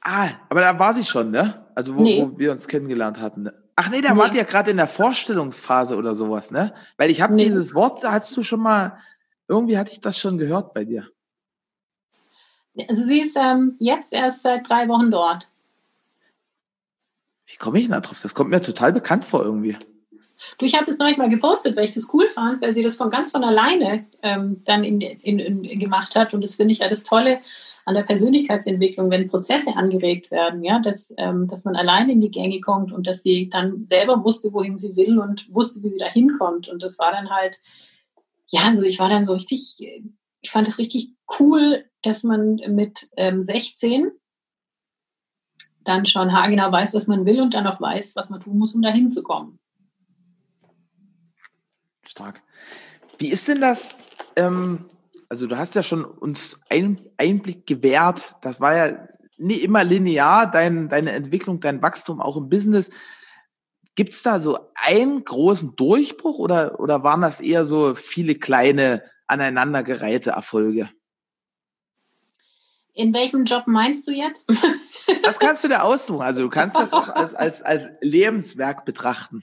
Ah, 0.00 0.30
aber 0.48 0.60
da 0.60 0.78
war 0.78 0.94
sie 0.94 1.04
schon, 1.04 1.30
ne? 1.30 1.66
Also 1.74 1.96
wo, 1.96 2.02
nee. 2.02 2.22
wo 2.22 2.38
wir 2.38 2.52
uns 2.52 2.68
kennengelernt 2.68 3.20
hatten. 3.20 3.44
Ne? 3.44 3.54
Ach 3.74 3.90
nee, 3.90 4.00
da 4.00 4.14
nee. 4.14 4.20
wart 4.20 4.34
ihr 4.34 4.44
gerade 4.44 4.70
in 4.70 4.76
der 4.76 4.86
Vorstellungsphase 4.86 5.96
oder 5.96 6.14
sowas, 6.14 6.50
ne? 6.50 6.72
Weil 6.96 7.10
ich 7.10 7.20
habe 7.20 7.34
nee. 7.34 7.44
dieses 7.44 7.74
Wort, 7.74 8.04
da 8.04 8.12
hast 8.12 8.36
du 8.36 8.42
schon 8.42 8.60
mal, 8.60 8.98
irgendwie 9.48 9.76
hatte 9.76 9.92
ich 9.92 10.00
das 10.00 10.18
schon 10.18 10.38
gehört 10.38 10.74
bei 10.74 10.84
dir. 10.84 11.08
Also 12.88 13.02
sie 13.02 13.20
ist 13.20 13.36
ähm, 13.36 13.76
jetzt 13.78 14.12
erst 14.12 14.42
seit 14.42 14.68
drei 14.68 14.86
Wochen 14.88 15.10
dort. 15.10 15.48
Wie 17.46 17.56
komme 17.56 17.78
ich 17.78 17.86
denn 17.86 17.92
da 17.92 18.00
drauf? 18.00 18.20
Das 18.22 18.34
kommt 18.34 18.50
mir 18.50 18.60
total 18.60 18.92
bekannt 18.92 19.24
vor 19.24 19.44
irgendwie. 19.44 19.76
Du, 20.58 20.66
ich 20.66 20.74
habe 20.74 20.86
das 20.86 20.98
neulich 20.98 21.16
mal 21.16 21.28
gepostet, 21.28 21.76
weil 21.76 21.86
ich 21.86 21.94
das 21.94 22.12
cool 22.12 22.28
fand, 22.28 22.62
weil 22.62 22.74
sie 22.74 22.82
das 22.82 22.96
von 22.96 23.10
ganz 23.10 23.30
von 23.30 23.44
alleine 23.44 24.04
ähm, 24.22 24.62
dann 24.64 24.84
in, 24.84 25.00
in, 25.00 25.38
in, 25.38 25.78
gemacht 25.78 26.16
hat. 26.16 26.34
Und 26.34 26.42
das 26.42 26.56
finde 26.56 26.72
ich 26.72 26.78
ja 26.78 26.88
das 26.88 27.04
Tolle 27.04 27.40
an 27.86 27.94
der 27.94 28.02
Persönlichkeitsentwicklung, 28.02 29.10
wenn 29.10 29.28
Prozesse 29.28 29.76
angeregt 29.76 30.32
werden, 30.32 30.64
ja, 30.64 30.80
dass, 30.80 31.14
ähm, 31.18 31.46
dass 31.46 31.64
man 31.64 31.76
allein 31.76 32.10
in 32.10 32.20
die 32.20 32.32
Gänge 32.32 32.60
kommt 32.60 32.92
und 32.92 33.06
dass 33.06 33.22
sie 33.22 33.48
dann 33.48 33.86
selber 33.86 34.24
wusste, 34.24 34.52
wohin 34.52 34.76
sie 34.76 34.96
will 34.96 35.20
und 35.20 35.52
wusste, 35.54 35.82
wie 35.84 35.90
sie 35.90 35.98
da 35.98 36.06
hinkommt. 36.06 36.68
Und 36.68 36.82
das 36.82 36.98
war 36.98 37.12
dann 37.12 37.30
halt, 37.30 37.60
ja, 38.48 38.74
so 38.74 38.84
ich 38.84 38.98
war 38.98 39.08
dann 39.08 39.24
so 39.24 39.34
richtig, 39.34 39.78
ich 40.40 40.50
fand 40.50 40.66
es 40.66 40.78
richtig 40.78 41.12
cool, 41.38 41.84
dass 42.02 42.24
man 42.24 42.56
mit 42.68 43.08
ähm, 43.16 43.42
16 43.42 44.10
dann 45.84 46.06
schon 46.06 46.32
haargenau 46.32 46.72
weiß, 46.72 46.92
was 46.94 47.06
man 47.06 47.24
will 47.24 47.40
und 47.40 47.54
dann 47.54 47.68
auch 47.68 47.80
weiß, 47.80 48.16
was 48.16 48.30
man 48.30 48.40
tun 48.40 48.58
muss, 48.58 48.74
um 48.74 48.82
da 48.82 48.90
hinzukommen. 48.90 49.60
Stark. 52.16 52.42
Wie 53.18 53.30
ist 53.30 53.46
denn 53.46 53.60
das? 53.60 53.94
Ähm, 54.36 54.86
also 55.28 55.46
du 55.46 55.58
hast 55.58 55.74
ja 55.74 55.82
schon 55.82 56.02
uns 56.02 56.62
einen 56.70 56.98
Einblick 57.18 57.66
gewährt. 57.66 58.36
Das 58.40 58.58
war 58.60 58.74
ja 58.74 59.08
nie 59.36 59.56
immer 59.56 59.84
linear, 59.84 60.50
dein, 60.50 60.88
deine 60.88 61.12
Entwicklung, 61.12 61.60
dein 61.60 61.82
Wachstum 61.82 62.22
auch 62.22 62.38
im 62.38 62.48
Business. 62.48 62.88
Gibt 63.96 64.12
es 64.12 64.22
da 64.22 64.40
so 64.40 64.58
einen 64.74 65.24
großen 65.24 65.76
Durchbruch 65.76 66.38
oder, 66.38 66.80
oder 66.80 67.02
waren 67.02 67.20
das 67.20 67.40
eher 67.40 67.66
so 67.66 67.94
viele 67.94 68.36
kleine 68.36 69.02
aneinandergereihte 69.26 70.30
Erfolge? 70.30 70.88
In 72.94 73.12
welchem 73.12 73.44
Job 73.44 73.64
meinst 73.66 74.06
du 74.06 74.12
jetzt? 74.12 74.50
Das 75.22 75.38
kannst 75.38 75.64
du 75.64 75.68
dir 75.68 75.82
aussuchen. 75.82 76.22
Also 76.22 76.42
du 76.42 76.48
kannst 76.48 76.76
das 76.76 76.94
auch 76.94 77.08
als, 77.14 77.34
als, 77.34 77.60
als 77.60 77.88
Lebenswerk 78.00 78.86
betrachten. 78.86 79.42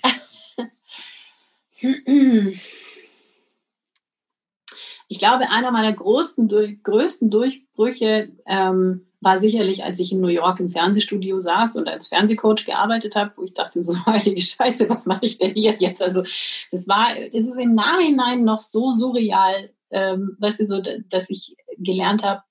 Ich 5.10 5.20
glaube, 5.20 5.50
einer 5.50 5.72
meiner 5.72 5.94
größten, 5.94 6.82
größten 6.82 7.30
Durchbrüche 7.30 8.32
ähm, 8.46 9.08
war 9.22 9.40
sicherlich, 9.40 9.84
als 9.84 10.00
ich 10.00 10.12
in 10.12 10.22
New 10.22 10.28
York 10.28 10.60
im 10.60 10.70
Fernsehstudio 10.70 11.40
saß 11.40 11.78
und 11.78 11.88
als 11.88 12.08
Fernsehcoach 12.08 12.66
gearbeitet 12.66 13.16
habe, 13.16 13.32
wo 13.36 13.44
ich 13.44 13.54
dachte, 13.54 13.82
so 13.82 13.94
heilige 14.06 14.42
Scheiße, 14.42 14.90
was 14.90 15.06
mache 15.06 15.26
ich 15.26 15.38
denn 15.38 15.54
hier 15.54 15.76
jetzt? 15.80 16.02
Also 16.02 16.24
das 16.24 16.88
war, 16.88 17.16
es 17.18 17.48
ist 17.48 17.60
im 17.60 17.76
Nachhinein 17.76 18.44
noch 18.44 18.60
so 18.60 18.92
surreal, 18.92 19.72
ähm, 19.92 20.36
weißt 20.40 20.62
du, 20.62 20.66
so, 20.66 20.82
dass 21.10 21.30
ich 21.30 21.56
gelernt 21.78 22.24
habe, 22.24 22.42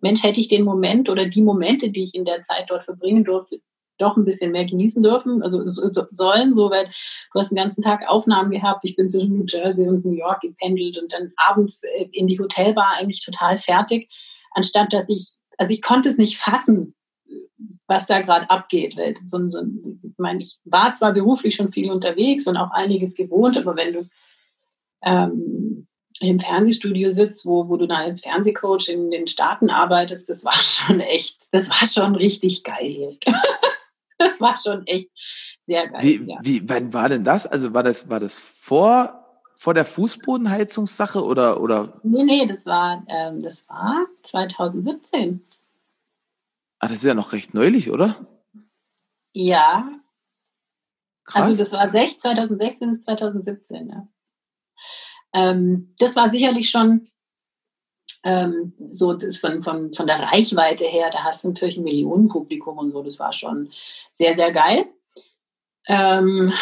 Mensch, 0.00 0.22
hätte 0.22 0.40
ich 0.40 0.48
den 0.48 0.64
Moment 0.64 1.08
oder 1.08 1.26
die 1.26 1.42
Momente, 1.42 1.90
die 1.90 2.04
ich 2.04 2.14
in 2.14 2.24
der 2.24 2.42
Zeit 2.42 2.66
dort 2.68 2.84
verbringen 2.84 3.24
durfte, 3.24 3.60
doch 3.98 4.16
ein 4.16 4.24
bisschen 4.24 4.52
mehr 4.52 4.64
genießen 4.64 5.02
dürfen, 5.02 5.42
also 5.42 5.66
so, 5.66 5.90
sollen, 6.10 6.54
so, 6.54 6.70
weil 6.70 6.84
du 6.84 7.38
hast 7.38 7.50
den 7.50 7.56
ganzen 7.56 7.82
Tag 7.82 8.08
Aufnahmen 8.08 8.50
gehabt. 8.50 8.84
Ich 8.84 8.96
bin 8.96 9.08
zwischen 9.08 9.38
New 9.38 9.44
Jersey 9.46 9.88
und 9.88 10.04
New 10.04 10.12
York 10.12 10.40
gependelt 10.40 10.98
und 10.98 11.12
dann 11.12 11.32
abends 11.36 11.82
äh, 11.82 12.08
in 12.12 12.26
die 12.26 12.38
Hotelbar 12.38 12.94
eigentlich 12.98 13.24
total 13.24 13.58
fertig, 13.58 14.10
anstatt 14.52 14.92
dass 14.92 15.08
ich, 15.08 15.36
also 15.58 15.72
ich 15.72 15.82
konnte 15.82 16.08
es 16.08 16.18
nicht 16.18 16.38
fassen, 16.38 16.94
was 17.86 18.06
da 18.06 18.20
gerade 18.20 18.50
abgeht. 18.50 18.96
Weil 18.96 19.14
so, 19.24 19.38
so, 19.50 19.60
ich 20.02 20.18
meine, 20.18 20.42
ich 20.42 20.58
war 20.64 20.92
zwar 20.92 21.12
beruflich 21.12 21.54
schon 21.54 21.68
viel 21.68 21.90
unterwegs 21.90 22.46
und 22.46 22.56
auch 22.56 22.70
einiges 22.72 23.14
gewohnt, 23.14 23.56
aber 23.56 23.76
wenn 23.76 23.92
du 23.92 24.02
ähm, 25.02 25.86
im 26.20 26.40
Fernsehstudio 26.40 27.10
sitzt, 27.10 27.46
wo, 27.46 27.68
wo 27.68 27.76
du 27.76 27.86
dann 27.86 28.02
als 28.02 28.22
Fernsehcoach 28.22 28.88
in 28.88 29.10
den 29.10 29.26
Staaten 29.26 29.70
arbeitest, 29.70 30.28
das 30.28 30.44
war 30.44 30.52
schon 30.52 31.00
echt, 31.00 31.52
das 31.52 31.68
war 31.70 31.86
schon 31.86 32.16
richtig 32.16 32.64
geil. 32.64 33.18
das 34.18 34.40
war 34.40 34.56
schon 34.56 34.86
echt 34.86 35.10
sehr 35.62 35.88
geil. 35.88 36.02
Wie, 36.02 36.24
ja. 36.24 36.38
wie, 36.40 36.68
wann 36.68 36.92
war 36.92 37.08
denn 37.08 37.24
das? 37.24 37.46
Also 37.46 37.74
war 37.74 37.82
das, 37.82 38.08
war 38.08 38.20
das 38.20 38.38
vor, 38.38 39.42
vor 39.56 39.74
der 39.74 39.84
Fußbodenheizungssache 39.84 41.24
oder, 41.24 41.60
oder? 41.60 42.00
Nee, 42.02 42.24
nee, 42.24 42.46
das 42.46 42.66
war, 42.66 43.04
ähm, 43.08 43.42
das 43.42 43.68
war 43.68 44.06
2017. 44.22 45.44
Ah, 46.78 46.88
das 46.88 46.98
ist 46.98 47.04
ja 47.04 47.14
noch 47.14 47.32
recht 47.32 47.54
neulich, 47.54 47.90
oder? 47.90 48.16
Ja. 49.32 49.90
Krass. 51.24 51.42
Also 51.42 51.58
das 51.58 51.72
war 51.72 51.90
2016 51.92 52.88
bis 52.88 53.00
2017, 53.02 53.88
ja. 53.88 54.08
Ähm, 55.32 55.94
das 55.98 56.16
war 56.16 56.28
sicherlich 56.28 56.70
schon 56.70 57.08
ähm, 58.26 58.72
so 58.92 59.12
das 59.12 59.38
von, 59.38 59.62
von, 59.62 59.92
von 59.92 60.06
der 60.08 60.20
Reichweite 60.20 60.84
her, 60.84 61.10
da 61.12 61.22
hast 61.22 61.44
du 61.44 61.48
natürlich 61.48 61.76
ein 61.76 61.84
Millionenpublikum 61.84 62.76
und 62.76 62.90
so, 62.90 63.02
das 63.04 63.20
war 63.20 63.32
schon 63.32 63.70
sehr, 64.12 64.34
sehr 64.34 64.50
geil. 64.50 64.86
Ähm, 65.86 66.52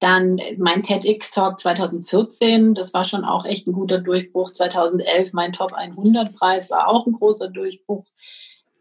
dann 0.00 0.40
mein 0.58 0.82
TEDx-Talk 0.82 1.60
2014, 1.60 2.74
das 2.74 2.92
war 2.92 3.04
schon 3.04 3.24
auch 3.24 3.44
echt 3.44 3.68
ein 3.68 3.72
guter 3.72 4.00
Durchbruch. 4.00 4.50
2011 4.50 5.32
mein 5.32 5.52
Top 5.52 5.74
100-Preis 5.74 6.72
war 6.72 6.88
auch 6.88 7.06
ein 7.06 7.12
großer 7.12 7.48
Durchbruch. 7.48 8.04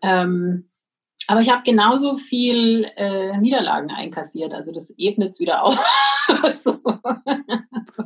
Ähm, 0.02 0.70
aber 1.32 1.40
ich 1.40 1.50
habe 1.50 1.64
genauso 1.64 2.18
viel 2.18 2.92
äh, 2.98 3.38
Niederlagen 3.38 3.90
einkassiert. 3.90 4.54
Also 4.54 4.74
das 4.74 4.94
ebnet 4.98 5.30
es 5.30 5.40
wieder 5.40 5.64
auf. 5.64 5.80
so. 6.52 6.78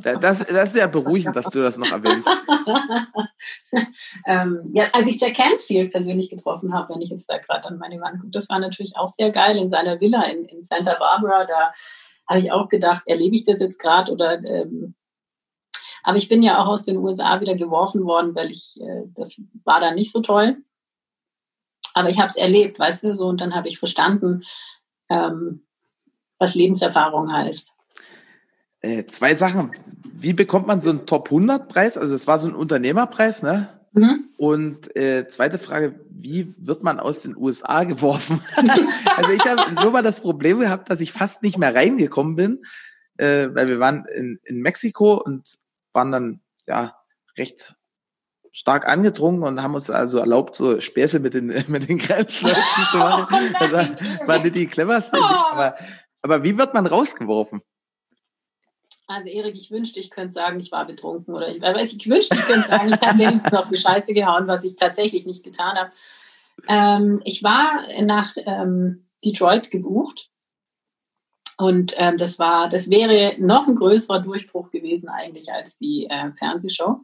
das, 0.00 0.20
das 0.20 0.44
ist 0.46 0.76
ja 0.76 0.86
beruhigend, 0.86 1.34
dass 1.34 1.46
du 1.46 1.60
das 1.60 1.76
noch 1.76 1.90
erwähnst. 1.90 2.28
ähm, 4.26 4.70
ja, 4.72 4.90
als 4.92 5.08
ich 5.08 5.20
Jack 5.20 5.34
Canfield 5.34 5.90
persönlich 5.90 6.30
getroffen 6.30 6.72
habe, 6.72 6.94
wenn 6.94 7.02
ich 7.02 7.10
jetzt 7.10 7.28
da 7.28 7.38
gerade 7.38 7.66
an 7.66 7.78
meine 7.78 8.00
Wand 8.00 8.20
gucke, 8.20 8.30
das 8.30 8.48
war 8.48 8.60
natürlich 8.60 8.96
auch 8.96 9.08
sehr 9.08 9.32
geil 9.32 9.56
in 9.56 9.70
seiner 9.70 10.00
Villa 10.00 10.22
in, 10.22 10.44
in 10.44 10.62
Santa 10.62 10.94
Barbara. 10.94 11.46
Da 11.46 11.74
habe 12.28 12.38
ich 12.38 12.52
auch 12.52 12.68
gedacht, 12.68 13.02
erlebe 13.06 13.34
ich 13.34 13.44
das 13.44 13.58
jetzt 13.58 13.82
gerade 13.82 14.12
oder 14.12 14.38
ähm, 14.44 14.94
aber 16.04 16.18
ich 16.18 16.28
bin 16.28 16.44
ja 16.44 16.62
auch 16.62 16.68
aus 16.68 16.84
den 16.84 16.98
USA 16.98 17.40
wieder 17.40 17.56
geworfen 17.56 18.04
worden, 18.04 18.36
weil 18.36 18.52
ich, 18.52 18.80
äh, 18.80 19.02
das 19.16 19.42
war 19.64 19.80
da 19.80 19.90
nicht 19.90 20.12
so 20.12 20.20
toll. 20.20 20.58
Aber 21.96 22.10
ich 22.10 22.18
habe 22.18 22.28
es 22.28 22.36
erlebt, 22.36 22.78
weißt 22.78 23.04
du, 23.04 23.16
so 23.16 23.26
und 23.26 23.40
dann 23.40 23.54
habe 23.54 23.68
ich 23.68 23.78
verstanden, 23.78 24.42
ähm, 25.08 25.62
was 26.38 26.54
Lebenserfahrung 26.54 27.32
heißt. 27.32 27.70
Äh, 28.82 29.06
zwei 29.06 29.34
Sachen. 29.34 29.72
Wie 30.04 30.34
bekommt 30.34 30.66
man 30.66 30.82
so 30.82 30.90
einen 30.90 31.06
Top 31.06 31.28
100 31.28 31.68
Preis? 31.68 31.96
Also 31.96 32.14
es 32.14 32.26
war 32.26 32.36
so 32.36 32.50
ein 32.50 32.54
Unternehmerpreis, 32.54 33.42
ne? 33.42 33.80
Mhm. 33.92 34.24
Und 34.36 34.94
äh, 34.94 35.26
zweite 35.28 35.58
Frage, 35.58 35.98
wie 36.10 36.54
wird 36.58 36.82
man 36.82 37.00
aus 37.00 37.22
den 37.22 37.34
USA 37.34 37.84
geworfen? 37.84 38.42
also 39.16 39.30
ich 39.30 39.46
habe 39.46 39.72
nur 39.80 39.90
mal 39.90 40.02
das 40.02 40.20
Problem 40.20 40.60
gehabt, 40.60 40.90
dass 40.90 41.00
ich 41.00 41.12
fast 41.12 41.42
nicht 41.42 41.56
mehr 41.56 41.74
reingekommen 41.74 42.36
bin, 42.36 42.62
äh, 43.16 43.48
weil 43.54 43.68
wir 43.68 43.80
waren 43.80 44.04
in, 44.14 44.38
in 44.44 44.60
Mexiko 44.60 45.14
und 45.14 45.56
waren 45.94 46.12
dann 46.12 46.40
ja 46.66 46.94
recht 47.38 47.72
stark 48.56 48.88
angedrungen 48.88 49.42
und 49.42 49.62
haben 49.62 49.74
uns 49.74 49.90
also 49.90 50.18
erlaubt, 50.18 50.54
so 50.54 50.80
Späße 50.80 51.20
mit 51.20 51.34
den, 51.34 51.48
mit 51.68 51.88
den 51.90 51.98
Grenzleuten 51.98 52.56
zu 52.90 52.96
machen. 52.96 53.54
Oh 53.60 53.66
das 53.70 53.88
war 54.26 54.38
nicht 54.38 54.54
die 54.54 54.66
cleverste. 54.66 55.18
Oh. 55.20 55.24
Aber, 55.24 55.76
aber 56.22 56.42
wie 56.42 56.56
wird 56.56 56.72
man 56.72 56.86
rausgeworfen? 56.86 57.60
Also 59.06 59.28
Erik, 59.28 59.56
ich 59.56 59.70
wünschte, 59.70 60.00
ich 60.00 60.10
könnte 60.10 60.32
sagen, 60.32 60.58
ich 60.58 60.72
war 60.72 60.86
betrunken 60.86 61.34
oder 61.34 61.48
ich, 61.48 61.62
aber 61.62 61.82
ich 61.82 62.08
wünschte, 62.08 62.34
ich 62.34 62.46
könnte 62.46 62.68
sagen, 62.68 62.92
ich 62.94 63.00
habe 63.06 63.18
wenigstens 63.18 63.52
noch 63.52 63.68
die 63.68 63.76
Scheiße 63.76 64.14
gehauen, 64.14 64.46
was 64.46 64.64
ich 64.64 64.74
tatsächlich 64.76 65.26
nicht 65.26 65.44
getan 65.44 65.76
habe. 65.76 65.92
Ähm, 66.66 67.20
ich 67.24 67.42
war 67.42 67.84
nach 68.02 68.32
ähm, 68.46 69.06
Detroit 69.22 69.70
gebucht 69.70 70.30
und 71.58 71.94
ähm, 71.96 72.16
das 72.16 72.38
war, 72.38 72.68
das 72.68 72.90
wäre 72.90 73.36
noch 73.38 73.66
ein 73.66 73.76
größerer 73.76 74.20
Durchbruch 74.20 74.70
gewesen 74.70 75.08
eigentlich 75.08 75.52
als 75.52 75.76
die 75.76 76.06
äh, 76.08 76.32
Fernsehshow. 76.32 77.00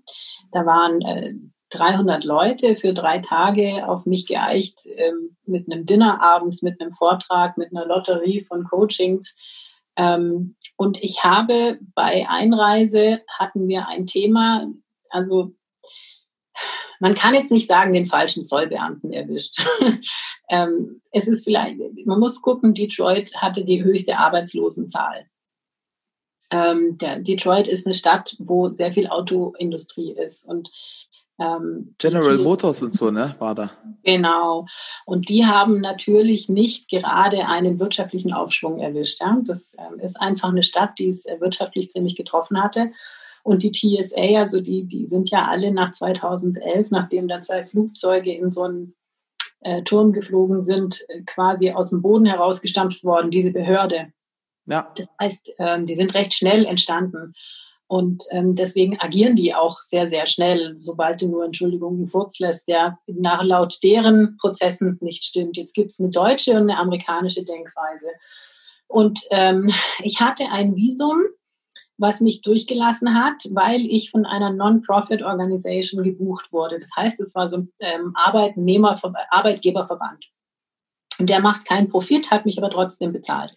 Da 0.53 0.67
waren 0.67 1.01
äh, 1.03 1.35
300 1.71 2.25
Leute 2.25 2.77
für 2.77 2.93
drei 2.93 3.19
Tage 3.19 3.89
auf 3.89 4.07
mich 4.07 4.27
geeicht 4.27 4.81
ähm, 4.97 5.37
mit 5.45 5.71
einem 5.71 5.87
Dinner 5.87 6.23
abends, 6.23 6.63
mit 6.63 6.81
einem 6.81 6.93
Vortrag, 6.93 7.57
mit 7.57 7.75
einer 7.75 7.87
Lotterie 7.87 8.43
von 8.43 8.65
Coachings. 8.65 9.37
Ähm, 9.97 10.57
und 10.77 10.99
ich 11.01 11.25
habe 11.25 11.79
bei 11.95 12.27
Einreise 12.29 13.21
hatten 13.39 13.69
wir 13.69 13.89
ein 13.89 14.07
Thema, 14.07 14.67
also 15.11 15.53
man 17.01 17.15
kann 17.15 17.35
jetzt 17.35 17.51
nicht 17.51 17.67
sagen, 17.67 17.93
den 17.95 18.07
falschen 18.07 18.47
Zollbeamten 18.47 19.13
erwischt. 19.13 19.67
ähm, 20.51 21.01
es 21.11 21.27
ist 21.27 21.45
vielleicht, 21.45 21.79
man 22.05 22.21
muss 22.21 22.43
gucken, 22.43 22.75
Detroit 22.75 23.35
hatte 23.37 23.65
die 23.65 23.83
höchste 23.83 24.19
Arbeitslosenzahl. 24.19 25.27
Ähm, 26.53 26.99
der, 26.99 27.19
Detroit 27.19 27.67
ist 27.67 27.87
eine 27.87 27.95
Stadt, 27.95 28.37
wo 28.39 28.69
sehr 28.69 28.93
viel 28.93 29.09
Autoindustrie 29.09 30.13
ist 30.13 30.49
und 30.49 30.71
ähm, 31.39 31.95
General 31.99 32.37
die, 32.37 32.45
Motors 32.45 32.83
und 32.83 32.95
so, 32.95 33.11
ne, 33.11 33.35
war 33.39 33.55
da. 33.55 33.71
Genau. 34.05 34.67
Und 35.07 35.29
die 35.29 35.47
haben 35.47 35.81
natürlich 35.81 36.49
nicht 36.49 36.91
gerade 36.91 37.47
einen 37.47 37.81
wirtschaftlichen 37.81 38.33
Aufschwung 38.33 38.81
erwischt. 38.81 39.21
Ja? 39.21 39.41
Das 39.45 39.75
ähm, 39.79 39.99
ist 39.99 40.21
einfach 40.21 40.51
eine 40.51 40.63
Stadt, 40.63 40.99
die 40.99 41.09
es 41.09 41.25
äh, 41.25 41.41
wirtschaftlich 41.41 41.91
ziemlich 41.91 42.17
getroffen 42.17 42.63
hatte. 42.63 42.93
Und 43.43 43.63
die 43.63 43.73
TSA, 43.73 44.39
also 44.39 44.61
die, 44.61 44.85
die 44.85 45.07
sind 45.07 45.31
ja 45.31 45.49
alle 45.49 45.73
nach 45.73 45.91
2011, 45.93 46.91
nachdem 46.91 47.27
da 47.27 47.41
zwei 47.41 47.65
Flugzeuge 47.65 48.33
in 48.33 48.53
so 48.53 48.63
einen 48.63 48.95
äh, 49.61 49.83
Turm 49.83 50.13
geflogen 50.13 50.63
sind, 50.63 51.01
äh, 51.09 51.23
quasi 51.23 51.71
aus 51.71 51.91
dem 51.91 52.03
Boden 52.03 52.27
herausgestampft 52.27 53.05
worden, 53.05 53.31
diese 53.31 53.53
Behörde. 53.53 54.13
Ja. 54.67 54.93
Das 54.97 55.09
heißt, 55.21 55.53
ähm, 55.59 55.87
die 55.87 55.95
sind 55.95 56.15
recht 56.15 56.35
schnell 56.35 56.65
entstanden. 56.65 57.35
Und 57.93 58.25
ähm, 58.31 58.55
deswegen 58.55 58.99
agieren 59.01 59.37
die 59.37 59.55
auch 59.55 59.79
sehr, 59.81 60.09
sehr 60.09 60.27
schnell, 60.27 60.73
sobald 60.77 61.21
du 61.21 61.29
nur 61.29 61.45
Entschuldigungen 61.45 62.07
Furz 62.07 62.39
lässt, 62.39 62.67
der 62.67 62.99
nach 63.07 63.43
laut 63.45 63.79
deren 63.83 64.39
Prozessen 64.39 64.97
nicht 65.03 65.25
stimmt. 65.25 65.59
Jetzt 65.59 65.75
gibt 65.75 65.91
es 65.91 66.01
eine 66.01 66.09
deutsche 66.09 66.53
und 66.53 66.71
eine 66.71 66.79
amerikanische 66.79 67.45
Denkweise. 67.45 68.09
Und 68.87 69.21
ähm, 69.31 69.71
ich 70.03 70.21
hatte 70.21 70.47
ein 70.51 70.75
Visum, 70.75 71.21
was 71.99 72.23
mich 72.23 72.41
durchgelassen 72.41 73.15
hat, 73.15 73.45
weil 73.53 73.83
ich 73.83 74.11
von 74.11 74.25
einer 74.25 74.51
Non-Profit-Organisation 74.51 76.03
gebucht 76.03 76.51
wurde. 76.51 76.79
Das 76.79 76.91
heißt, 76.97 77.21
es 77.21 77.35
war 77.35 77.47
so 77.49 77.59
ein 77.59 77.73
ähm, 77.81 78.13
Arbeitnehmer, 78.15 78.99
Arbeitgeberverband. 79.31 80.25
Und 81.19 81.29
der 81.29 81.41
macht 81.41 81.67
keinen 81.67 81.89
Profit, 81.89 82.31
hat 82.31 82.47
mich 82.47 82.59
aber 82.59 82.71
trotzdem 82.71 83.13
bezahlt. 83.13 83.55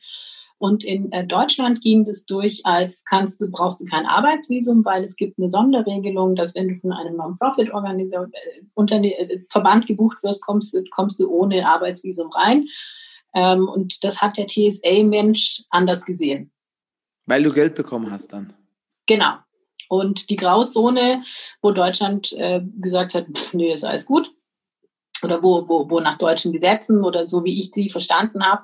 Und 0.57 0.83
in 0.83 1.11
äh, 1.11 1.25
Deutschland 1.25 1.81
ging 1.81 2.05
das 2.05 2.25
durch, 2.25 2.61
als 2.65 3.03
kannst 3.03 3.41
du, 3.41 3.51
brauchst 3.51 3.81
du 3.81 3.85
kein 3.85 4.05
Arbeitsvisum, 4.05 4.85
weil 4.85 5.03
es 5.03 5.17
gibt 5.17 5.37
eine 5.37 5.49
Sonderregelung, 5.49 6.35
dass 6.35 6.55
wenn 6.55 6.69
du 6.69 6.75
von 6.75 6.93
einem 6.93 7.17
Non-Profit-Organisation, 7.17 8.31
äh, 8.33 9.09
äh, 9.09 9.43
Verband 9.49 9.85
gebucht 9.85 10.23
wirst, 10.23 10.41
kommst 10.41 10.73
du, 10.73 10.83
kommst 10.91 11.19
du 11.19 11.29
ohne 11.29 11.67
Arbeitsvisum 11.67 12.29
rein. 12.31 12.67
Ähm, 13.33 13.67
und 13.67 14.03
das 14.05 14.21
hat 14.21 14.37
der 14.37 14.47
TSA-Mensch 14.47 15.63
anders 15.69 16.05
gesehen. 16.05 16.51
Weil 17.25 17.43
du 17.43 17.51
Geld 17.51 17.75
bekommen 17.75 18.09
hast 18.09 18.31
dann. 18.31 18.53
Genau. 19.07 19.33
Und 19.89 20.29
die 20.29 20.37
Grauzone, 20.37 21.23
wo 21.61 21.71
Deutschland 21.71 22.31
äh, 22.33 22.61
gesagt 22.79 23.13
hat, 23.13 23.27
pff, 23.33 23.53
nee, 23.55 23.73
ist 23.73 23.83
alles 23.83 24.05
gut, 24.05 24.31
oder 25.23 25.43
wo, 25.43 25.67
wo, 25.67 25.89
wo 25.89 25.99
nach 25.99 26.17
deutschen 26.17 26.51
Gesetzen 26.51 27.03
oder 27.03 27.27
so 27.27 27.43
wie 27.43 27.59
ich 27.59 27.71
sie 27.71 27.89
verstanden 27.89 28.43
habe, 28.43 28.63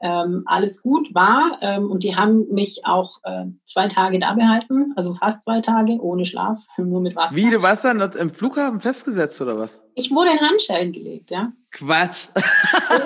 ähm, 0.00 0.42
alles 0.46 0.82
gut 0.82 1.14
war. 1.14 1.58
Ähm, 1.60 1.90
und 1.90 2.04
die 2.04 2.16
haben 2.16 2.46
mich 2.50 2.84
auch 2.84 3.18
äh, 3.24 3.46
zwei 3.64 3.88
Tage 3.88 4.18
da 4.18 4.34
behalten, 4.34 4.92
also 4.96 5.14
fast 5.14 5.42
zwei 5.42 5.60
Tage, 5.60 5.98
ohne 6.00 6.24
Schlaf, 6.24 6.66
nur 6.78 7.00
mit 7.00 7.16
Wasser. 7.16 7.36
Wie, 7.36 7.50
du 7.50 7.62
warst 7.62 7.84
dann 7.84 8.00
im 8.00 8.30
Flughafen 8.30 8.80
festgesetzt 8.80 9.40
oder 9.40 9.58
was? 9.58 9.80
Ich 9.94 10.10
wurde 10.10 10.30
in 10.30 10.40
Handschellen 10.40 10.92
gelegt, 10.92 11.30
ja. 11.30 11.52
Quatsch. 11.70 12.28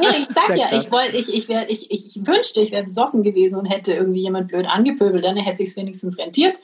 Ja, 0.03 0.11
ich 0.16 0.28
sag 0.28 0.57
ja, 0.57 0.78
ich, 0.78 0.91
wollt, 0.93 1.12
ich, 1.14 1.34
ich, 1.34 1.49
wär, 1.49 1.68
ich, 1.68 1.91
ich 1.91 2.24
wünschte, 2.24 2.61
ich 2.61 2.70
wäre 2.70 2.84
besoffen 2.84 3.22
gewesen 3.22 3.57
und 3.57 3.66
hätte 3.66 3.93
irgendwie 3.93 4.22
jemand 4.22 4.49
blöd 4.49 4.66
angepöbelt, 4.66 5.24
dann 5.24 5.36
hätte 5.36 5.62
es 5.62 5.70
sich 5.70 5.76
wenigstens 5.76 6.18
rentiert, 6.18 6.57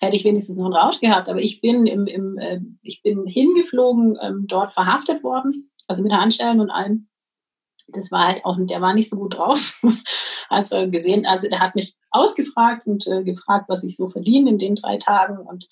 hätte 0.00 0.16
ich 0.16 0.24
wenigstens 0.24 0.56
noch 0.56 0.64
einen 0.64 0.74
Rausch 0.74 1.00
gehabt. 1.00 1.28
Aber 1.28 1.40
ich 1.40 1.60
bin, 1.60 1.86
im, 1.86 2.06
im, 2.06 2.38
äh, 2.38 2.60
ich 2.82 3.02
bin 3.02 3.26
hingeflogen, 3.26 4.18
ähm, 4.22 4.46
dort 4.48 4.72
verhaftet 4.72 5.22
worden, 5.22 5.70
also 5.88 6.02
mit 6.02 6.12
Handschellen 6.12 6.60
und 6.60 6.70
allem 6.70 7.09
das 7.92 8.10
war 8.10 8.28
halt 8.28 8.44
auch, 8.44 8.56
der 8.60 8.80
war 8.80 8.94
nicht 8.94 9.08
so 9.08 9.16
gut 9.16 9.36
drauf. 9.36 9.80
also 10.48 10.90
gesehen, 10.90 11.26
also 11.26 11.48
der 11.48 11.60
hat 11.60 11.74
mich 11.74 11.94
ausgefragt 12.10 12.86
und 12.86 13.06
äh, 13.06 13.22
gefragt, 13.22 13.66
was 13.68 13.84
ich 13.84 13.96
so 13.96 14.06
verdiene 14.06 14.50
in 14.50 14.58
den 14.58 14.74
drei 14.74 14.98
Tagen. 14.98 15.38
Und 15.38 15.68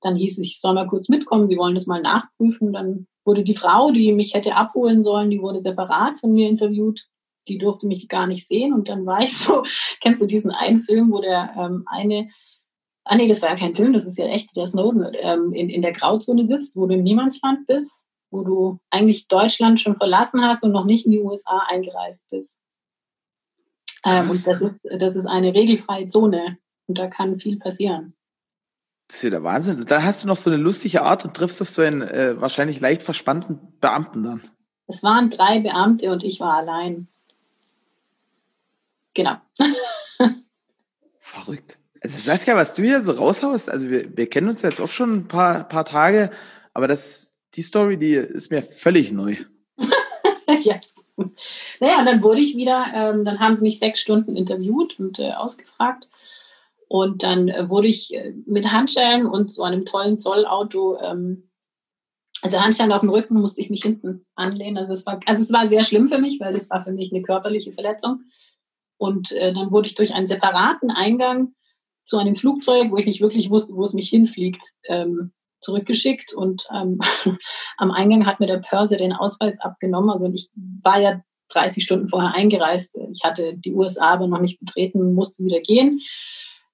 dann 0.00 0.16
hieß 0.16 0.38
es, 0.38 0.46
ich 0.46 0.60
soll 0.60 0.74
mal 0.74 0.86
kurz 0.86 1.08
mitkommen, 1.08 1.48
sie 1.48 1.56
wollen 1.56 1.74
das 1.74 1.86
mal 1.86 2.02
nachprüfen. 2.02 2.72
Dann 2.72 3.06
wurde 3.24 3.44
die 3.44 3.56
Frau, 3.56 3.90
die 3.90 4.12
mich 4.12 4.34
hätte 4.34 4.56
abholen 4.56 5.02
sollen, 5.02 5.30
die 5.30 5.40
wurde 5.40 5.60
separat 5.60 6.18
von 6.20 6.32
mir 6.32 6.48
interviewt. 6.48 7.06
Die 7.48 7.58
durfte 7.58 7.86
mich 7.86 8.08
gar 8.08 8.26
nicht 8.26 8.46
sehen. 8.46 8.72
Und 8.72 8.88
dann 8.88 9.06
war 9.06 9.20
ich 9.20 9.36
so, 9.36 9.62
kennst 10.00 10.22
du 10.22 10.26
diesen 10.26 10.50
einen 10.50 10.82
Film, 10.82 11.10
wo 11.10 11.20
der 11.20 11.54
ähm, 11.56 11.84
eine 11.86 12.28
Ah 13.10 13.16
nee, 13.16 13.26
das 13.26 13.40
war 13.40 13.48
ja 13.48 13.56
kein 13.56 13.74
Film, 13.74 13.94
das 13.94 14.04
ist 14.04 14.18
ja 14.18 14.26
echt 14.26 14.54
der 14.54 14.66
Snowden 14.66 15.06
ähm, 15.14 15.54
in, 15.54 15.70
in 15.70 15.80
der 15.80 15.92
Grauzone 15.92 16.44
sitzt, 16.44 16.76
wo 16.76 16.86
du 16.86 16.92
im 16.92 17.02
Niemandsland 17.02 17.66
bist 17.66 18.07
wo 18.30 18.42
du 18.42 18.78
eigentlich 18.90 19.28
Deutschland 19.28 19.80
schon 19.80 19.96
verlassen 19.96 20.42
hast 20.42 20.62
und 20.64 20.72
noch 20.72 20.84
nicht 20.84 21.06
in 21.06 21.12
die 21.12 21.20
USA 21.20 21.62
eingereist 21.68 22.28
bist. 22.30 22.60
Ähm, 24.04 24.30
und 24.30 24.46
das 24.46 24.60
ist, 24.60 24.74
das 24.82 25.16
ist 25.16 25.26
eine 25.26 25.54
regelfreie 25.54 26.08
Zone 26.08 26.58
und 26.86 26.98
da 26.98 27.08
kann 27.08 27.38
viel 27.38 27.58
passieren. 27.58 28.14
Das 29.08 29.16
ist 29.18 29.22
ja 29.22 29.30
der 29.30 29.42
Wahnsinn. 29.42 29.80
Und 29.80 29.90
dann 29.90 30.04
hast 30.04 30.22
du 30.22 30.28
noch 30.28 30.36
so 30.36 30.50
eine 30.50 30.62
lustige 30.62 31.02
Art 31.02 31.24
und 31.24 31.34
triffst 31.34 31.62
auf 31.62 31.68
so 31.68 31.82
einen 31.82 32.02
äh, 32.02 32.40
wahrscheinlich 32.40 32.78
leicht 32.80 33.02
verspannten 33.02 33.58
Beamten 33.80 34.22
dann. 34.22 34.42
Es 34.86 35.02
waren 35.02 35.30
drei 35.30 35.60
Beamte 35.60 36.12
und 36.12 36.22
ich 36.22 36.40
war 36.40 36.54
allein. 36.54 37.08
Genau. 39.14 39.36
Verrückt. 41.18 41.78
Also 42.00 42.18
Saskia, 42.18 42.54
was 42.54 42.74
du 42.74 42.82
hier 42.82 43.00
so 43.02 43.12
raushaust, 43.12 43.70
also 43.70 43.88
wir, 43.88 44.16
wir 44.16 44.30
kennen 44.30 44.48
uns 44.48 44.62
jetzt 44.62 44.80
auch 44.80 44.90
schon 44.90 45.14
ein 45.14 45.28
paar, 45.28 45.64
paar 45.64 45.84
Tage, 45.84 46.30
aber 46.72 46.86
das 46.86 47.34
die 47.54 47.62
Story, 47.62 47.98
die 47.98 48.14
ist 48.14 48.50
mir 48.50 48.62
völlig 48.62 49.12
neu. 49.12 49.36
ja. 50.62 50.80
Naja, 51.80 51.98
und 51.98 52.06
dann 52.06 52.22
wurde 52.22 52.40
ich 52.40 52.56
wieder, 52.56 52.86
ähm, 52.94 53.24
dann 53.24 53.40
haben 53.40 53.56
sie 53.56 53.62
mich 53.62 53.78
sechs 53.78 54.00
Stunden 54.00 54.36
interviewt 54.36 54.98
und 55.00 55.18
äh, 55.18 55.32
ausgefragt. 55.32 56.08
Und 56.88 57.22
dann 57.22 57.48
äh, 57.48 57.68
wurde 57.68 57.88
ich 57.88 58.14
äh, 58.14 58.32
mit 58.46 58.70
Handschellen 58.72 59.26
und 59.26 59.52
so 59.52 59.62
einem 59.62 59.84
tollen 59.84 60.18
Zollauto, 60.18 60.98
ähm, 61.00 61.50
also 62.42 62.60
Handschellen 62.60 62.92
auf 62.92 63.00
dem 63.00 63.10
Rücken, 63.10 63.40
musste 63.40 63.60
ich 63.60 63.68
mich 63.68 63.82
hinten 63.82 64.24
anlehnen. 64.36 64.78
Also 64.78 64.92
es 64.92 65.04
war, 65.06 65.20
also 65.26 65.42
es 65.42 65.52
war 65.52 65.68
sehr 65.68 65.84
schlimm 65.84 66.08
für 66.08 66.18
mich, 66.18 66.38
weil 66.40 66.54
es 66.54 66.70
war 66.70 66.84
für 66.84 66.92
mich 66.92 67.12
eine 67.12 67.22
körperliche 67.22 67.72
Verletzung. 67.72 68.22
Und 68.96 69.32
äh, 69.32 69.52
dann 69.52 69.70
wurde 69.70 69.86
ich 69.86 69.94
durch 69.94 70.14
einen 70.14 70.26
separaten 70.26 70.90
Eingang 70.90 71.54
zu 72.04 72.18
einem 72.18 72.36
Flugzeug, 72.36 72.90
wo 72.90 72.96
ich 72.96 73.06
nicht 73.06 73.20
wirklich 73.20 73.50
wusste, 73.50 73.74
wo 73.74 73.82
es 73.82 73.92
mich 73.92 74.08
hinfliegt, 74.08 74.62
ähm, 74.84 75.32
zurückgeschickt 75.60 76.34
und 76.34 76.66
ähm, 76.74 76.98
am 77.76 77.90
Eingang 77.90 78.26
hat 78.26 78.40
mir 78.40 78.46
der 78.46 78.58
Pörse 78.58 78.96
den 78.96 79.12
Ausweis 79.12 79.60
abgenommen. 79.60 80.10
Also 80.10 80.30
ich 80.32 80.50
war 80.82 81.00
ja 81.00 81.20
30 81.50 81.84
Stunden 81.84 82.08
vorher 82.08 82.34
eingereist. 82.34 82.98
Ich 83.12 83.24
hatte 83.24 83.56
die 83.56 83.72
USA 83.72 84.12
aber 84.12 84.26
noch 84.26 84.40
nicht 84.40 84.60
betreten, 84.60 85.14
musste 85.14 85.44
wieder 85.44 85.60
gehen. 85.60 86.00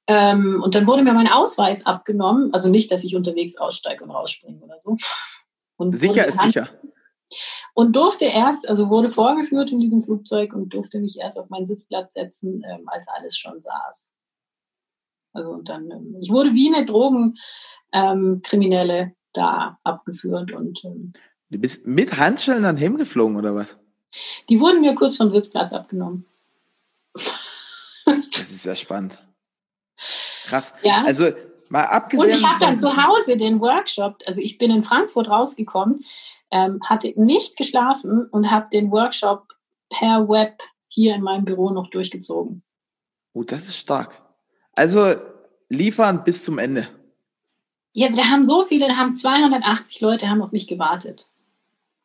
Ähm, 0.06 0.60
und 0.62 0.74
dann 0.74 0.86
wurde 0.86 1.02
mir 1.02 1.14
mein 1.14 1.30
Ausweis 1.30 1.86
abgenommen. 1.86 2.52
Also 2.52 2.68
nicht, 2.68 2.92
dass 2.92 3.04
ich 3.04 3.16
unterwegs 3.16 3.56
aussteige 3.56 4.04
und 4.04 4.10
rausspringe 4.10 4.60
oder 4.60 4.76
so. 4.78 4.96
Und 5.76 5.98
sicher 5.98 6.24
ist 6.24 6.38
sicher. 6.38 6.68
Und 7.74 7.96
durfte 7.96 8.26
erst, 8.26 8.68
also 8.68 8.90
wurde 8.90 9.10
vorgeführt 9.10 9.72
in 9.72 9.80
diesem 9.80 10.00
Flugzeug 10.02 10.54
und 10.54 10.72
durfte 10.72 11.00
mich 11.00 11.18
erst 11.18 11.36
auf 11.36 11.48
meinen 11.48 11.66
Sitzplatz 11.66 12.14
setzen, 12.14 12.62
ähm, 12.64 12.84
als 12.86 13.08
alles 13.08 13.36
schon 13.36 13.60
saß. 13.60 14.13
Also 15.34 15.50
und 15.50 15.68
dann, 15.68 15.90
ähm, 15.90 16.16
ich 16.20 16.30
wurde 16.30 16.54
wie 16.54 16.74
eine 16.74 16.86
Drogen, 16.86 17.36
ähm, 17.92 18.40
da 19.32 19.78
abgeführt. 19.82 20.52
Und, 20.52 20.82
ähm, 20.84 21.12
du 21.50 21.58
bist 21.58 21.86
mit 21.86 22.16
Handschellen 22.16 22.62
dann 22.62 22.76
hemgeflogen 22.76 23.36
oder 23.36 23.54
was? 23.54 23.78
Die 24.48 24.60
wurden 24.60 24.80
mir 24.80 24.94
kurz 24.94 25.16
vom 25.16 25.30
Sitzplatz 25.30 25.72
abgenommen. 25.72 26.24
das 27.14 28.38
ist 28.38 28.62
sehr 28.62 28.76
spannend. 28.76 29.18
Krass. 30.44 30.74
Ja. 30.82 31.02
Also 31.04 31.30
mal 31.68 31.84
abgesehen. 31.84 32.28
Und 32.28 32.34
ich 32.34 32.46
habe 32.46 32.60
dann 32.60 32.76
zu 32.76 32.96
Hause 32.96 33.36
den 33.36 33.60
Workshop, 33.60 34.18
also 34.26 34.40
ich 34.40 34.58
bin 34.58 34.70
in 34.70 34.82
Frankfurt 34.82 35.28
rausgekommen, 35.28 36.04
ähm, 36.50 36.80
hatte 36.84 37.12
nicht 37.16 37.56
geschlafen 37.56 38.28
und 38.30 38.50
habe 38.50 38.68
den 38.72 38.90
Workshop 38.92 39.48
per 39.88 40.28
Web 40.28 40.60
hier 40.88 41.16
in 41.16 41.22
meinem 41.22 41.44
Büro 41.44 41.70
noch 41.70 41.90
durchgezogen. 41.90 42.62
Oh, 43.32 43.42
das 43.42 43.68
ist 43.68 43.78
stark. 43.78 44.23
Also 44.74 45.14
liefern 45.68 46.24
bis 46.24 46.44
zum 46.44 46.58
Ende. 46.58 46.88
Ja, 47.92 48.08
da 48.08 48.24
haben 48.24 48.44
so 48.44 48.64
viele, 48.64 48.88
da 48.88 48.96
haben 48.96 49.14
280 49.14 50.00
Leute 50.00 50.28
haben 50.28 50.42
auf 50.42 50.52
mich 50.52 50.66
gewartet. 50.66 51.26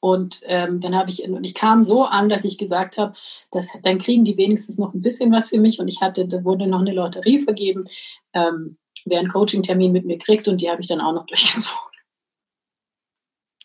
Und 0.02 0.44
ähm, 0.46 0.80
dann 0.80 0.96
habe 0.96 1.10
ich, 1.10 1.24
und 1.24 1.44
ich 1.44 1.56
kam 1.56 1.84
so 1.84 2.06
an, 2.06 2.30
dass 2.30 2.46
ich 2.46 2.58
gesagt 2.58 2.98
habe, 2.98 3.14
dass, 3.52 3.70
dann 3.84 3.98
kriegen 3.98 4.24
die 4.24 4.38
wenigstens 4.38 4.78
noch 4.78 4.94
ein 4.94 5.02
bisschen 5.02 5.32
was 5.32 5.50
für 5.50 5.60
mich. 5.60 5.80
Und 5.80 5.88
ich 5.88 6.00
hatte, 6.00 6.28
da 6.28 6.44
wurde 6.46 6.68
noch 6.68 6.80
eine 6.80 6.94
Lotterie 6.94 7.42
vergeben, 7.42 7.86
ähm, 8.34 8.78
wer 9.06 9.20
einen 9.20 9.30
Coaching-Termin 9.30 9.92
mit 9.92 10.06
mir 10.06 10.18
kriegt 10.18 10.48
und 10.48 10.62
die 10.62 10.70
habe 10.70 10.82
ich 10.82 10.88
dann 10.88 11.02
auch 11.02 11.14
noch 11.14 11.26
durchgezogen. 11.28 11.80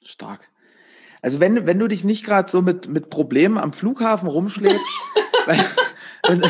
Stark. 0.03 0.51
Also 1.23 1.41
wenn, 1.41 1.67
wenn 1.67 1.79
du 1.79 1.89
dich 1.89 2.05
nicht 2.05 2.25
gerade 2.25 2.51
so 2.51 2.63
mit, 2.63 2.89
mit 2.89 3.11
Problemen 3.11 3.57
am 3.57 3.73
Flughafen 3.73 4.29
rumschlägst 4.29 5.01
und, 6.29 6.45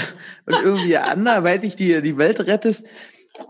und 0.47 0.63
irgendwie 0.63 0.97
anderweitig 0.97 1.77
die, 1.77 2.01
die 2.03 2.17
Welt 2.19 2.41
rettest, 2.41 2.87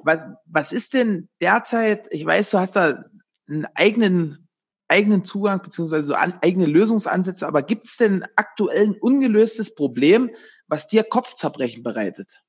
was, 0.03 0.27
was 0.47 0.73
ist 0.73 0.95
denn 0.95 1.29
derzeit, 1.41 2.07
ich 2.11 2.25
weiß, 2.25 2.51
du 2.51 2.59
hast 2.59 2.77
da 2.77 3.05
einen 3.49 3.67
eigenen, 3.75 4.49
eigenen 4.89 5.25
Zugang 5.25 5.63
beziehungsweise 5.63 6.05
so 6.05 6.15
an, 6.15 6.37
eigene 6.43 6.67
Lösungsansätze, 6.67 7.47
aber 7.47 7.63
gibt 7.63 7.87
es 7.87 7.97
denn 7.97 8.25
aktuell 8.37 8.89
ein 8.89 8.99
ungelöstes 8.99 9.75
Problem, 9.75 10.31
was 10.67 10.89
dir 10.89 11.05
Kopfzerbrechen 11.05 11.83
bereitet? 11.83 12.41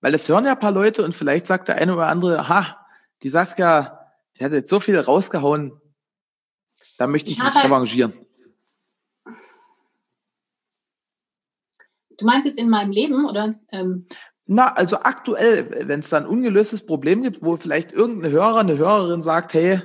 Weil 0.00 0.12
das 0.12 0.28
hören 0.28 0.44
ja 0.44 0.52
ein 0.52 0.58
paar 0.58 0.72
Leute 0.72 1.04
und 1.04 1.14
vielleicht 1.14 1.46
sagt 1.46 1.68
der 1.68 1.76
eine 1.76 1.94
oder 1.94 2.08
andere, 2.08 2.48
ha, 2.48 2.84
die 3.22 3.28
Saskia, 3.28 4.00
die 4.36 4.44
hat 4.44 4.52
jetzt 4.52 4.70
so 4.70 4.80
viel 4.80 4.98
rausgehauen, 4.98 5.80
da 6.98 7.06
möchte 7.06 7.30
ich, 7.30 7.38
ich 7.38 7.44
mich 7.44 7.64
revanchieren. 7.64 8.12
Du 12.22 12.26
meinst 12.26 12.46
jetzt 12.46 12.58
in 12.60 12.70
meinem 12.70 12.92
Leben 12.92 13.28
oder? 13.28 13.58
Ähm 13.72 14.06
Na, 14.46 14.72
also 14.74 14.98
aktuell, 14.98 15.88
wenn 15.88 16.00
es 16.00 16.10
da 16.10 16.18
ein 16.18 16.26
ungelöstes 16.26 16.86
Problem 16.86 17.20
gibt, 17.24 17.42
wo 17.42 17.56
vielleicht 17.56 17.90
irgendein 17.90 18.30
Hörer, 18.30 18.60
eine 18.60 18.78
Hörerin 18.78 19.24
sagt, 19.24 19.54
hey, 19.54 19.82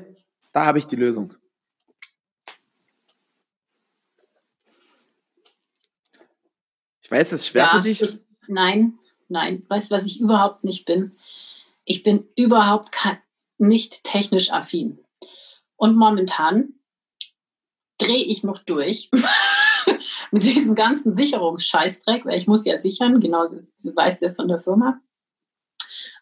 da 0.51 0.67
habe 0.67 0.77
ich 0.77 0.85
die 0.85 0.97
Lösung. 0.97 1.33
Ich 7.01 7.09
weiß, 7.09 7.31
es 7.31 7.41
ist 7.41 7.47
schwer 7.47 7.63
ja, 7.63 7.69
für 7.69 7.81
dich. 7.81 8.03
Ich, 8.03 8.19
nein, 8.47 8.99
nein. 9.29 9.65
Weißt 9.67 9.89
du, 9.89 9.95
was 9.95 10.05
ich 10.05 10.21
überhaupt 10.21 10.63
nicht 10.63 10.85
bin? 10.85 11.17
Ich 11.85 12.03
bin 12.03 12.27
überhaupt 12.35 12.95
nicht 13.57 14.03
technisch 14.03 14.51
affin. 14.51 14.99
Und 15.75 15.95
momentan 15.95 16.75
drehe 17.97 18.25
ich 18.25 18.43
noch 18.43 18.59
durch. 18.59 19.09
mit 20.31 20.43
diesem 20.43 20.75
ganzen 20.75 21.15
Sicherungsscheißdreck, 21.15 22.25
weil 22.25 22.38
ich 22.38 22.47
muss 22.47 22.65
ja 22.65 22.79
sichern, 22.81 23.19
genau, 23.19 23.47
das 23.47 23.73
weißt 23.83 24.23
du 24.23 24.33
von 24.33 24.47
der 24.47 24.59
Firma. 24.59 24.99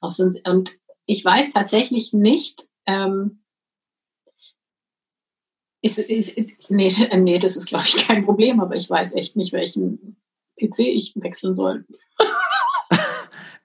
Sonst, 0.07 0.47
und 0.47 0.77
ich 1.05 1.23
weiß 1.23 1.51
tatsächlich 1.51 2.13
nicht, 2.13 2.67
ähm, 2.85 3.43
ist, 5.81 5.99
ist, 5.99 6.37
ist, 6.37 6.71
nee, 6.71 6.91
nee, 7.15 7.39
das 7.39 7.55
ist, 7.55 7.67
glaube 7.67 7.85
ich, 7.87 8.07
kein 8.07 8.25
Problem, 8.25 8.59
aber 8.59 8.75
ich 8.75 8.89
weiß 8.89 9.13
echt 9.13 9.35
nicht, 9.35 9.53
welchen 9.53 10.17
PC 10.59 10.79
ich 10.79 11.13
wechseln 11.15 11.55
soll. 11.55 11.85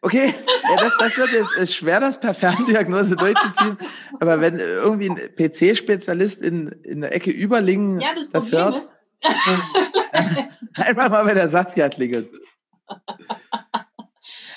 Okay, 0.02 0.32
das, 0.78 0.96
das 0.98 1.18
wird 1.18 1.32
jetzt 1.32 1.58
äh, 1.58 1.66
schwer, 1.66 2.00
das 2.00 2.18
per 2.18 2.32
Ferndiagnose 2.32 3.16
durchzuziehen. 3.16 3.76
Aber 4.18 4.40
wenn 4.40 4.58
irgendwie 4.58 5.10
ein 5.10 5.16
PC-Spezialist 5.36 6.40
in, 6.40 6.68
in 6.84 7.02
der 7.02 7.14
Ecke 7.14 7.30
Überlingen 7.30 8.00
ja, 8.00 8.14
das, 8.14 8.30
das 8.30 8.50
hört. 8.50 8.76
Ist, 8.76 8.88
Einfach 10.74 11.10
mal 11.10 11.24
bei 11.24 11.34
der 11.34 11.48
Saskia 11.48 11.88
klingeln. 11.88 12.28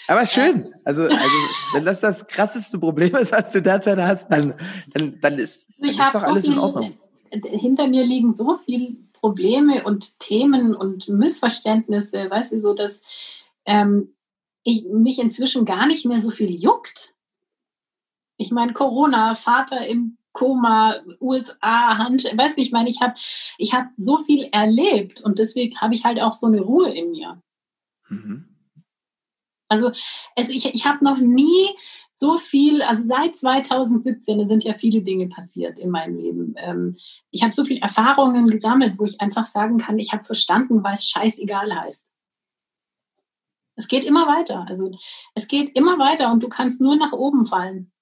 Aber 0.07 0.25
schön. 0.25 0.73
Also, 0.83 1.03
also 1.03 1.37
wenn 1.73 1.85
das 1.85 2.01
das 2.01 2.27
krasseste 2.27 2.77
Problem 2.77 3.15
ist, 3.15 3.31
was 3.31 3.51
du 3.51 3.61
derzeit 3.61 3.97
hast, 3.99 4.29
dann, 4.29 4.53
dann, 4.93 5.19
dann 5.21 5.33
ist, 5.33 5.67
dann 5.77 5.89
ich 5.89 5.99
ist 5.99 6.13
doch 6.13 6.21
so 6.21 6.27
alles 6.27 6.45
viel, 6.45 6.53
in 6.53 6.59
Ordnung. 6.59 6.93
Hinter 7.31 7.87
mir 7.87 8.03
liegen 8.03 8.35
so 8.35 8.57
viele 8.65 8.95
Probleme 9.13 9.83
und 9.83 10.19
Themen 10.19 10.75
und 10.75 11.07
Missverständnisse, 11.07 12.29
weißt 12.29 12.53
du, 12.53 12.59
so 12.59 12.73
dass 12.73 13.03
ähm, 13.65 14.13
ich, 14.63 14.85
mich 14.85 15.19
inzwischen 15.19 15.65
gar 15.65 15.87
nicht 15.87 16.05
mehr 16.05 16.21
so 16.21 16.29
viel 16.29 16.51
juckt. 16.51 17.15
Ich 18.37 18.51
meine, 18.51 18.73
Corona, 18.73 19.35
Vater 19.35 19.87
im 19.87 20.17
Koma, 20.33 20.99
USA, 21.21 21.97
Hand, 21.97 22.25
weißt 22.35 22.57
du, 22.57 22.61
ich 22.61 22.71
meine, 22.71 22.89
ich 22.89 23.01
habe 23.01 23.13
ich 23.57 23.73
hab 23.73 23.87
so 23.95 24.17
viel 24.17 24.49
erlebt 24.51 25.21
und 25.21 25.39
deswegen 25.39 25.79
habe 25.79 25.93
ich 25.93 26.03
halt 26.03 26.19
auch 26.19 26.33
so 26.33 26.47
eine 26.47 26.61
Ruhe 26.61 26.89
in 26.89 27.11
mir. 27.11 27.41
Mhm. 28.09 28.49
Also 29.69 29.91
es, 30.35 30.49
ich, 30.49 30.73
ich 30.73 30.85
habe 30.85 31.03
noch 31.03 31.17
nie 31.17 31.67
so 32.11 32.37
viel, 32.37 32.81
also 32.83 33.03
seit 33.07 33.35
2017 33.35 34.47
sind 34.47 34.63
ja 34.63 34.75
viele 34.75 35.01
Dinge 35.01 35.27
passiert 35.29 35.79
in 35.79 35.89
meinem 35.89 36.17
Leben. 36.17 36.53
Ähm, 36.57 36.97
ich 37.31 37.41
habe 37.41 37.53
so 37.53 37.65
viele 37.65 37.81
Erfahrungen 37.81 38.49
gesammelt, 38.49 38.99
wo 38.99 39.05
ich 39.05 39.19
einfach 39.19 39.45
sagen 39.45 39.77
kann, 39.77 39.97
ich 39.97 40.13
habe 40.13 40.23
verstanden, 40.23 40.83
es 40.93 41.09
scheißegal 41.09 41.73
heißt. 41.75 42.11
Es 43.75 43.87
geht 43.87 44.03
immer 44.03 44.27
weiter. 44.27 44.65
Also 44.67 44.91
es 45.33 45.47
geht 45.47 45.75
immer 45.75 45.97
weiter 45.97 46.31
und 46.31 46.43
du 46.43 46.49
kannst 46.49 46.81
nur 46.81 46.95
nach 46.95 47.13
oben 47.13 47.47
fallen. 47.47 47.92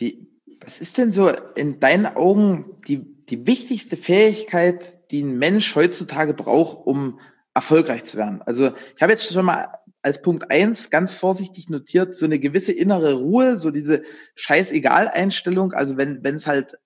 Wie, 0.00 0.28
was 0.62 0.80
ist 0.80 0.98
denn 0.98 1.12
so 1.12 1.30
in 1.54 1.80
deinen 1.80 2.06
Augen 2.06 2.76
die, 2.88 2.98
die 3.26 3.46
wichtigste 3.46 3.96
Fähigkeit, 3.96 5.10
die 5.10 5.22
ein 5.22 5.38
Mensch 5.38 5.74
heutzutage 5.74 6.34
braucht, 6.34 6.86
um 6.86 7.20
erfolgreich 7.54 8.04
zu 8.04 8.16
werden? 8.18 8.42
Also 8.42 8.72
ich 8.96 9.02
habe 9.02 9.12
jetzt 9.12 9.32
schon 9.32 9.44
mal 9.44 9.68
als 10.02 10.22
Punkt 10.22 10.50
eins 10.50 10.90
ganz 10.90 11.12
vorsichtig 11.12 11.68
notiert, 11.68 12.16
so 12.16 12.24
eine 12.24 12.38
gewisse 12.38 12.72
innere 12.72 13.14
Ruhe, 13.14 13.56
so 13.56 13.70
diese 13.70 14.02
Scheißegal-Einstellung. 14.34 15.72
Also 15.72 15.96
wenn 15.96 16.24
wenn 16.24 16.36
es 16.36 16.46
halt 16.46 16.78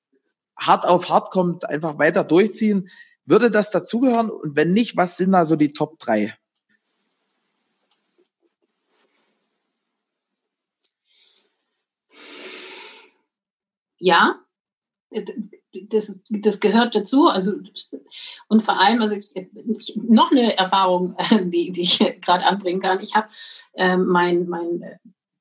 hart 0.56 0.84
auf 0.84 1.08
hart 1.08 1.30
kommt, 1.30 1.68
einfach 1.68 1.98
weiter 1.98 2.24
durchziehen. 2.24 2.88
Würde 3.26 3.50
das 3.50 3.70
dazugehören? 3.70 4.30
Und 4.30 4.56
wenn 4.56 4.72
nicht, 4.72 4.96
was 4.96 5.16
sind 5.16 5.32
da 5.32 5.44
so 5.44 5.56
die 5.56 5.72
Top 5.72 5.98
drei? 5.98 6.34
Ja, 14.04 14.38
das, 15.88 16.22
das 16.28 16.60
gehört 16.60 16.94
dazu. 16.94 17.28
Also, 17.28 17.54
und 18.48 18.62
vor 18.62 18.78
allem, 18.78 19.00
also 19.00 19.16
ich, 19.16 19.96
noch 19.96 20.30
eine 20.30 20.58
Erfahrung, 20.58 21.16
die, 21.44 21.72
die 21.72 21.80
ich 21.80 21.98
gerade 22.20 22.44
anbringen 22.44 22.82
kann. 22.82 23.00
Ich 23.00 23.14
habe 23.14 23.28
ähm, 23.72 24.04
mein, 24.04 24.46
mein 24.46 24.84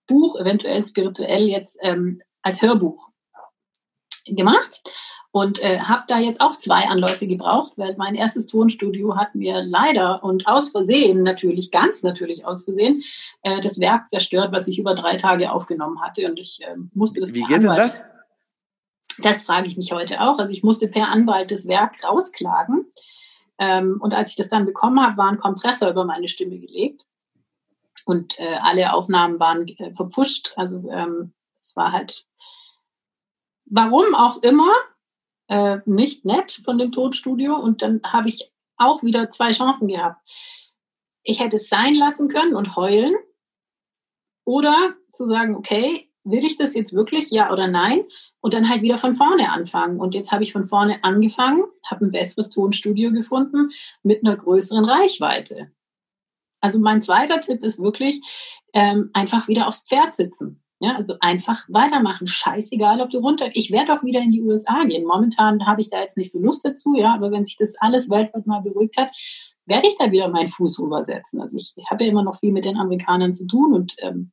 Buch, 0.07 0.39
eventuell 0.39 0.85
spirituell, 0.85 1.43
jetzt 1.43 1.77
ähm, 1.81 2.21
als 2.41 2.61
Hörbuch 2.61 3.09
gemacht 4.25 4.81
und 5.31 5.61
äh, 5.61 5.79
habe 5.79 6.03
da 6.07 6.19
jetzt 6.19 6.39
auch 6.39 6.51
zwei 6.51 6.87
Anläufe 6.87 7.27
gebraucht, 7.27 7.73
weil 7.75 7.95
mein 7.97 8.15
erstes 8.15 8.47
Tonstudio 8.47 9.17
hat 9.17 9.35
mir 9.35 9.63
leider 9.63 10.23
und 10.23 10.47
aus 10.47 10.69
Versehen 10.69 11.23
natürlich, 11.23 11.69
ganz 11.71 12.01
natürlich 12.03 12.45
aus 12.45 12.63
Versehen, 12.63 13.03
äh, 13.41 13.59
das 13.59 13.79
Werk 13.79 14.07
zerstört, 14.07 14.53
was 14.53 14.69
ich 14.69 14.79
über 14.79 14.95
drei 14.95 15.17
Tage 15.17 15.51
aufgenommen 15.51 16.01
hatte 16.01 16.29
und 16.29 16.39
ich 16.39 16.61
äh, 16.61 16.75
musste 16.93 17.19
das 17.19 17.33
Wie 17.33 17.41
geht 17.41 17.63
denn 17.63 17.63
das? 17.63 18.03
Das 19.19 19.45
frage 19.45 19.67
ich 19.67 19.77
mich 19.77 19.91
heute 19.91 20.21
auch. 20.21 20.39
Also 20.39 20.53
ich 20.53 20.63
musste 20.63 20.87
per 20.87 21.09
Anwalt 21.09 21.51
das 21.51 21.67
Werk 21.67 22.03
rausklagen 22.03 22.85
ähm, 23.59 23.99
und 24.01 24.13
als 24.13 24.31
ich 24.31 24.35
das 24.35 24.49
dann 24.49 24.65
bekommen 24.65 25.01
habe, 25.01 25.17
war 25.17 25.29
ein 25.29 25.37
Kompressor 25.37 25.89
über 25.89 26.05
meine 26.05 26.27
Stimme 26.27 26.59
gelegt 26.59 27.05
und 28.05 28.39
äh, 28.39 28.57
alle 28.61 28.93
Aufnahmen 28.93 29.39
waren 29.39 29.67
äh, 29.67 29.93
verpfuscht. 29.93 30.53
Also 30.57 30.89
ähm, 30.89 31.33
es 31.59 31.75
war 31.75 31.91
halt, 31.91 32.25
warum 33.65 34.15
auch 34.15 34.41
immer, 34.41 34.71
äh, 35.47 35.79
nicht 35.85 36.25
nett 36.25 36.51
von 36.51 36.77
dem 36.77 36.91
Tonstudio. 36.91 37.55
Und 37.55 37.81
dann 37.81 38.01
habe 38.03 38.29
ich 38.29 38.51
auch 38.77 39.03
wieder 39.03 39.29
zwei 39.29 39.51
Chancen 39.51 39.87
gehabt. 39.87 40.21
Ich 41.23 41.39
hätte 41.39 41.55
es 41.55 41.69
sein 41.69 41.95
lassen 41.95 42.27
können 42.27 42.55
und 42.55 42.75
heulen 42.75 43.15
oder 44.45 44.93
zu 45.13 45.25
sagen, 45.25 45.55
okay, 45.55 46.11
will 46.23 46.45
ich 46.45 46.57
das 46.57 46.73
jetzt 46.73 46.93
wirklich, 46.93 47.31
ja 47.31 47.51
oder 47.51 47.67
nein? 47.67 48.03
Und 48.41 48.53
dann 48.53 48.69
halt 48.69 48.81
wieder 48.81 48.97
von 48.97 49.15
vorne 49.15 49.51
anfangen. 49.51 49.99
Und 49.99 50.13
jetzt 50.13 50.31
habe 50.31 50.43
ich 50.43 50.51
von 50.51 50.67
vorne 50.67 51.03
angefangen, 51.03 51.63
habe 51.85 52.05
ein 52.05 52.11
besseres 52.11 52.49
Tonstudio 52.49 53.11
gefunden 53.11 53.71
mit 54.03 54.25
einer 54.25 54.35
größeren 54.35 54.85
Reichweite. 54.85 55.71
Also 56.61 56.79
mein 56.79 57.01
zweiter 57.01 57.41
Tipp 57.41 57.63
ist 57.63 57.81
wirklich 57.81 58.21
ähm, 58.73 59.09
einfach 59.13 59.47
wieder 59.47 59.67
aufs 59.67 59.83
Pferd 59.83 60.15
sitzen. 60.15 60.61
Ja, 60.79 60.95
also 60.97 61.15
einfach 61.21 61.63
weitermachen. 61.69 62.27
Scheißegal, 62.27 62.99
ob 62.99 63.09
du 63.09 63.19
runter. 63.19 63.49
Ich 63.53 63.71
werde 63.71 63.93
auch 63.93 64.03
wieder 64.03 64.19
in 64.19 64.31
die 64.31 64.41
USA 64.41 64.83
gehen. 64.83 65.05
Momentan 65.05 65.65
habe 65.65 65.79
ich 65.79 65.89
da 65.89 66.01
jetzt 66.01 66.17
nicht 66.17 66.31
so 66.31 66.41
Lust 66.41 66.65
dazu, 66.65 66.95
ja, 66.95 67.13
aber 67.13 67.31
wenn 67.31 67.45
sich 67.45 67.55
das 67.57 67.75
alles 67.79 68.09
weltweit 68.09 68.47
mal 68.47 68.61
beruhigt 68.61 68.97
hat, 68.97 69.11
werde 69.65 69.87
ich 69.87 69.97
da 69.97 70.11
wieder 70.11 70.27
meinen 70.27 70.49
Fuß 70.49 70.81
rübersetzen. 70.81 71.41
Also 71.41 71.57
ich 71.57 71.73
habe 71.89 72.03
ja 72.03 72.09
immer 72.09 72.23
noch 72.23 72.39
viel 72.39 72.51
mit 72.51 72.65
den 72.65 72.77
Amerikanern 72.77 73.33
zu 73.33 73.47
tun 73.47 73.73
und 73.73 73.95
ähm, 73.99 74.31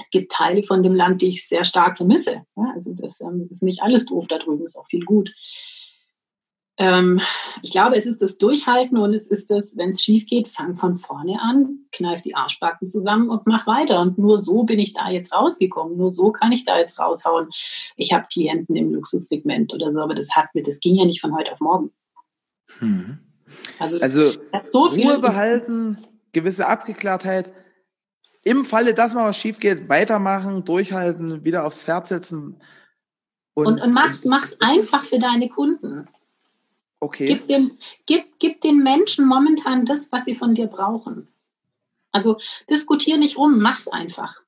es 0.00 0.10
gibt 0.10 0.32
Teile 0.32 0.62
von 0.64 0.82
dem 0.82 0.94
Land, 0.94 1.22
die 1.22 1.28
ich 1.28 1.46
sehr 1.46 1.64
stark 1.64 1.96
vermisse. 1.96 2.42
Ja, 2.56 2.72
also 2.74 2.94
das 2.94 3.20
ähm, 3.20 3.48
ist 3.50 3.62
nicht 3.62 3.82
alles 3.82 4.06
doof 4.06 4.26
da 4.28 4.38
drüben, 4.38 4.64
ist 4.64 4.76
auch 4.76 4.86
viel 4.86 5.04
gut. 5.04 5.32
Ähm, 6.76 7.20
ich 7.62 7.70
glaube, 7.70 7.94
es 7.94 8.04
ist 8.04 8.20
das 8.20 8.36
Durchhalten 8.36 8.98
und 8.98 9.14
es 9.14 9.30
ist 9.30 9.50
das, 9.50 9.76
wenn 9.76 9.90
es 9.90 10.02
schief 10.02 10.26
geht, 10.26 10.48
fang 10.48 10.74
von 10.74 10.96
vorne 10.96 11.40
an, 11.40 11.86
kneif 11.92 12.22
die 12.22 12.34
Arschbacken 12.34 12.88
zusammen 12.88 13.30
und 13.30 13.46
mach 13.46 13.66
weiter. 13.68 14.00
Und 14.00 14.18
nur 14.18 14.38
so 14.38 14.64
bin 14.64 14.80
ich 14.80 14.92
da 14.92 15.08
jetzt 15.08 15.32
rausgekommen. 15.32 15.96
Nur 15.96 16.10
so 16.10 16.32
kann 16.32 16.50
ich 16.50 16.64
da 16.64 16.76
jetzt 16.78 16.98
raushauen. 16.98 17.48
Ich 17.96 18.12
habe 18.12 18.26
Klienten 18.26 18.74
im 18.74 18.92
Luxussegment 18.92 19.72
oder 19.72 19.92
so, 19.92 20.00
aber 20.00 20.14
das 20.14 20.34
hat 20.34 20.52
mir, 20.54 20.64
das 20.64 20.80
ging 20.80 20.96
ja 20.96 21.04
nicht 21.04 21.20
von 21.20 21.36
heute 21.36 21.52
auf 21.52 21.60
morgen. 21.60 21.92
Hm. 22.80 23.20
Also, 23.78 24.02
also 24.02 24.32
so 24.64 24.86
Ruhe 24.86 25.20
behalten, 25.20 25.98
gewisse 26.32 26.66
Abgeklärtheit. 26.66 27.52
Im 28.44 28.64
Falle, 28.64 28.94
dass 28.94 29.14
mal 29.14 29.28
was 29.28 29.38
schief 29.38 29.58
geht, 29.58 29.88
weitermachen, 29.88 30.64
durchhalten, 30.64 31.44
wieder 31.44 31.64
aufs 31.64 31.82
Pferd 31.82 32.06
setzen. 32.06 32.60
Und, 33.54 33.66
und, 33.66 33.80
und 33.80 33.94
mach's, 33.94 34.24
mach's 34.26 34.56
einfach 34.60 35.02
für 35.04 35.18
deine 35.18 35.48
Kunden. 35.48 36.08
Okay. 37.00 37.26
Gib 37.26 37.48
den, 37.48 37.78
gib, 38.06 38.38
gib 38.38 38.60
den 38.60 38.82
Menschen 38.82 39.26
momentan 39.26 39.86
das, 39.86 40.10
was 40.12 40.24
sie 40.24 40.34
von 40.34 40.54
dir 40.54 40.66
brauchen. 40.66 41.28
Also 42.12 42.38
diskutier 42.70 43.18
nicht 43.18 43.38
rum, 43.38 43.58
mach's 43.58 43.88
einfach. 43.88 44.42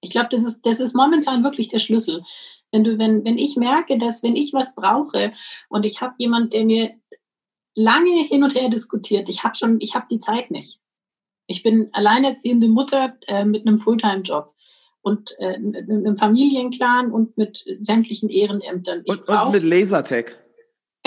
Ich 0.00 0.10
glaube, 0.10 0.28
das 0.30 0.42
ist, 0.42 0.64
das 0.64 0.80
ist 0.80 0.94
momentan 0.94 1.44
wirklich 1.44 1.68
der 1.68 1.78
Schlüssel. 1.78 2.24
Wenn 2.72 2.84
du, 2.84 2.98
wenn, 2.98 3.24
wenn 3.24 3.38
ich 3.38 3.56
merke, 3.56 3.98
dass 3.98 4.22
wenn 4.22 4.36
ich 4.36 4.52
was 4.52 4.74
brauche 4.74 5.32
und 5.68 5.84
ich 5.84 6.00
habe 6.00 6.14
jemand, 6.18 6.52
der 6.52 6.64
mir 6.64 6.94
lange 7.74 8.24
hin 8.24 8.42
und 8.42 8.54
her 8.54 8.68
diskutiert, 8.68 9.28
ich 9.28 9.44
habe 9.44 9.54
schon, 9.54 9.80
ich 9.80 9.94
habe 9.94 10.06
die 10.10 10.20
Zeit 10.20 10.50
nicht. 10.50 10.79
Ich 11.50 11.64
bin 11.64 11.88
alleinerziehende 11.92 12.68
Mutter 12.68 13.16
äh, 13.26 13.44
mit 13.44 13.66
einem 13.66 13.76
Fulltime-Job 13.76 14.54
und 15.02 15.34
äh, 15.38 15.54
einem 15.54 16.16
Familienclan 16.16 17.10
und 17.10 17.36
mit 17.36 17.64
sämtlichen 17.80 18.28
Ehrenämtern. 18.28 19.02
Und, 19.04 19.28
und, 19.28 19.52
mit 19.52 19.64
Lasertech. 19.64 20.36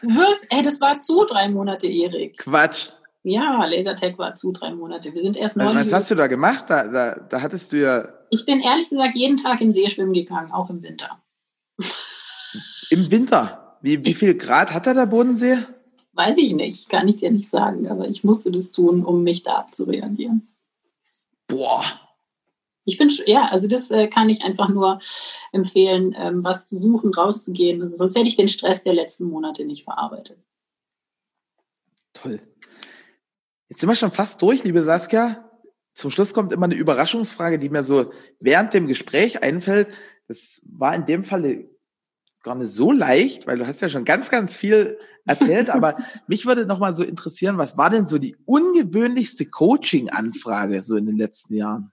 Wirst, 0.00 0.46
ey, 0.48 0.62
das 0.62 0.80
war 0.80 0.98
zu 1.00 1.26
drei 1.26 1.50
Monate, 1.50 1.88
Erik. 1.88 2.38
Quatsch. 2.38 2.92
Ja, 3.22 3.66
Lasertech 3.66 4.16
war 4.16 4.34
zu 4.34 4.52
drei 4.52 4.72
Monate. 4.72 5.12
Wir 5.12 5.20
sind 5.20 5.36
erst 5.36 5.58
neun. 5.58 5.76
Was 5.76 5.92
hast 5.92 6.10
du 6.10 6.14
da 6.14 6.26
gemacht? 6.26 6.64
Da, 6.68 6.88
da, 6.88 7.14
da 7.28 7.42
hattest 7.42 7.72
du 7.72 7.80
ja. 7.82 8.08
Ich 8.30 8.46
bin 8.46 8.60
ehrlich 8.60 8.88
gesagt 8.88 9.14
jeden 9.14 9.36
Tag 9.36 9.60
im 9.60 9.72
See 9.72 9.90
schwimmen 9.90 10.14
gegangen, 10.14 10.52
auch 10.52 10.70
im 10.70 10.82
Winter. 10.82 11.10
Im 12.88 13.10
Winter? 13.10 13.76
Wie, 13.82 14.02
wie 14.02 14.14
viel 14.14 14.38
Grad 14.38 14.72
hat 14.72 14.86
da 14.86 14.94
der 14.94 15.04
Bodensee? 15.04 15.58
Weiß 16.16 16.38
ich 16.38 16.54
nicht, 16.54 16.88
kann 16.88 17.08
ich 17.08 17.18
dir 17.18 17.30
nicht 17.30 17.48
sagen, 17.48 17.88
aber 17.88 18.08
ich 18.08 18.24
musste 18.24 18.50
das 18.50 18.72
tun, 18.72 19.04
um 19.04 19.22
mich 19.22 19.42
da 19.42 19.52
abzureagieren. 19.52 20.48
Boah, 21.46 21.84
ich 22.86 22.98
bin, 22.98 23.10
ja, 23.26 23.48
also 23.48 23.66
das 23.66 23.90
äh, 23.90 24.06
kann 24.06 24.30
ich 24.30 24.42
einfach 24.42 24.68
nur 24.68 25.00
empfehlen, 25.52 26.14
ähm, 26.16 26.42
was 26.44 26.68
zu 26.68 26.78
suchen, 26.78 27.12
rauszugehen. 27.12 27.82
Also 27.82 27.96
sonst 27.96 28.16
hätte 28.16 28.28
ich 28.28 28.36
den 28.36 28.48
Stress 28.48 28.84
der 28.84 28.94
letzten 28.94 29.24
Monate 29.24 29.64
nicht 29.64 29.82
verarbeitet. 29.82 30.38
Toll. 32.14 32.40
Jetzt 33.68 33.80
sind 33.80 33.88
wir 33.88 33.96
schon 33.96 34.12
fast 34.12 34.40
durch, 34.40 34.62
liebe 34.62 34.84
Saskia. 34.84 35.50
Zum 35.94 36.12
Schluss 36.12 36.32
kommt 36.32 36.52
immer 36.52 36.66
eine 36.66 36.76
Überraschungsfrage, 36.76 37.58
die 37.58 37.70
mir 37.70 37.82
so 37.82 38.12
während 38.38 38.72
dem 38.72 38.86
Gespräch 38.86 39.42
einfällt. 39.42 39.88
Das 40.28 40.62
war 40.64 40.94
in 40.94 41.06
dem 41.06 41.24
Falle 41.24 41.68
gar 42.46 42.54
nicht 42.54 42.70
so 42.70 42.92
leicht, 42.92 43.48
weil 43.48 43.58
du 43.58 43.66
hast 43.66 43.82
ja 43.82 43.88
schon 43.88 44.04
ganz, 44.04 44.30
ganz 44.30 44.56
viel 44.56 44.98
erzählt, 45.26 45.68
aber 45.68 45.96
mich 46.28 46.46
würde 46.46 46.64
noch 46.64 46.78
mal 46.78 46.94
so 46.94 47.02
interessieren, 47.02 47.58
was 47.58 47.76
war 47.76 47.90
denn 47.90 48.06
so 48.06 48.18
die 48.18 48.36
ungewöhnlichste 48.44 49.46
Coaching-Anfrage 49.46 50.80
so 50.82 50.96
in 50.96 51.06
den 51.06 51.16
letzten 51.16 51.54
Jahren? 51.56 51.90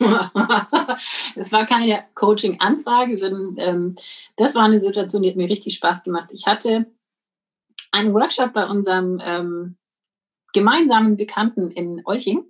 Es 1.36 1.52
war 1.52 1.64
keine 1.64 2.04
Coaching-Anfrage, 2.14 3.16
sondern 3.16 3.54
ähm, 3.58 3.96
das 4.36 4.56
war 4.56 4.64
eine 4.64 4.80
Situation, 4.80 5.22
die 5.22 5.30
hat 5.30 5.36
mir 5.36 5.48
richtig 5.48 5.76
Spaß 5.76 6.02
gemacht. 6.02 6.30
Ich 6.32 6.46
hatte 6.46 6.86
einen 7.92 8.12
Workshop 8.12 8.52
bei 8.52 8.66
unserem 8.66 9.20
ähm, 9.24 9.76
gemeinsamen 10.52 11.16
Bekannten 11.16 11.70
in 11.70 12.02
Olching. 12.04 12.44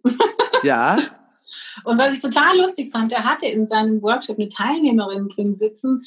Ja. 0.62 0.96
Und 1.84 1.98
was 1.98 2.14
ich 2.14 2.20
total 2.20 2.56
lustig 2.56 2.92
fand, 2.92 3.12
er 3.12 3.24
hatte 3.24 3.46
in 3.46 3.68
seinem 3.68 4.02
Workshop 4.02 4.38
eine 4.38 4.48
Teilnehmerin 4.48 5.28
drin 5.28 5.56
sitzen, 5.56 6.04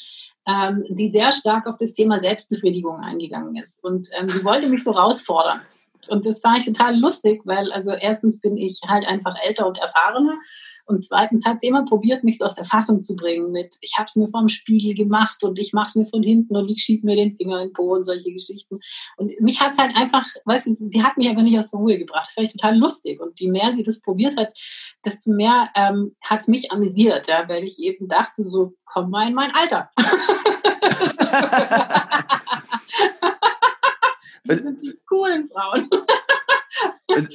ähm, 0.48 0.86
die 0.90 1.10
sehr 1.10 1.32
stark 1.32 1.68
auf 1.68 1.78
das 1.78 1.94
Thema 1.94 2.20
Selbstbefriedigung 2.20 3.00
eingegangen 3.00 3.56
ist. 3.56 3.84
Und 3.84 4.10
ähm, 4.20 4.30
sie 4.30 4.44
wollte 4.44 4.68
mich 4.68 4.84
so 4.84 4.94
herausfordern. 4.94 5.62
Und 6.08 6.26
das 6.26 6.42
fand 6.42 6.60
ich 6.60 6.66
total 6.66 6.98
lustig, 7.00 7.42
weil 7.46 7.72
also 7.72 7.92
erstens 7.92 8.40
bin 8.40 8.58
ich 8.58 8.82
halt 8.88 9.06
einfach 9.08 9.36
älter 9.44 9.68
und 9.68 9.80
erfahrener 9.80 10.38
und 10.88 11.06
zweitens 11.06 11.46
hat 11.48 11.62
sie 11.62 11.68
immer 11.68 11.84
probiert, 11.84 12.24
mich 12.24 12.38
so 12.38 12.46
aus 12.46 12.56
der 12.56 12.66
Fassung 12.66 13.04
zu 13.04 13.16
bringen 13.16 13.52
mit, 13.52 13.76
ich 13.82 13.96
habe 13.98 14.06
es 14.06 14.16
mir 14.16 14.28
vom 14.28 14.48
Spiegel 14.48 14.94
gemacht 14.94 15.44
und 15.44 15.58
ich 15.58 15.74
mache 15.74 15.88
es 15.88 15.96
mir 15.96 16.06
von 16.06 16.22
hinten 16.22 16.56
und 16.56 16.70
ich 16.70 16.84
schiebe 16.84 17.08
mir 17.08 17.16
den 17.16 17.36
Finger 17.36 17.60
in 17.62 17.70
den 17.70 17.74
Po 17.74 17.96
und 17.96 18.04
solche 18.04 18.32
Geschichten. 18.32 18.80
Und 19.18 19.32
mich 19.42 19.60
hat 19.62 19.72
es 19.72 19.80
halt 19.80 19.96
einfach, 19.96 20.28
weißt 20.46 20.68
du, 20.68 20.74
sie 20.74 21.04
hat 21.04 21.18
mich 21.18 21.28
aber 21.30 21.42
nicht 21.42 21.58
aus 21.58 21.72
der 21.72 21.80
Ruhe 21.80 21.98
gebracht. 21.98 22.28
Das 22.28 22.38
war 22.38 22.44
ich 22.44 22.52
total 22.52 22.78
lustig. 22.78 23.20
Und 23.20 23.40
je 23.40 23.50
mehr 23.50 23.74
sie 23.76 23.82
das 23.82 24.02
probiert 24.02 24.38
hat, 24.38 24.54
desto 25.04 25.32
mehr 25.32 25.70
ähm, 25.76 26.16
hat 26.22 26.42
es 26.42 26.48
mich 26.48 26.72
amüsiert, 26.72 27.28
ja, 27.28 27.50
weil 27.50 27.64
ich 27.64 27.80
eben 27.80 28.08
dachte, 28.08 28.44
so, 28.44 28.74
komm 28.86 29.10
mal 29.10 29.28
in 29.28 29.34
mein 29.34 29.52
Alter. 29.56 29.90
das 34.46 34.60
sind 34.60 34.84
die 34.84 34.94
coolen 35.08 35.48
Frauen. 35.48 35.90
Und, 37.08 37.30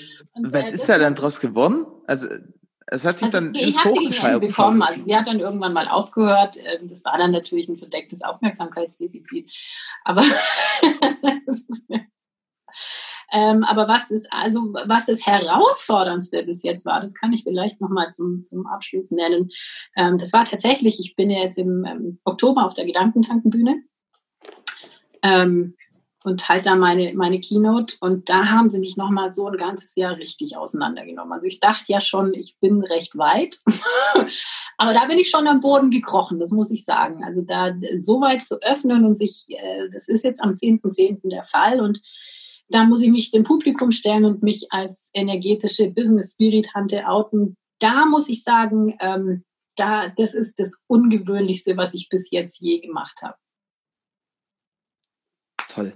was 0.53 0.71
äh, 0.71 0.75
ist 0.75 0.89
da 0.89 0.99
dann 0.99 1.15
draus 1.15 1.41
geworden? 1.41 1.87
Also 2.07 2.29
es 2.91 3.05
hat 3.05 3.19
sich 3.19 3.33
also, 3.35 3.39
dann 3.39 3.55
ins 3.55 3.85
Hochgeschaltet. 3.85 4.49
bekommen. 4.49 4.83
Also 4.83 5.05
sie 5.05 5.17
hat 5.17 5.27
dann 5.27 5.39
irgendwann 5.39 5.73
mal 5.73 5.89
aufgehört. 5.89 6.57
Ähm, 6.59 6.89
das 6.89 7.05
war 7.05 7.17
dann 7.19 7.31
natürlich 7.31 7.69
ein 7.69 7.77
verdecktes 7.79 8.23
Aufmerksamkeitsdefizit. 8.23 9.51
Aber, 10.05 10.23
ähm, 13.33 13.63
aber 13.65 13.87
was 13.87 14.11
ist 14.11 14.27
also 14.31 14.73
was 14.87 15.07
das 15.07 15.25
herausforderndste 15.25 16.43
bis 16.45 16.65
jetzt 16.65 16.85
war, 16.85 17.01
das 17.01 17.15
kann 17.15 17.33
ich 17.33 17.45
vielleicht 17.45 17.81
noch 17.81 17.91
mal 17.91 18.11
zum, 18.13 18.45
zum 18.45 18.67
Abschluss 18.67 19.13
nennen. 19.13 19.51
Ähm, 19.97 20.19
das 20.19 20.33
war 20.33 20.45
tatsächlich, 20.45 20.99
ich 20.99 21.15
bin 21.15 21.31
ja 21.31 21.45
jetzt 21.45 21.59
im 21.59 21.85
ähm, 21.85 22.19
Oktober 22.25 22.67
auf 22.67 22.75
der 22.75 22.87
Gedankentankenbühne. 22.87 23.85
Ähm, 25.23 25.77
und 26.23 26.49
halt 26.49 26.67
da 26.67 26.75
meine, 26.75 27.15
meine 27.15 27.41
Keynote. 27.41 27.97
Und 28.01 28.29
da 28.29 28.51
haben 28.51 28.69
sie 28.69 28.79
mich 28.79 28.97
nochmal 28.97 29.33
so 29.33 29.47
ein 29.47 29.57
ganzes 29.57 29.95
Jahr 29.97 30.17
richtig 30.17 30.57
auseinandergenommen. 30.57 31.33
Also 31.33 31.47
ich 31.47 31.61
dachte 31.61 31.85
ja 31.89 32.01
schon, 32.01 32.35
ich 32.35 32.59
bin 32.61 32.83
recht 32.83 33.17
weit. 33.17 33.61
Aber 34.77 34.93
da 34.93 35.07
bin 35.07 35.19
ich 35.19 35.31
schon 35.31 35.47
am 35.47 35.61
Boden 35.61 35.91
gekrochen, 35.91 36.39
das 36.39 36.51
muss 36.51 36.71
ich 36.71 36.85
sagen. 36.85 37.25
Also 37.25 37.43
da 37.43 37.75
so 37.99 38.21
weit 38.21 38.45
zu 38.45 38.61
öffnen 38.63 39.05
und 39.05 39.17
sich, 39.17 39.47
äh, 39.49 39.89
das 39.93 40.09
ist 40.09 40.25
jetzt 40.25 40.43
am 40.43 40.51
10.10. 40.51 41.23
.10. 41.23 41.31
der 41.31 41.45
Fall. 41.45 41.81
Und 41.81 42.01
da 42.69 42.85
muss 42.85 43.03
ich 43.03 43.11
mich 43.11 43.31
dem 43.31 43.45
Publikum 43.45 43.91
stellen 43.91 44.25
und 44.25 44.43
mich 44.43 44.67
als 44.71 45.11
energetische 45.15 45.91
Business 45.91 46.33
Spirit 46.33 46.69
Tante 46.73 47.07
outen. 47.07 47.57
Da 47.79 48.05
muss 48.05 48.29
ich 48.29 48.43
sagen, 48.43 48.97
ähm, 49.01 49.45
da, 49.77 50.09
das 50.11 50.35
ist 50.35 50.59
das 50.59 50.79
Ungewöhnlichste, 50.87 51.77
was 51.77 51.95
ich 51.95 52.09
bis 52.11 52.31
jetzt 52.31 52.61
je 52.61 52.81
gemacht 52.81 53.21
habe. 53.23 53.37
Toll. 55.73 55.93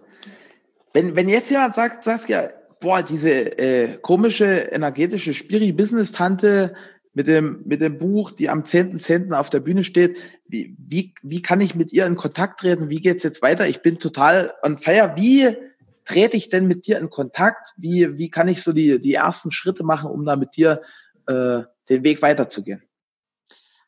Wenn, 0.93 1.17
wenn 1.17 1.29
jetzt 1.29 1.51
jemand 1.51 1.75
sagt, 1.75 2.05
Saskia, 2.05 2.51
boah, 2.81 3.03
diese 3.03 3.59
äh, 3.59 3.99
komische, 4.01 4.45
energetische 4.45 5.35
Spiri-Business-Tante 5.35 6.75
mit 7.15 7.27
dem, 7.27 7.63
mit 7.65 7.81
dem 7.81 7.99
Buch, 7.99 8.31
die 8.31 8.49
am 8.49 8.63
10.10. 8.63 9.33
auf 9.33 9.51
der 9.51 9.61
Bühne 9.61 9.85
steht, 9.85 10.19
wie, 10.47 10.77
wie, 10.79 11.15
wie 11.23 11.43
kann 11.43 11.61
ich 11.61 11.75
mit 11.75 11.93
ihr 11.93 12.07
in 12.07 12.17
Kontakt 12.17 12.61
treten? 12.61 12.91
Wie 12.91 13.01
geht's 13.01 13.25
jetzt 13.25 13.43
weiter? 13.43 13.67
Ich 13.67 13.83
bin 13.83 13.99
total 13.99 14.55
on 14.63 14.79
fire. 14.79 15.15
Wie 15.17 15.57
trete 16.05 16.37
ich 16.37 16.49
denn 16.49 16.67
mit 16.67 16.87
dir 16.87 16.99
in 16.99 17.11
Kontakt? 17.11 17.73
Wie, 17.77 18.19
wie 18.19 18.31
kann 18.31 18.49
ich 18.49 18.63
so 18.63 18.73
die, 18.73 19.01
die 19.01 19.15
ersten 19.15 19.51
Schritte 19.53 19.85
machen, 19.85 20.11
um 20.11 20.25
da 20.25 20.37
mit 20.37 20.57
dir 20.57 20.83
äh, 21.27 21.63
den 21.89 22.05
Weg 22.05 22.23
weiterzugehen? 22.23 22.83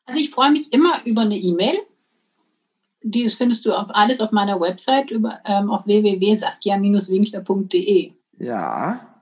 Also 0.05 0.19
ich 0.19 0.31
freue 0.31 0.51
mich 0.51 0.71
immer 0.73 1.01
über 1.05 1.21
eine 1.21 1.37
E-Mail 1.37 1.77
das 3.03 3.35
findest 3.35 3.65
du 3.65 3.73
auf 3.73 3.89
alles 3.89 4.21
auf 4.21 4.31
meiner 4.31 4.59
Website 4.59 5.11
über, 5.11 5.39
ähm, 5.45 5.69
auf 5.69 5.85
www.saskia-winkler.de. 5.85 8.13
Ja. 8.39 9.13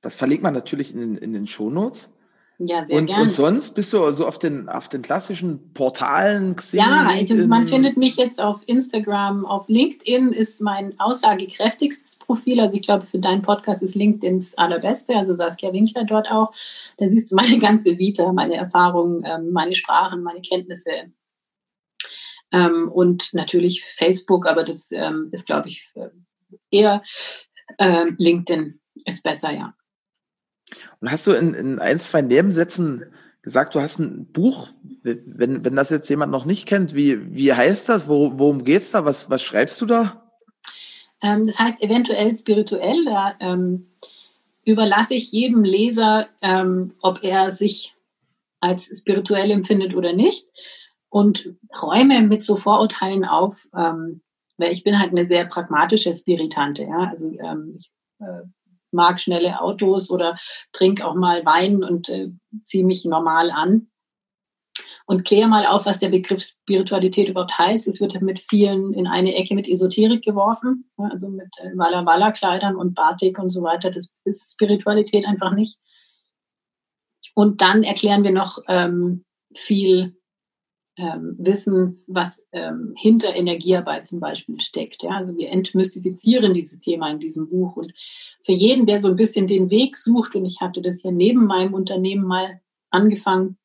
Das 0.00 0.14
verlegt 0.14 0.42
man 0.42 0.54
natürlich 0.54 0.94
in, 0.94 1.16
in 1.16 1.32
den 1.32 1.46
Shownotes. 1.46 2.14
Ja, 2.60 2.84
sehr 2.84 2.98
und, 2.98 3.06
gerne. 3.06 3.22
Und 3.22 3.32
sonst 3.32 3.76
bist 3.76 3.92
du 3.92 4.10
so 4.10 4.26
auf 4.26 4.40
den, 4.40 4.68
auf 4.68 4.88
den 4.88 5.00
klassischen 5.00 5.72
Portalen 5.74 6.56
Xing, 6.56 6.80
Ja, 6.80 7.14
man 7.46 7.68
findet 7.68 7.96
mich 7.96 8.16
jetzt 8.16 8.40
auf 8.40 8.62
Instagram, 8.66 9.46
auf 9.46 9.68
LinkedIn 9.68 10.32
ist 10.32 10.60
mein 10.60 10.98
aussagekräftigstes 10.98 12.16
Profil. 12.16 12.58
Also 12.58 12.76
ich 12.76 12.82
glaube, 12.82 13.06
für 13.06 13.20
deinen 13.20 13.42
Podcast 13.42 13.82
ist 13.82 13.94
LinkedIn 13.94 14.40
das 14.40 14.58
allerbeste. 14.58 15.14
Also 15.14 15.34
Saskia 15.34 15.72
Winkler 15.72 16.04
dort 16.04 16.28
auch. 16.28 16.52
Da 16.96 17.08
siehst 17.08 17.30
du 17.30 17.36
meine 17.36 17.58
ganze 17.60 17.96
Vita, 17.96 18.32
meine 18.32 18.56
Erfahrungen, 18.56 19.24
ähm, 19.24 19.52
meine 19.52 19.76
Sprachen, 19.76 20.24
meine 20.24 20.40
Kenntnisse, 20.40 21.12
ähm, 22.52 22.90
und 22.90 23.34
natürlich 23.34 23.84
Facebook, 23.84 24.46
aber 24.46 24.64
das 24.64 24.90
ähm, 24.92 25.28
ist, 25.32 25.46
glaube 25.46 25.68
ich, 25.68 25.92
eher 26.70 27.02
äh, 27.78 28.06
LinkedIn 28.16 28.80
ist 29.04 29.22
besser, 29.22 29.52
ja. 29.52 29.74
Und 31.00 31.10
hast 31.10 31.26
du 31.26 31.32
in, 31.32 31.54
in 31.54 31.78
ein, 31.78 31.98
zwei 31.98 32.22
Nebensätzen 32.22 33.04
gesagt, 33.42 33.74
du 33.74 33.80
hast 33.80 33.98
ein 33.98 34.30
Buch, 34.32 34.68
wenn, 35.02 35.64
wenn 35.64 35.76
das 35.76 35.90
jetzt 35.90 36.08
jemand 36.10 36.32
noch 36.32 36.44
nicht 36.44 36.66
kennt, 36.66 36.94
wie, 36.94 37.34
wie 37.34 37.52
heißt 37.52 37.88
das? 37.88 38.08
Wo, 38.08 38.38
worum 38.38 38.64
es 38.66 38.90
da? 38.90 39.04
Was, 39.04 39.30
was 39.30 39.42
schreibst 39.42 39.80
du 39.80 39.86
da? 39.86 40.30
Ähm, 41.22 41.46
das 41.46 41.58
heißt 41.58 41.82
eventuell 41.82 42.36
spirituell. 42.36 43.04
Da 43.06 43.34
ähm, 43.40 43.86
überlasse 44.64 45.14
ich 45.14 45.32
jedem 45.32 45.64
Leser, 45.64 46.28
ähm, 46.42 46.94
ob 47.00 47.24
er 47.24 47.50
sich 47.50 47.94
als 48.60 48.86
spirituell 48.98 49.50
empfindet 49.50 49.94
oder 49.94 50.12
nicht 50.12 50.48
und 51.10 51.54
räume 51.82 52.22
mit 52.22 52.44
so 52.44 52.56
Vorurteilen 52.56 53.24
auf, 53.24 53.66
ähm, 53.76 54.22
weil 54.56 54.72
ich 54.72 54.84
bin 54.84 54.98
halt 54.98 55.10
eine 55.10 55.28
sehr 55.28 55.46
pragmatische 55.46 56.14
Spiritante. 56.14 56.84
Ja? 56.84 57.08
Also 57.08 57.30
ähm, 57.40 57.76
ich 57.78 57.90
äh, 58.20 58.42
mag 58.90 59.20
schnelle 59.20 59.60
Autos 59.60 60.10
oder 60.10 60.38
trinke 60.72 61.06
auch 61.06 61.14
mal 61.14 61.44
Wein 61.44 61.84
und 61.84 62.08
äh, 62.08 62.30
ziehe 62.62 62.84
mich 62.84 63.04
normal 63.04 63.50
an. 63.50 63.88
Und 65.06 65.24
kläre 65.24 65.48
mal 65.48 65.64
auf, 65.64 65.86
was 65.86 66.00
der 66.00 66.10
Begriff 66.10 66.42
Spiritualität 66.42 67.30
überhaupt 67.30 67.56
heißt. 67.56 67.88
Es 67.88 67.98
wird 67.98 68.20
mit 68.20 68.40
vielen 68.40 68.92
in 68.92 69.06
eine 69.06 69.34
Ecke 69.36 69.54
mit 69.54 69.66
Esoterik 69.66 70.22
geworfen, 70.22 70.90
also 70.98 71.30
mit 71.30 71.48
äh, 71.62 71.70
Walla 71.78 72.04
Walla 72.04 72.30
Kleidern 72.30 72.76
und 72.76 72.94
Batik 72.94 73.38
und 73.38 73.48
so 73.48 73.62
weiter. 73.62 73.90
Das 73.90 74.12
ist 74.24 74.52
Spiritualität 74.52 75.26
einfach 75.26 75.54
nicht. 75.54 75.78
Und 77.34 77.62
dann 77.62 77.84
erklären 77.84 78.22
wir 78.22 78.32
noch 78.32 78.58
ähm, 78.68 79.24
viel 79.54 80.17
ähm, 80.98 81.36
wissen, 81.38 82.02
was 82.06 82.48
ähm, 82.52 82.92
hinter 82.96 83.34
Energiearbeit 83.34 84.06
zum 84.06 84.20
Beispiel 84.20 84.60
steckt. 84.60 85.02
Ja? 85.02 85.10
Also 85.10 85.36
wir 85.36 85.50
entmystifizieren 85.50 86.52
dieses 86.52 86.80
Thema 86.80 87.10
in 87.10 87.20
diesem 87.20 87.48
Buch. 87.48 87.76
Und 87.76 87.92
für 88.44 88.52
jeden, 88.52 88.84
der 88.84 89.00
so 89.00 89.08
ein 89.08 89.16
bisschen 89.16 89.46
den 89.46 89.70
Weg 89.70 89.96
sucht, 89.96 90.34
und 90.34 90.44
ich 90.44 90.60
hatte 90.60 90.82
das 90.82 91.02
ja 91.02 91.12
neben 91.12 91.46
meinem 91.46 91.72
Unternehmen 91.72 92.26
mal 92.26 92.60
angefangen 92.90 93.56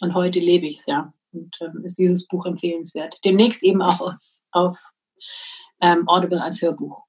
und 0.00 0.14
heute 0.14 0.38
lebe 0.38 0.66
ich 0.66 0.78
es 0.78 0.86
ja. 0.86 1.12
Und 1.32 1.56
ähm, 1.62 1.82
ist 1.82 1.98
dieses 1.98 2.28
Buch 2.28 2.44
empfehlenswert. 2.44 3.18
Demnächst 3.24 3.62
eben 3.62 3.80
auch 3.80 4.00
aus, 4.00 4.42
auf 4.52 4.78
ähm, 5.80 6.06
Audible 6.06 6.42
als 6.42 6.60
Hörbuch. 6.60 7.02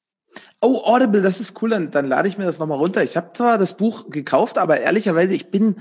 Oh, 0.61 0.81
Audible, 0.85 1.21
das 1.21 1.41
ist 1.41 1.61
cool. 1.61 1.71
Dann, 1.71 1.91
dann 1.91 2.07
lade 2.07 2.29
ich 2.29 2.37
mir 2.37 2.45
das 2.45 2.59
nochmal 2.59 2.77
runter. 2.77 3.03
Ich 3.03 3.17
habe 3.17 3.33
zwar 3.33 3.57
das 3.57 3.75
Buch 3.75 4.07
gekauft, 4.09 4.57
aber 4.57 4.79
ehrlicherweise, 4.79 5.35
ich 5.35 5.51
bin 5.51 5.75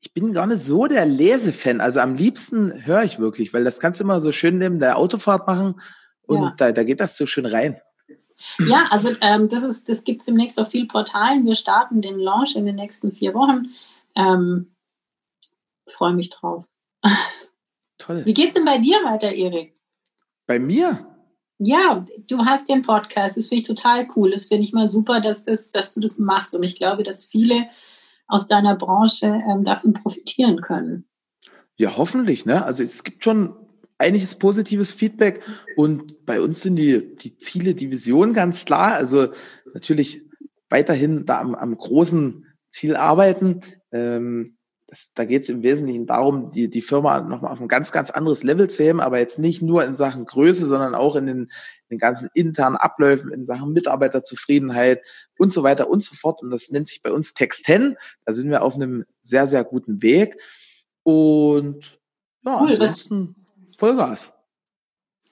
ich 0.00 0.12
bin 0.14 0.32
gar 0.32 0.46
nicht 0.46 0.62
so 0.62 0.86
der 0.86 1.06
Lesefan. 1.06 1.80
Also 1.80 2.00
am 2.00 2.14
liebsten 2.14 2.86
höre 2.86 3.02
ich 3.02 3.18
wirklich, 3.18 3.52
weil 3.52 3.64
das 3.64 3.80
kannst 3.80 4.00
du 4.00 4.04
immer 4.04 4.20
so 4.20 4.32
schön 4.32 4.58
neben 4.58 4.78
der 4.78 4.96
Autofahrt 4.96 5.46
machen 5.46 5.80
und 6.22 6.42
ja. 6.42 6.54
da, 6.56 6.72
da 6.72 6.84
geht 6.84 7.00
das 7.00 7.16
so 7.16 7.26
schön 7.26 7.46
rein. 7.46 7.76
Ja, 8.60 8.86
also 8.90 9.10
ähm, 9.20 9.48
das, 9.48 9.64
ist, 9.64 9.88
das 9.88 10.04
gibt 10.04 10.20
es 10.20 10.26
demnächst 10.26 10.60
auf 10.60 10.68
vielen 10.68 10.86
Portalen. 10.86 11.44
Wir 11.44 11.56
starten 11.56 12.02
den 12.02 12.20
Launch 12.20 12.54
in 12.54 12.66
den 12.66 12.76
nächsten 12.76 13.10
vier 13.10 13.34
Wochen. 13.34 13.66
Ähm, 14.14 14.74
Freue 15.90 16.14
mich 16.14 16.30
drauf. 16.30 16.64
Toll. 17.98 18.24
Wie 18.24 18.34
geht's 18.34 18.54
denn 18.54 18.64
bei 18.64 18.78
dir 18.78 18.96
weiter, 19.04 19.32
Erik? 19.32 19.76
Bei 20.46 20.58
mir? 20.58 21.06
Ja, 21.58 22.06
du 22.28 22.44
hast 22.44 22.68
den 22.68 22.82
Podcast. 22.82 23.36
Das 23.36 23.48
finde 23.48 23.62
ich 23.62 23.66
total 23.66 24.06
cool. 24.14 24.30
Das 24.30 24.44
finde 24.44 24.64
ich 24.64 24.72
mal 24.72 24.86
super, 24.86 25.20
dass, 25.20 25.44
das, 25.44 25.70
dass 25.70 25.92
du 25.92 26.00
das 26.00 26.18
machst. 26.18 26.54
Und 26.54 26.62
ich 26.62 26.76
glaube, 26.76 27.02
dass 27.02 27.24
viele 27.24 27.68
aus 28.28 28.46
deiner 28.46 28.76
Branche 28.76 29.26
ähm, 29.26 29.64
davon 29.64 29.94
profitieren 29.94 30.60
können. 30.60 31.06
Ja, 31.76 31.96
hoffentlich. 31.96 32.46
Ne? 32.46 32.64
Also 32.64 32.82
es 32.82 33.04
gibt 33.04 33.24
schon 33.24 33.56
einiges 33.98 34.36
positives 34.36 34.92
Feedback 34.92 35.40
und 35.76 36.24
bei 36.24 36.40
uns 36.40 36.62
sind 36.62 36.76
die, 36.76 37.16
die 37.16 37.36
Ziele, 37.38 37.74
die 37.74 37.90
Vision 37.90 38.32
ganz 38.32 38.64
klar. 38.64 38.94
Also 38.94 39.28
natürlich 39.74 40.22
weiterhin 40.68 41.26
da 41.26 41.40
am, 41.40 41.54
am 41.54 41.76
großen 41.76 42.46
Ziel 42.70 42.96
arbeiten. 42.96 43.60
Ähm, 43.90 44.57
das, 44.88 45.12
da 45.14 45.26
geht 45.26 45.42
es 45.42 45.50
im 45.50 45.62
Wesentlichen 45.62 46.06
darum, 46.06 46.50
die, 46.50 46.70
die 46.70 46.80
Firma 46.80 47.20
nochmal 47.20 47.52
auf 47.52 47.60
ein 47.60 47.68
ganz, 47.68 47.92
ganz 47.92 48.10
anderes 48.10 48.42
Level 48.42 48.70
zu 48.70 48.82
heben, 48.82 49.00
aber 49.02 49.18
jetzt 49.18 49.38
nicht 49.38 49.60
nur 49.60 49.84
in 49.84 49.92
Sachen 49.92 50.24
Größe, 50.24 50.66
sondern 50.66 50.94
auch 50.94 51.14
in 51.14 51.26
den, 51.26 51.38
in 51.42 51.48
den 51.90 51.98
ganzen 51.98 52.30
internen 52.32 52.76
Abläufen, 52.76 53.30
in 53.30 53.44
Sachen 53.44 53.74
Mitarbeiterzufriedenheit 53.74 55.06
und 55.36 55.52
so 55.52 55.62
weiter 55.62 55.90
und 55.90 56.02
so 56.02 56.14
fort. 56.14 56.42
Und 56.42 56.50
das 56.50 56.70
nennt 56.70 56.88
sich 56.88 57.02
bei 57.02 57.12
uns 57.12 57.34
Text 57.34 57.66
10. 57.66 57.96
Da 58.24 58.32
sind 58.32 58.48
wir 58.48 58.62
auf 58.62 58.76
einem 58.76 59.04
sehr, 59.22 59.46
sehr 59.46 59.62
guten 59.62 60.00
Weg. 60.00 60.40
Und 61.02 61.98
ja, 62.46 62.58
cool, 62.62 62.70
ansonsten 62.70 63.36
Vollgas. 63.76 64.32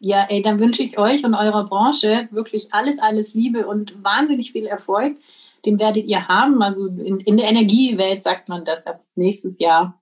Ja, 0.00 0.26
ey, 0.28 0.42
dann 0.42 0.60
wünsche 0.60 0.82
ich 0.82 0.98
euch 0.98 1.24
und 1.24 1.34
eurer 1.34 1.64
Branche 1.64 2.28
wirklich 2.30 2.74
alles, 2.74 2.98
alles 2.98 3.32
Liebe 3.32 3.66
und 3.66 4.04
wahnsinnig 4.04 4.52
viel 4.52 4.66
Erfolg 4.66 5.16
den 5.64 5.78
werdet 5.78 6.04
ihr 6.04 6.28
haben. 6.28 6.62
Also 6.62 6.86
in, 6.86 7.20
in 7.20 7.36
der 7.36 7.48
Energiewelt 7.48 8.22
sagt 8.22 8.48
man, 8.48 8.64
dass 8.64 8.86
ab 8.86 9.04
nächstes 9.14 9.58
Jahr 9.58 10.00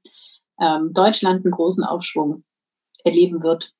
ähm, 0.60 0.92
Deutschland 0.92 1.44
einen 1.44 1.52
großen 1.52 1.84
Aufschwung 1.84 2.44
erleben 3.04 3.42
wird. 3.42 3.72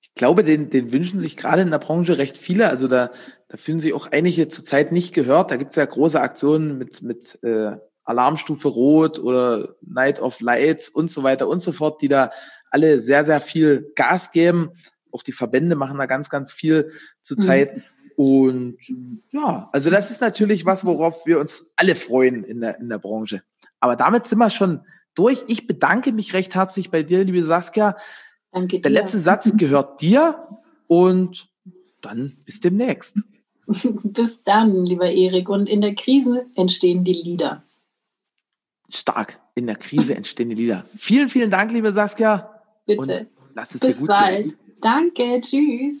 Ich 0.00 0.14
glaube, 0.14 0.44
den, 0.44 0.70
den 0.70 0.92
wünschen 0.92 1.18
sich 1.18 1.36
gerade 1.36 1.62
in 1.62 1.70
der 1.70 1.78
Branche 1.78 2.18
recht 2.18 2.36
viele. 2.36 2.68
Also 2.68 2.86
da, 2.86 3.10
da 3.48 3.56
fühlen 3.56 3.80
sich 3.80 3.92
auch 3.92 4.08
einige 4.12 4.48
zurzeit 4.48 4.92
nicht 4.92 5.12
gehört. 5.12 5.50
Da 5.50 5.56
gibt 5.56 5.70
es 5.70 5.76
ja 5.76 5.84
große 5.84 6.20
Aktionen 6.20 6.78
mit, 6.78 7.02
mit 7.02 7.42
äh, 7.42 7.76
Alarmstufe 8.04 8.68
Rot 8.68 9.18
oder 9.18 9.74
Night 9.80 10.20
of 10.20 10.40
Lights 10.40 10.88
und 10.88 11.10
so 11.10 11.22
weiter 11.22 11.48
und 11.48 11.62
so 11.62 11.72
fort, 11.72 12.02
die 12.02 12.08
da 12.08 12.30
alle 12.70 13.00
sehr, 13.00 13.24
sehr 13.24 13.40
viel 13.40 13.92
Gas 13.96 14.30
geben. 14.30 14.70
Auch 15.10 15.22
die 15.22 15.32
Verbände 15.32 15.74
machen 15.74 15.98
da 15.98 16.06
ganz, 16.06 16.30
ganz 16.30 16.52
viel 16.52 16.92
zurzeit. 17.22 17.76
Mhm. 17.76 17.82
Und 18.16 18.78
ja, 19.30 19.68
also 19.72 19.90
das 19.90 20.10
ist 20.10 20.20
natürlich 20.20 20.64
was, 20.64 20.84
worauf 20.84 21.26
wir 21.26 21.40
uns 21.40 21.72
alle 21.76 21.94
freuen 21.94 22.44
in 22.44 22.60
der, 22.60 22.78
in 22.78 22.88
der 22.88 22.98
Branche. 22.98 23.42
Aber 23.80 23.96
damit 23.96 24.26
sind 24.26 24.38
wir 24.38 24.50
schon 24.50 24.80
durch. 25.14 25.44
Ich 25.48 25.66
bedanke 25.66 26.12
mich 26.12 26.32
recht 26.32 26.54
herzlich 26.54 26.90
bei 26.90 27.02
dir, 27.02 27.24
liebe 27.24 27.44
Saskia. 27.44 27.96
Danke 28.52 28.76
dir. 28.76 28.82
Der 28.82 28.90
letzte 28.90 29.18
Satz 29.18 29.52
gehört 29.56 30.00
dir 30.00 30.46
und 30.86 31.48
dann 32.00 32.36
bis 32.44 32.60
demnächst. 32.60 33.18
bis 34.04 34.42
dann, 34.42 34.84
lieber 34.84 35.10
Erik. 35.10 35.48
Und 35.48 35.68
in 35.68 35.80
der 35.80 35.94
Krise 35.94 36.46
entstehen 36.54 37.04
die 37.04 37.14
Lieder. 37.14 37.62
Stark. 38.88 39.40
In 39.54 39.66
der 39.66 39.76
Krise 39.76 40.14
entstehen 40.16 40.50
die 40.50 40.54
Lieder. 40.54 40.84
Vielen, 40.96 41.28
vielen 41.28 41.50
Dank, 41.50 41.72
liebe 41.72 41.92
Saskia. 41.92 42.62
Bitte. 42.86 43.00
Und 43.00 43.26
lass 43.54 43.74
es 43.74 43.80
bis 43.80 43.96
dir 43.96 44.00
gut 44.00 44.08
bald. 44.08 44.44
Gehen. 44.44 44.58
Danke. 44.80 45.40
Tschüss. 45.40 46.00